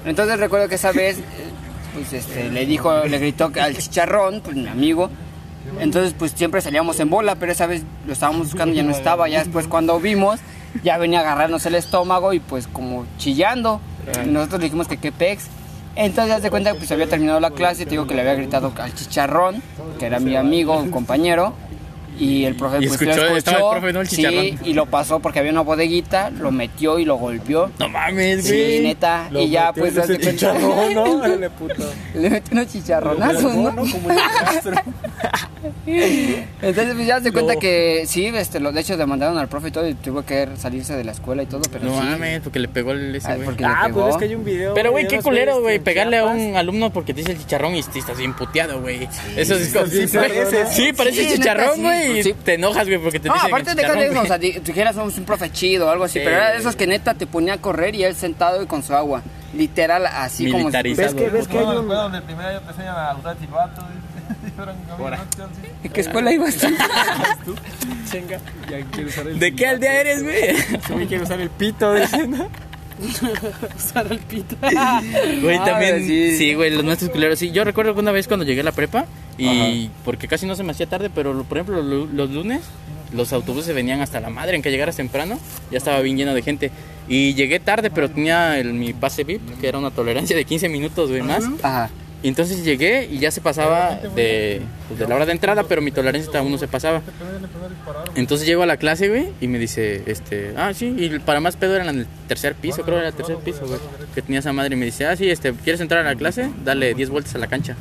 Entonces 0.04 0.38
recuerdo 0.38 0.68
que 0.68 0.76
esa 0.76 0.92
vez, 0.92 1.18
pues 1.92 2.12
este, 2.12 2.48
le 2.48 2.64
dijo, 2.64 3.06
le 3.06 3.18
gritó 3.18 3.50
que 3.50 3.60
al 3.60 3.76
chicharrón, 3.76 4.40
pues 4.40 4.54
mi 4.54 4.68
amigo, 4.68 5.10
entonces 5.80 6.14
pues 6.16 6.30
siempre 6.30 6.60
salíamos 6.60 7.00
en 7.00 7.10
bola, 7.10 7.34
pero 7.34 7.50
esa 7.50 7.66
vez 7.66 7.82
lo 8.06 8.12
estábamos 8.12 8.52
buscando 8.52 8.72
y 8.72 8.76
ya 8.76 8.82
no 8.84 8.92
estaba. 8.92 9.28
Ya 9.28 9.40
después 9.40 9.66
cuando 9.66 9.98
vimos, 9.98 10.38
ya 10.84 10.96
venía 10.96 11.18
a 11.18 11.22
agarrarnos 11.22 11.66
el 11.66 11.74
estómago 11.74 12.32
y 12.34 12.38
pues 12.38 12.68
como 12.68 13.04
chillando. 13.18 13.80
Y 14.24 14.28
nosotros 14.28 14.60
dijimos 14.60 14.88
que 14.88 14.96
qué 14.96 15.12
pex. 15.12 15.46
Entonces 15.94 16.42
se 16.42 16.50
cuenta 16.50 16.72
que 16.72 16.78
pues 16.78 16.92
había 16.92 17.08
terminado 17.08 17.40
la 17.40 17.50
clase, 17.50 17.84
te 17.84 17.92
digo 17.92 18.06
que 18.06 18.14
le 18.14 18.20
había 18.20 18.34
gritado 18.34 18.72
al 18.76 18.94
chicharrón, 18.94 19.62
que 19.98 20.06
era 20.06 20.20
mi 20.20 20.36
amigo, 20.36 20.78
un 20.78 20.90
compañero. 20.90 21.54
Y 22.18 22.44
el 22.44 22.54
profe 22.56 22.78
Y 22.78 22.88
pues 22.88 23.00
escuchó, 23.02 23.24
lo 23.28 23.36
estaba 23.36 23.58
el 23.58 23.62
escuchó, 23.64 23.70
profe, 23.72 23.92
¿no? 23.92 24.00
El 24.00 24.08
sí, 24.08 24.58
y 24.64 24.72
lo 24.72 24.86
pasó 24.86 25.20
porque 25.20 25.38
había 25.40 25.52
una 25.52 25.60
bodeguita, 25.60 26.30
lo 26.30 26.50
metió 26.50 26.98
y 26.98 27.04
lo 27.04 27.16
golpeó. 27.16 27.70
No 27.78 27.88
mames, 27.88 28.44
Sí, 28.46 28.52
güey. 28.52 28.80
neta. 28.80 29.28
y 29.32 29.50
ya 29.50 29.72
pues 29.72 29.96
haz 29.98 30.08
de 30.08 30.14
cuenta- 30.18 30.30
chicharrón, 30.32 30.94
¿no? 30.94 31.02
Órale, 31.18 31.50
puto. 31.50 31.74
le 32.14 32.30
metió 32.30 32.52
unos 32.58 32.72
chicharronazos, 32.72 33.54
¿no? 33.54 33.70
Como 33.76 34.10
el 34.10 34.18
rastro. 34.18 34.72
Entonces, 35.86 36.94
pues 36.94 37.06
ya 37.06 37.20
se 37.20 37.32
cuenta 37.32 37.56
que 37.56 38.04
sí, 38.06 38.26
este, 38.26 38.60
lo, 38.60 38.72
de 38.72 38.80
hecho 38.80 38.96
demandaron 38.96 39.38
al 39.38 39.48
profe 39.48 39.68
y 39.68 39.70
todo 39.70 39.88
y 39.88 39.94
tuvo 39.94 40.22
que 40.24 40.48
salirse 40.56 40.94
de 40.96 41.04
la 41.04 41.12
escuela 41.12 41.42
y 41.42 41.46
todo, 41.46 41.62
pero 41.70 41.84
No 41.86 42.00
sí. 42.00 42.06
mames, 42.06 42.40
porque 42.40 42.58
le 42.58 42.68
pegó 42.68 42.92
el 42.92 43.14
ese, 43.14 43.28
Ah, 43.28 43.34
güey. 43.34 43.44
porque 43.44 43.62
le 43.62 43.68
Ah, 43.68 43.82
pegó. 43.86 44.02
pues 44.02 44.14
es 44.14 44.18
que 44.18 44.24
hay 44.26 44.34
un 44.34 44.44
video. 44.44 44.74
Pero, 44.74 44.90
güey, 44.90 45.06
qué 45.06 45.20
culero, 45.20 45.60
güey, 45.60 45.76
en 45.76 45.82
pegarle 45.84 46.18
a 46.18 46.24
un 46.24 46.56
alumno 46.56 46.90
porque 46.92 47.12
te 47.14 47.20
dice 47.20 47.32
el 47.32 47.38
chicharrón 47.38 47.74
y 47.76 47.82
te 47.82 47.98
estás 47.98 48.18
bien 48.18 48.34
puteado, 48.34 48.80
güey. 48.80 49.08
Eso 49.36 49.54
es 49.54 49.72
como... 49.72 49.86
sí, 49.86 50.06
Sí, 50.08 50.16
parece, 50.16 50.66
sí, 51.22 51.28
sí, 51.28 51.34
chicharrón, 51.36 51.74
sí. 51.76 51.80
güey, 51.82 52.05
y 52.06 52.22
Sí. 52.22 52.34
te 52.44 52.54
enojas, 52.54 52.86
güey, 52.86 52.98
porque 52.98 53.20
te 53.20 53.28
No, 53.28 53.34
dicen 53.34 53.48
aparte 53.48 53.74
de 53.74 53.82
eso, 54.06 54.20
o 54.20 54.26
sea, 54.26 54.38
di- 54.38 54.54
tú 54.54 54.62
dijeras 54.66 54.94
somos 54.94 55.16
un 55.18 55.24
profe 55.24 55.50
chido 55.52 55.86
o 55.86 55.90
algo 55.90 56.04
así, 56.04 56.18
Sí. 56.18 56.24
pero 56.24 56.36
era 56.36 56.50
de 56.50 56.58
esos 56.58 56.76
que 56.76 56.86
neta 56.86 57.14
te 57.14 57.26
ponía 57.26 57.54
a 57.54 57.58
correr 57.58 57.94
y 57.94 58.04
él 58.04 58.14
sentado 58.14 58.62
y 58.62 58.66
con 58.66 58.82
su 58.82 58.94
agua. 58.94 59.22
Literal, 59.54 60.06
así 60.06 60.44
como 60.50 60.58
si- 60.58 60.64
Militarizado. 60.64 61.14
¿Ves 61.14 61.22
que, 61.24 61.30
ves 61.30 61.48
que 61.48 61.58
hay 61.58 61.64
un... 61.64 61.88
donde 61.88 62.20
primero 62.22 62.60
te 62.60 62.70
enseñan 62.70 62.96
a 62.96 63.14
usar 63.16 63.36
silbato. 63.38 63.82
¿En 65.84 65.92
qué 65.92 66.00
escuela 66.00 66.32
ibas? 66.32 66.56
Chinga. 68.10 68.38
Ya 68.70 68.84
quiero 68.90 69.08
usar 69.08 69.26
el 69.28 69.38
¿De 69.38 69.54
qué 69.54 69.66
aldea 69.66 70.00
eres, 70.00 70.22
güey? 70.22 70.56
Yo 71.02 71.08
quiero 71.08 71.24
usar 71.24 71.40
el 71.40 71.50
pito, 71.50 71.94
dice, 71.94 72.26
¿no? 72.26 72.48
Usar 73.76 74.10
el 74.10 74.18
pito. 74.20 74.56
Güey, 75.42 75.58
también, 75.64 76.06
sí. 76.06 76.54
güey, 76.54 76.70
los 76.70 76.84
maestros 76.84 77.10
culeros. 77.10 77.38
Sí, 77.38 77.50
yo 77.50 77.64
recuerdo 77.64 77.94
que 77.94 78.00
una 78.00 78.12
vez 78.12 78.26
cuando 78.28 78.44
llegué 78.44 78.60
a 78.60 78.64
la 78.64 78.72
prepa, 78.72 79.06
y 79.38 79.90
porque 80.04 80.28
casi 80.28 80.46
no 80.46 80.56
se 80.56 80.62
me 80.62 80.72
hacía 80.72 80.86
tarde, 80.86 81.10
pero 81.14 81.34
lo- 81.34 81.44
por 81.44 81.58
ejemplo, 81.58 81.82
lo- 81.82 82.06
los 82.06 82.30
lunes, 82.30 82.62
los 83.12 83.32
autobuses 83.32 83.74
venían 83.74 84.00
hasta 84.00 84.20
la 84.20 84.30
madre, 84.30 84.56
en 84.56 84.62
que 84.62 84.70
llegaras 84.70 84.96
temprano, 84.96 85.38
ya 85.70 85.78
estaba 85.78 86.00
bien 86.00 86.16
lleno 86.16 86.34
de 86.34 86.42
gente. 86.42 86.70
Y 87.08 87.34
llegué 87.34 87.60
tarde, 87.60 87.90
pero 87.90 88.10
tenía 88.10 88.58
el- 88.58 88.72
mi 88.72 88.92
pase 88.92 89.24
VIP, 89.24 89.60
que 89.60 89.68
era 89.68 89.78
una 89.78 89.90
tolerancia 89.90 90.34
de 90.36 90.44
15 90.44 90.68
minutos, 90.68 91.10
güey, 91.10 91.22
más. 91.22 91.44
Ajá. 91.62 91.90
Y 92.26 92.28
entonces 92.28 92.64
llegué 92.64 93.06
y 93.08 93.20
ya 93.20 93.30
se 93.30 93.40
pasaba 93.40 94.00
de, 94.16 94.60
pues, 94.88 94.98
de 94.98 95.06
la 95.06 95.14
hora 95.14 95.26
de 95.26 95.30
entrada, 95.30 95.62
pero 95.62 95.80
mi 95.80 95.92
tolerancia 95.92 96.40
aún 96.40 96.50
no 96.50 96.58
se 96.58 96.66
pasaba. 96.66 97.00
Entonces 98.16 98.48
llego 98.48 98.64
a 98.64 98.66
la 98.66 98.78
clase, 98.78 99.08
güey, 99.08 99.28
y 99.40 99.46
me 99.46 99.60
dice, 99.60 100.02
este, 100.06 100.52
ah, 100.56 100.74
sí, 100.74 100.92
y 100.98 101.20
para 101.20 101.38
más 101.38 101.54
pedo 101.54 101.76
era 101.76 101.88
en 101.88 102.00
el 102.00 102.06
tercer 102.26 102.56
piso, 102.56 102.82
creo 102.82 102.96
que 102.96 102.98
era 103.02 103.08
el 103.10 103.14
tercer 103.14 103.36
piso, 103.36 103.64
güey, 103.68 103.78
que 104.12 104.22
tenía 104.22 104.40
esa 104.40 104.52
madre. 104.52 104.74
Y 104.74 104.76
me 104.76 104.86
dice, 104.86 105.06
ah, 105.06 105.14
sí, 105.14 105.30
este, 105.30 105.52
¿quieres 105.52 105.80
entrar 105.80 106.04
a 106.04 106.10
la 106.10 106.16
clase? 106.16 106.50
Dale 106.64 106.94
10 106.94 107.10
vueltas 107.10 107.32
a 107.36 107.38
la 107.38 107.46
cancha. 107.46 107.76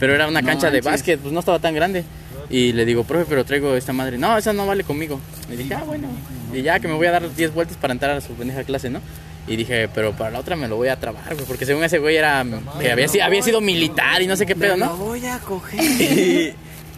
Pero 0.00 0.14
era 0.14 0.26
una 0.26 0.42
cancha 0.42 0.70
de 0.70 0.80
básquet, 0.80 1.20
pues 1.20 1.34
no 1.34 1.40
estaba 1.40 1.58
tan 1.58 1.74
grande. 1.74 2.04
Y 2.48 2.72
le 2.72 2.86
digo, 2.86 3.04
profe, 3.04 3.26
pero 3.28 3.44
traigo 3.44 3.76
esta 3.76 3.92
madre. 3.92 4.16
No, 4.16 4.38
esa 4.38 4.54
no 4.54 4.66
vale 4.66 4.84
conmigo. 4.84 5.20
Y 5.52 5.56
dije, 5.56 5.74
ah, 5.74 5.84
bueno. 5.86 6.08
Y 6.54 6.62
ya 6.62 6.80
que 6.80 6.88
me 6.88 6.94
voy 6.94 7.08
a 7.08 7.10
dar 7.10 7.34
10 7.34 7.52
vueltas 7.52 7.76
para 7.76 7.92
entrar 7.92 8.16
a 8.16 8.22
su 8.22 8.32
pendeja 8.32 8.64
clase, 8.64 8.88
¿no? 8.88 9.02
Y 9.48 9.56
dije, 9.56 9.88
pero 9.92 10.12
para 10.12 10.30
la 10.30 10.38
otra 10.38 10.54
me 10.54 10.68
lo 10.68 10.76
voy 10.76 10.88
a 10.88 10.96
trabar, 11.00 11.34
güey. 11.34 11.44
Porque 11.46 11.66
según 11.66 11.82
ese 11.84 11.98
güey 11.98 12.16
era. 12.16 12.44
que 12.80 12.90
había, 12.92 13.08
si- 13.08 13.20
había 13.20 13.42
sido 13.42 13.60
militar 13.60 14.22
y 14.22 14.26
no 14.26 14.36
sé 14.36 14.46
qué 14.46 14.54
pedo, 14.54 14.76
¿no? 14.76 14.96
voy 14.96 15.26
a 15.26 15.38
coger. 15.40 15.80
y, 16.00 16.54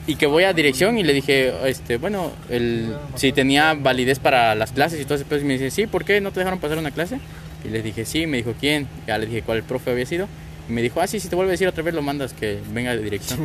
y 0.06 0.16
que 0.16 0.26
voy 0.26 0.44
a 0.44 0.52
dirección 0.52 0.98
y 0.98 1.02
le 1.04 1.14
dije, 1.14 1.52
este, 1.68 1.96
bueno, 1.96 2.32
el, 2.50 2.94
si 3.14 3.32
tenía 3.32 3.72
validez 3.74 4.18
para 4.18 4.54
las 4.54 4.72
clases 4.72 5.00
y 5.00 5.04
todo 5.04 5.14
ese 5.14 5.24
pedo. 5.24 5.40
Y 5.40 5.44
me 5.44 5.54
dice, 5.54 5.70
sí, 5.70 5.86
¿por 5.86 6.04
qué 6.04 6.20
no 6.20 6.32
te 6.32 6.40
dejaron 6.40 6.58
pasar 6.58 6.76
una 6.76 6.90
clase? 6.90 7.18
Y 7.64 7.68
le 7.68 7.80
dije, 7.80 8.04
sí, 8.04 8.26
me 8.26 8.36
dijo, 8.36 8.52
¿quién? 8.60 8.86
Ya 9.06 9.16
le 9.16 9.24
dije 9.26 9.40
cuál 9.42 9.62
profe 9.62 9.92
había 9.92 10.04
sido. 10.04 10.28
Y 10.68 10.72
me 10.72 10.80
dijo, 10.80 11.00
ah, 11.00 11.06
sí, 11.06 11.20
si 11.20 11.28
te 11.28 11.36
vuelve 11.36 11.50
a 11.50 11.52
decir 11.52 11.68
otra 11.68 11.82
vez, 11.82 11.94
lo 11.94 12.00
mandas 12.00 12.32
que 12.32 12.58
venga 12.72 12.96
de 12.96 13.02
dirección. 13.02 13.44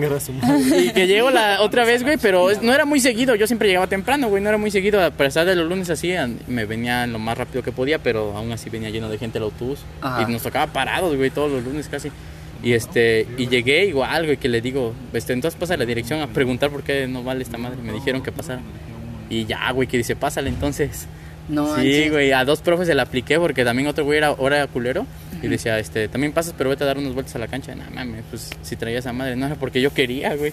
Y 0.78 0.92
que 0.94 1.06
llego 1.06 1.32
la 1.32 1.62
otra 1.62 1.84
vez, 1.84 2.04
güey, 2.04 2.18
pero 2.18 2.48
no 2.62 2.74
era 2.74 2.86
muy 2.86 3.00
seguido. 3.00 3.36
Yo 3.36 3.46
siempre 3.46 3.68
llegaba 3.68 3.88
temprano, 3.88 4.30
güey, 4.30 4.42
no 4.42 4.50
era 4.50 4.58
muy 4.58 4.72
seguido. 4.72 5.04
A 5.04 5.12
pesar 5.12 5.46
de 5.46 5.56
los 5.56 5.68
lunes 5.68 5.90
así, 5.90 6.14
me 6.48 6.66
venía 6.66 7.06
lo 7.08 7.20
más 7.20 7.38
rápido 7.38 7.62
que 7.62 7.72
podía, 7.72 8.00
pero 8.00 8.36
aún 8.38 8.52
así 8.52 8.70
venía 8.70 8.90
lleno 8.90 9.10
de 9.10 9.18
gente 9.18 9.38
el 9.38 9.44
autobús. 9.44 9.80
Ajá. 10.02 10.22
Y 10.28 10.32
nos 10.32 10.44
tocaba 10.44 10.68
parados, 10.68 11.16
güey, 11.16 11.30
todos 11.30 11.52
los 11.52 11.64
lunes 11.64 11.90
casi. 11.90 12.10
Y 12.62 12.74
este, 12.74 13.28
y 13.38 13.48
llegué 13.48 13.86
igual, 13.86 14.26
güey, 14.26 14.38
que 14.38 14.50
le 14.50 14.62
digo, 14.62 14.94
este, 15.14 15.34
entonces 15.34 15.58
pasa 15.60 15.76
a 15.76 15.78
la 15.78 15.86
dirección 15.86 16.22
a 16.22 16.28
preguntar 16.28 16.70
por 16.70 16.84
qué 16.84 17.08
no 17.08 17.24
vale 17.24 17.44
esta 17.44 17.58
madre. 17.58 17.78
Me 17.82 17.94
dijeron 17.94 18.22
que 18.22 18.32
pasara. 18.32 18.62
Y 19.30 19.46
ya, 19.46 19.70
güey, 19.72 19.88
que 19.88 19.98
dice, 19.98 20.16
pásale 20.16 20.50
entonces. 20.50 21.08
No 21.48 21.76
sí, 21.78 22.10
güey, 22.10 22.32
a 22.32 22.46
dos 22.46 22.62
profes 22.62 22.88
se 22.88 22.94
la 22.94 23.04
apliqué 23.04 23.40
porque 23.40 23.66
también 23.66 23.88
otro 23.88 24.06
güey 24.06 24.20
era, 24.20 24.36
era 24.40 24.68
culero. 24.68 25.06
Y 25.42 25.48
decía, 25.48 25.80
este, 25.80 26.08
también 26.08 26.34
pasas, 26.34 26.54
pero 26.58 26.70
vete 26.70 26.84
a 26.84 26.88
dar 26.88 26.98
unas 26.98 27.14
vueltas 27.14 27.36
a 27.36 27.40
la 27.40 27.48
cancha. 27.48 27.76
No 27.76 27.84
mames, 27.92 28.24
pues 28.30 28.50
si 28.62 28.76
traía 28.76 29.00
esa 29.00 29.14
madre, 29.14 29.36
no 29.36 29.46
era 29.46 29.56
porque 29.56 29.82
yo 29.82 29.94
quería, 29.94 30.36
güey. 30.36 30.52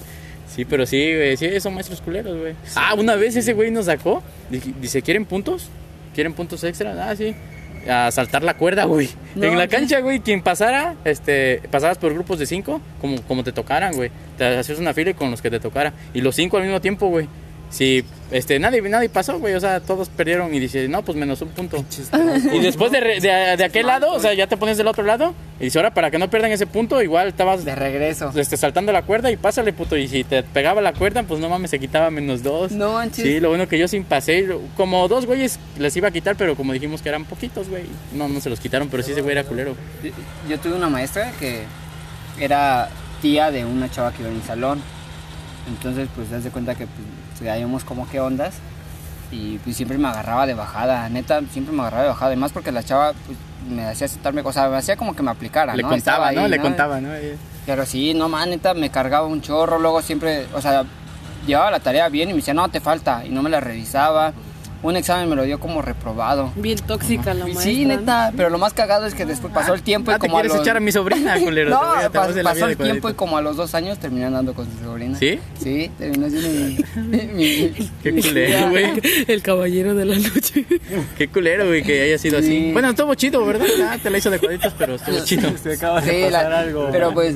Sí, 0.49 0.64
pero 0.64 0.87
sí, 0.87 1.14
güey, 1.14 1.37
sí, 1.37 1.61
son 1.61 1.75
maestros 1.75 2.01
culeros, 2.01 2.38
güey. 2.38 2.55
Ah, 2.77 2.94
una 2.94 3.16
vez 3.16 3.35
ese 3.37 3.53
güey 3.53 3.70
nos 3.70 3.87
sacó. 3.87 4.22
Dice, 4.81 5.03
¿quieren 5.03 5.25
puntos? 5.25 5.68
¿Quieren 6.14 6.33
puntos 6.33 6.62
extra? 6.64 7.11
Ah, 7.11 7.16
sí. 7.16 7.35
A 7.88 8.11
saltar 8.11 8.42
la 8.42 8.55
cuerda, 8.55 8.85
güey. 8.85 9.09
No, 9.35 9.44
en 9.44 9.59
la 9.59 9.68
cancha, 9.68 10.01
güey, 10.01 10.20
quien 10.20 10.42
pasara, 10.42 10.94
este, 11.05 11.62
pasabas 11.70 11.99
por 11.99 12.12
grupos 12.14 12.38
de 12.38 12.46
cinco, 12.46 12.81
como, 13.01 13.20
como 13.22 13.44
te 13.44 13.53
tocaran, 13.53 13.94
güey. 13.94 14.11
Te 14.38 14.44
hacías 14.57 14.79
una 14.79 14.94
fila 14.94 15.11
y 15.11 15.14
con 15.14 15.31
los 15.31 15.42
que 15.42 15.51
te 15.51 15.61
tocara. 15.61 15.92
Y 16.14 16.20
los 16.20 16.35
cinco 16.35 16.57
al 16.57 16.64
mismo 16.64 16.81
tiempo, 16.81 17.09
güey. 17.09 17.29
Sí, 17.68 18.05
este, 18.31 18.59
nadie, 18.61 18.81
nadie 18.83 19.09
pasó, 19.09 19.38
güey, 19.40 19.55
o 19.55 19.61
sea, 19.61 19.81
todos 19.81 20.09
perdieron 20.09 20.55
y 20.55 20.61
dice, 20.61 20.88
no, 20.88 21.02
pues 21.02 21.18
menos 21.18 21.42
un 21.42 21.48
punto. 21.48 21.85
Y 22.52 22.61
después 22.61 22.92
de, 22.92 23.00
re- 23.00 23.20
de, 23.20 23.57
de 23.57 23.64
aquel 23.64 23.87
lado, 23.87 24.12
o 24.12 24.20
sea, 24.20 24.33
ya 24.35 24.46
te 24.46 24.57
pones 24.57 24.79
del 24.79 24.87
otro 24.87 25.02
lado 25.05 25.35
y 25.61 25.64
dice, 25.64 25.79
ahora 25.79 25.92
para 25.92 26.11
que 26.11 26.18
no 26.18 26.31
pierdan 26.31 26.52
ese 26.52 26.66
punto, 26.66 27.02
igual 27.02 27.29
estabas 27.29 27.64
De 27.64 27.74
regreso. 27.74 28.33
este, 28.37 28.57
saltando 28.57 28.92
la 28.92 29.02
cuerda 29.02 29.31
y 29.33 29.37
pásale, 29.37 29.72
puto. 29.72 29.96
Y 29.96 30.07
si 30.07 30.22
te 30.24 30.42
pegaba 30.44 30.81
la 30.81 30.92
cuerda, 30.92 31.24
pues 31.24 31.40
no 31.40 31.48
mames, 31.48 31.70
se 31.70 31.79
quitaba 31.81 32.11
menos 32.11 32.42
dos. 32.44 32.70
No 32.72 32.92
manches. 32.92 33.24
Sí, 33.24 33.40
lo 33.40 33.48
bueno 33.48 33.66
que 33.68 33.79
yo 33.79 33.88
sin 33.88 34.05
pasé, 34.05 34.46
como 34.76 35.07
dos 35.09 35.26
güeyes 35.26 35.59
les 35.79 35.94
iba 35.96 36.09
a 36.09 36.12
quitar, 36.12 36.37
pero 36.37 36.55
como 36.55 36.72
dijimos 36.72 37.02
que 37.02 37.09
eran 37.09 37.24
poquitos, 37.24 37.68
güey. 37.68 37.83
No, 38.14 38.29
no 38.29 38.40
se 38.40 38.48
los 38.48 38.61
quitaron, 38.61 38.88
pero 38.88 39.02
sí 39.02 39.11
ese 39.12 39.22
güey 39.22 39.33
era 39.33 39.44
culero. 39.44 39.74
Yo, 40.05 40.11
yo 40.48 40.59
tuve 40.61 40.74
una 40.74 40.88
maestra 40.88 41.33
que 41.40 41.64
era 42.38 42.88
tía 43.20 43.50
de 43.50 43.64
una 43.64 43.90
chava 43.90 44.12
que 44.12 44.22
iba 44.22 44.31
en 44.31 44.37
mi 44.37 44.42
salón. 44.42 44.81
Entonces, 45.68 46.09
pues, 46.14 46.31
das 46.31 46.44
de 46.44 46.50
cuenta 46.50 46.74
que 46.76 46.87
pues, 46.87 47.07
sabíamos 47.38 47.85
como 47.85 48.09
qué 48.09 48.20
ondas. 48.20 48.55
Y 49.31 49.59
pues 49.59 49.77
siempre 49.77 49.99
me 49.99 50.07
agarraba 50.09 50.46
de 50.46 50.55
bajada, 50.55 51.09
neta, 51.09 51.40
siempre 51.51 51.75
me 51.75 51.81
agarraba 51.81 52.03
de 52.05 52.09
bajada. 52.11 52.27
Además, 52.29 52.53
porque 52.53 52.70
la 52.70 52.83
chava 52.83 53.12
pues, 53.27 53.37
me 53.68 53.85
hacía 53.85 54.07
sentarme, 54.07 54.40
o 54.42 54.53
sea, 54.53 54.68
me 54.68 54.77
hacía 54.77 54.96
como 54.96 55.16
que 55.16 55.22
me 55.22 55.31
aplicara, 55.31 55.75
Le 55.75 55.83
¿no? 55.83 55.88
contaba, 55.88 56.31
¿no? 56.31 56.46
Le 56.46 56.61
contaba, 56.61 57.01
¿no? 57.01 57.11
Pero 57.66 57.85
sí, 57.85 58.14
no 58.14 58.29
man, 58.29 58.51
neta, 58.51 58.75
me 58.75 58.90
cargaba 58.90 59.27
un 59.27 59.40
chorro, 59.42 59.81
luego 59.81 60.01
siempre, 60.03 60.46
o 60.55 60.61
sea, 60.61 60.85
llevaba 61.46 61.72
la 61.72 61.81
tarea 61.81 62.09
bien 62.09 62.29
y 62.31 62.33
me 62.33 62.38
decía, 62.38 62.55
no, 62.55 62.68
te 62.68 62.81
falta, 62.81 63.25
y 63.25 63.31
no 63.31 63.42
me 63.42 63.51
la 63.51 63.59
revisaba. 63.61 64.33
Un 64.83 64.95
examen 64.95 65.29
me 65.29 65.35
lo 65.37 65.43
dio 65.45 65.59
como 65.59 65.83
reprobado. 65.83 66.53
Bien 66.55 66.79
tóxica 66.79 67.35
la 67.35 67.45
maestra. 67.45 67.65
sí, 67.65 67.85
neta, 67.87 68.33
pero 68.37 68.51
lo 68.51 68.59
más 68.59 68.73
cagado 68.73 69.07
es 69.07 69.15
que 69.15 69.25
después 69.27 69.53
pasó 69.53 69.75
el 69.75 69.83
tiempo 69.83 70.11
Ah, 70.11 70.17
y 70.17 70.21
te 70.21 70.27
como 70.27 70.37
a 70.39 70.41
quieres 70.43 70.53
los... 70.59 70.62
echar 70.67 70.77
a 70.77 70.81
mi 70.81 70.93
sobrina, 70.93 71.39
culero. 71.41 71.71
No, 71.71 71.81
te 71.81 72.05
a- 72.05 72.11
te 72.11 72.19
pas- 72.19 72.43
pasó 72.43 72.67
el 72.67 72.77
tiempo 72.77 73.09
y 73.11 73.15
como 73.15 73.37
a 73.39 73.43
los 73.43 73.57
dos 73.57 73.75
años 73.75 73.99
terminé 73.99 74.27
andando 74.27 74.55
con 74.55 74.67
su 74.71 74.85
sobrina. 74.85 75.19
¿Sí? 75.19 75.41
Sí, 75.61 75.91
terminó 75.99 76.29
siendo 76.29 76.49
mi... 76.51 76.79
mi- 77.03 77.27
mi- 77.33 77.91
Qué 78.03 78.12
culero, 78.15 78.69
güey. 78.71 78.87
El 79.27 79.43
caballero 79.43 79.95
de 79.95 80.05
la 80.05 80.17
noche. 80.17 80.65
Qué 81.19 81.29
culero, 81.29 81.67
güey, 81.67 81.83
que 81.83 82.03
haya 82.03 82.19
sido 82.19 82.39
así. 82.39 82.47
Sí. 82.49 82.71
Bueno, 82.73 82.91
estuvo 82.91 83.15
chido, 83.15 83.45
¿verdad? 83.45 83.67
Ah, 83.83 83.97
te 84.01 84.11
la 84.11 84.19
hizo 84.19 84.31
de 84.31 84.39
cuadritos, 84.39 84.73
pero 84.79 84.95
estuvo 84.97 85.25
chido. 85.25 85.51
Se 85.59 85.73
acaba 85.73 86.01
de 86.01 86.11
Sí, 86.11 86.25
pasar 86.31 86.51
la- 86.51 86.59
algo. 86.61 86.89
pero 86.93 87.12
pues, 87.12 87.35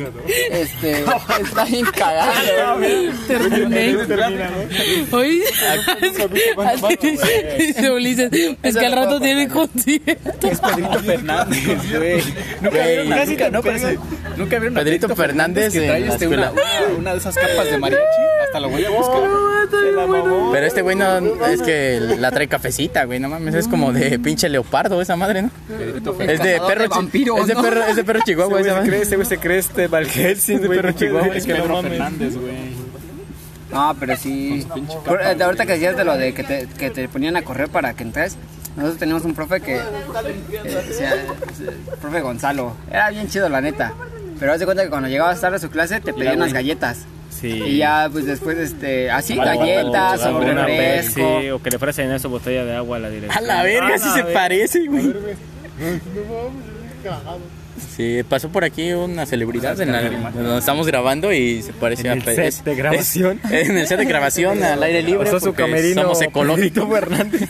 este, 0.51 1.05
está 1.41 1.65
bien 1.65 1.87
cagado. 1.87 2.81
Terminé. 3.27 3.95
termina, 4.07 4.51
¿no? 4.51 5.17
Hoy. 5.19 5.43
Dice 7.59 7.91
Ulises, 7.91 8.31
es 8.63 8.77
que 8.77 8.87
al 8.87 8.93
rato 8.93 9.21
tiene 9.21 9.49
concierto. 9.49 10.49
Es 10.49 10.61
Pedrito 10.61 10.99
Fernández, 11.05 11.65
güey. 11.97 12.23
Nunca 12.61 12.85
vieron, 12.87 13.07
Güey. 13.09 13.27
nunca, 13.27 13.51
no, 13.51 13.63
parece- 13.63 13.99
nunca 14.37 14.59
vieron 14.59 14.77
a 14.79 14.81
Pedrito 14.81 15.15
Fernández 15.17 15.73
que 15.73 15.81
trae 15.87 16.07
este, 16.07 16.27
una, 16.29 16.53
una, 16.99 17.13
de 17.13 17.19
esas 17.19 17.35
capas 17.35 17.71
de 17.71 17.79
mariachi. 17.79 18.05
Hasta 18.45 18.61
lo 18.61 18.69
voy 18.71 18.85
a 18.85 18.91
buscar. 18.91 19.23
Pero 20.53 20.67
este 20.67 20.83
güey 20.83 20.97
no 20.97 21.19
es 21.47 21.63
que 21.63 22.01
la 22.19 22.31
trae 22.31 22.49
cafecita, 22.49 23.05
güey, 23.05 23.21
no 23.21 23.29
mames, 23.29 23.55
es 23.55 23.69
como 23.69 23.93
de 23.93 24.19
pinche 24.19 24.49
leopardo 24.49 25.01
esa 25.01 25.17
madre, 25.17 25.43
¿no? 25.43 25.51
Es 26.21 26.41
de 26.41 26.61
perro, 26.67 26.83
de 26.83 26.89
chi- 26.89 26.95
vampiros, 26.97 27.41
es 27.41 27.47
de 27.47 27.55
perro, 27.55 27.85
es 27.85 27.97
de 27.97 28.05
perro 28.05 28.21
chihuahua 28.25 28.61
Ese 28.61 28.71
güey 28.71 28.83
se 28.83 28.89
cree, 28.89 29.03
ese 29.03 29.17
güey 29.17 29.27
se 29.29 29.39
cree 29.39 29.59
este 29.59 29.89
Helsing, 29.89 30.61
de 30.61 30.69
perro 30.69 30.89
¿qué 30.95 31.07
chihuahua? 31.07 31.37
Es 31.37 31.47
que 31.47 31.53
no 31.55 31.59
Pedro 31.63 31.75
mames. 31.77 31.91
Fernández, 31.93 32.37
güey. 32.37 32.90
No, 33.73 33.95
pero 33.99 34.17
sí. 34.17 34.67
Por- 35.07 35.23
eh, 35.23 35.35
de 35.35 35.45
ahorita 35.45 35.65
que 35.67 35.73
decías 35.75 35.97
de 35.97 36.05
lo 36.05 36.17
de 36.17 36.35
que 36.35 36.43
te, 36.43 36.67
que 36.67 36.91
te 36.91 37.09
ponían 37.09 37.37
a 37.37 37.43
correr 37.43 37.69
para 37.69 37.95
que 37.95 38.03
entres, 38.03 38.37
nosotros 38.77 38.99
teníamos 38.99 39.25
un 39.25 39.35
profe 39.35 39.61
que. 39.61 39.77
eh, 39.77 39.81
eh, 40.65 41.27
profe 42.01 42.21
Gonzalo. 42.21 42.75
Era 42.91 43.11
bien 43.11 43.29
chido, 43.29 43.49
la 43.49 43.61
neta. 43.61 43.93
Pero 44.39 44.53
haz 44.53 44.59
de 44.59 44.65
cuenta 44.65 44.83
que 44.85 44.91
cuando 44.91 45.09
llegabas 45.09 45.41
tarde 45.41 45.57
a 45.57 45.61
su 45.61 45.71
clase 45.71 46.01
te 46.01 46.13
pedían 46.13 46.37
unas 46.37 46.53
galletas. 46.53 47.05
Sí. 47.31 47.49
Y 47.49 47.77
ya, 47.79 48.09
pues 48.11 48.27
después, 48.27 48.59
este, 48.59 49.11
así, 49.11 49.35
Vale, 49.37 49.57
galletas 49.57 50.21
vale, 50.25 50.35
o 50.35 50.41
refresco. 50.41 51.15
Pepsi, 51.37 51.51
o 51.51 51.63
que 51.63 51.71
le 51.71 51.77
ofrecen 51.77 52.11
eso 52.11 52.29
botella 52.29 52.65
de 52.65 52.75
agua 52.77 52.97
a 52.97 53.01
la 53.01 53.07
A 53.07 53.11
dirección. 53.11 53.47
la 53.47 53.63
verga, 53.63 53.99
sí 53.99 54.09
se 54.15 54.25
parece, 54.25 54.87
güey. 54.87 55.13
Cagado. 57.05 57.39
Sí, 57.97 58.23
pasó 58.29 58.49
por 58.51 58.65
aquí 58.65 58.93
una 58.93 59.27
celebridad 59.27 59.81
en 59.81 59.93
la, 59.93 60.03
donde 60.31 60.59
estamos 60.59 60.87
grabando 60.87 61.33
y 61.33 61.63
se 61.63 61.73
parecía 61.73 62.13
En 62.13 62.19
el 62.19 62.25
set 62.53 62.65
de 62.65 62.75
grabación. 62.75 63.41
es- 63.51 63.69
en 63.69 63.79
el 63.79 63.87
set 63.87 63.99
de 63.99 64.05
grabación 64.05 64.63
al 64.65 64.83
aire 64.83 65.03
libre. 65.03 65.25
Pasó 65.31 65.41
su 65.41 65.55
camerino 65.55 66.03
Somos 66.03 66.23
ecológicos. 66.23 66.85
Pedrito 66.85 66.89
Fernández. 66.89 67.49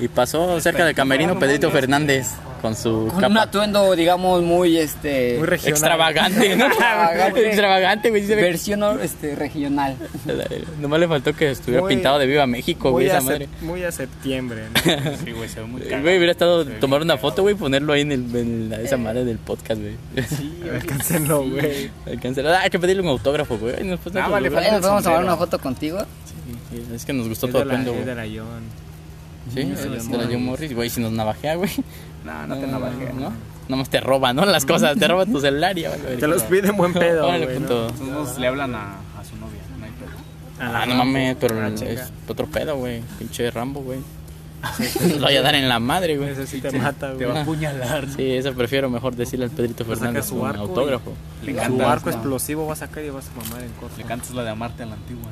Y 0.00 0.08
pasó 0.08 0.60
cerca 0.60 0.84
del 0.84 0.94
camerino 0.94 1.38
Pedrito 1.38 1.70
Fernández 1.70 2.26
con 2.64 2.74
su 2.74 3.08
Con 3.08 3.16
un 3.16 3.20
capa 3.20 3.42
atuendo, 3.42 3.94
digamos, 3.94 4.42
muy, 4.42 4.78
este, 4.78 5.36
Muy 5.36 5.46
regional. 5.46 5.70
extravagante, 5.72 6.56
¿no? 6.56 6.66
Extravagante. 6.66 7.46
extravagante, 7.48 8.08
güey. 8.08 8.22
sí 8.22 8.34
versión 8.34 8.82
este, 9.02 9.34
regional. 9.34 9.96
Nomás 10.80 10.98
le 11.00 11.06
faltó 11.08 11.34
que 11.34 11.50
estuviera 11.50 11.82
Muy- 11.82 11.94
pintado 11.94 12.18
de 12.18 12.26
Viva 12.26 12.46
México, 12.46 12.90
güey, 12.90 13.04
Muy 13.04 13.10
esa 13.10 13.18
a, 13.18 13.20
madre. 13.20 13.48
muy 13.60 13.84
a 13.84 13.92
septiembre. 13.92 14.62
¿no? 14.72 15.16
Sí, 15.24 15.32
güey, 15.32 15.46
se 15.50 15.60
ve 15.60 15.66
muy 15.66 15.82
Güey, 15.82 16.16
hubiera 16.16 16.32
estado 16.32 16.64
tomar 16.64 17.02
una 17.02 17.18
foto, 17.18 17.42
güey, 17.42 17.54
y 17.54 17.58
ponerlo 17.58 17.92
ahí 17.92 18.00
en, 18.00 18.12
el, 18.12 18.34
en 18.34 18.70
la- 18.70 18.80
esa 18.80 18.96
madre 18.96 19.26
del 19.26 19.36
podcast, 19.36 19.82
güey. 19.82 19.96
Alcáncenlo, 20.72 21.46
güey. 21.46 21.90
Alcanzar- 22.06 22.46
Ah, 22.46 22.60
hay 22.62 22.70
que 22.70 22.78
pedirle 22.78 23.02
un 23.02 23.08
autógrafo, 23.08 23.58
güey. 23.58 23.74
Ay, 23.76 23.84
nos 23.84 24.00
Ah, 24.24 24.28
vale, 24.28 24.48
lugar. 24.48 24.64
Bueno, 24.64 24.80
¿podemos 24.80 25.02
tomar 25.04 25.22
una 25.22 25.36
foto 25.36 25.58
contigo? 25.58 25.98
Sí, 26.70 26.82
Es 26.94 27.04
que 27.04 27.12
nos 27.12 27.28
gustó 27.28 27.44
Es 27.46 27.52
todo 27.52 27.62
el 27.62 27.68
güey. 27.68 28.04
Sí, 29.52 29.60
es 29.60 29.84
de 30.10 30.16
la 30.16 30.24
John 30.24 30.42
Morris, 30.44 30.74
güey. 30.74 30.88
Si 30.88 31.02
nos 31.02 31.12
navajea, 31.12 31.56
güey. 31.56 31.70
No, 32.24 32.46
no 32.46 32.56
te 32.58 32.66
navajea. 32.66 33.12
¿no? 33.12 33.32
Nomás 33.68 33.88
te 33.88 34.00
roba, 34.00 34.32
¿no? 34.32 34.44
Las 34.44 34.66
cosas, 34.66 34.96
te 34.98 35.08
roba 35.08 35.24
tu 35.26 35.40
celular 35.40 35.76
y 35.78 35.84
Te 36.18 36.26
los 36.26 36.42
pide 36.44 36.68
en 36.68 36.76
buen 36.76 36.92
pedo, 36.92 37.26
güey, 37.28 37.44
¿no? 37.44 37.50
Entonces 37.50 38.38
le 38.38 38.46
hablan 38.48 38.74
a, 38.74 38.96
a 39.18 39.24
su 39.24 39.36
novia, 39.36 39.60
no 39.78 39.84
hay 39.84 39.90
pedo. 39.92 40.10
Ah, 40.60 40.84
no 40.86 40.94
mames, 40.96 41.36
pero 41.40 41.66
es 41.66 42.12
otro 42.28 42.46
pedo, 42.46 42.76
güey. 42.76 43.02
Pinche 43.18 43.50
Rambo, 43.50 43.80
güey. 43.82 44.00
Lo 45.18 45.26
voy 45.26 45.36
a 45.36 45.42
dar 45.42 45.54
en 45.54 45.68
la 45.68 45.78
madre, 45.78 46.16
güey. 46.16 46.30
Ese 46.30 46.46
sí 46.46 46.60
te 46.60 46.70
mata, 46.78 47.10
Te 47.10 47.24
güey. 47.24 47.28
va 47.28 47.38
a 47.40 47.42
apuñalar. 47.42 48.06
Sí, 48.08 48.32
eso 48.32 48.52
prefiero 48.54 48.88
mejor 48.88 49.14
decirle 49.14 49.44
al 49.46 49.50
Pedrito 49.50 49.84
Fernández 49.84 50.26
su 50.26 50.36
un 50.36 50.56
autógrafo. 50.56 51.12
Le 51.42 51.54
Su 51.66 51.82
arco 51.82 52.08
explosivo 52.10 52.66
va 52.66 52.72
a 52.72 52.76
sacar 52.76 53.04
y 53.04 53.10
vas 53.10 53.28
a 53.28 53.44
mamar 53.44 53.62
en 53.62 53.72
corto. 53.72 53.96
le 53.98 54.04
cantas 54.04 54.30
la 54.30 54.42
de 54.42 54.50
amarte 54.50 54.82
a 54.82 54.86
la 54.86 54.94
antigua. 54.94 55.28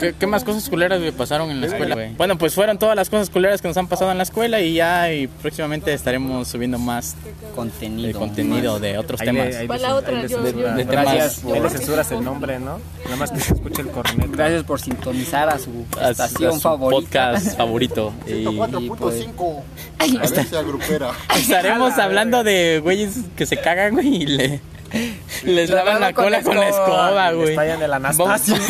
¿Qué, 0.00 0.14
qué 0.18 0.26
más 0.26 0.44
cosas 0.44 0.68
culeras 0.68 1.00
me 1.00 1.12
pasaron 1.12 1.50
en 1.50 1.60
la 1.60 1.66
escuela, 1.66 1.94
güey? 1.94 2.14
Bueno, 2.14 2.36
pues 2.38 2.54
fueron 2.54 2.78
todas 2.78 2.94
las 2.96 3.10
cosas 3.10 3.30
culeras 3.30 3.60
que 3.62 3.68
nos 3.68 3.76
han 3.76 3.86
pasado 3.86 4.10
en 4.12 4.16
la 4.18 4.22
escuela 4.24 4.60
y 4.60 4.74
ya 4.74 5.12
y 5.12 5.26
próximamente 5.26 5.92
estaremos 5.92 6.48
subiendo 6.48 6.78
más 6.78 7.14
Contenido. 7.54 8.06
de 8.08 8.14
contenido 8.14 8.78
de 8.80 8.98
otros 8.98 9.20
Ahí 9.20 9.26
temas. 9.28 9.46
le- 9.48 9.56
ahí 9.56 9.66
la 9.68 9.74
ahí 9.74 9.92
otra, 9.92 10.26
yo- 10.26 10.42
de 10.42 10.52
Gracias 10.84 11.40
temas 11.40 11.54
Ahí 11.56 11.60
le 11.62 11.70
censuras 11.70 12.10
el 12.12 12.22
nombre, 12.24 12.58
¿no? 12.58 12.78
Nada 13.04 13.16
más 13.16 13.30
que 13.30 13.40
se 13.40 13.54
escuche 13.54 13.82
el 13.82 13.88
corneto. 13.88 14.28
Gracias 14.32 14.64
por 14.64 14.80
sintonizar 14.80 15.48
a 15.48 15.58
su 15.58 15.70
a- 16.00 16.06
a 16.06 16.10
estación 16.10 16.54
su 16.54 16.60
favorita. 16.60 17.30
podcast 17.30 17.56
favorito. 17.56 18.12
Y 18.26 18.44
4.5. 18.44 19.62
Agencia 19.98 20.62
grupera. 20.62 21.10
estaremos 21.36 21.98
hablando 21.98 22.44
de 22.44 22.80
güeyes 22.82 23.16
que 23.36 23.46
se 23.46 23.56
cagan, 23.56 23.94
güey, 23.94 24.22
y 24.22 24.26
le, 24.26 24.60
les 25.44 25.70
lavan 25.70 26.00
la 26.00 26.12
cola 26.12 26.30
la 26.38 26.42
con 26.42 26.56
la 26.56 26.68
escoba. 26.68 27.32
güey. 27.32 27.50
estallan 27.50 27.82
el 27.82 27.92
Anastasio. 27.92 28.56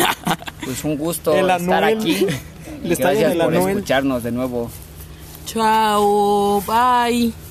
Pues 0.65 0.83
un 0.83 0.97
gusto 0.97 1.33
El 1.33 1.49
estar 1.49 1.81
Anuel. 1.83 1.97
aquí. 1.97 2.27
Le 2.83 2.93
está 2.93 3.11
Gracias 3.11 3.31
el 3.31 3.37
por 3.37 3.53
Anuel. 3.55 3.69
escucharnos 3.77 4.23
de 4.23 4.31
nuevo. 4.33 4.69
Chao, 5.45 6.61
bye. 6.67 7.46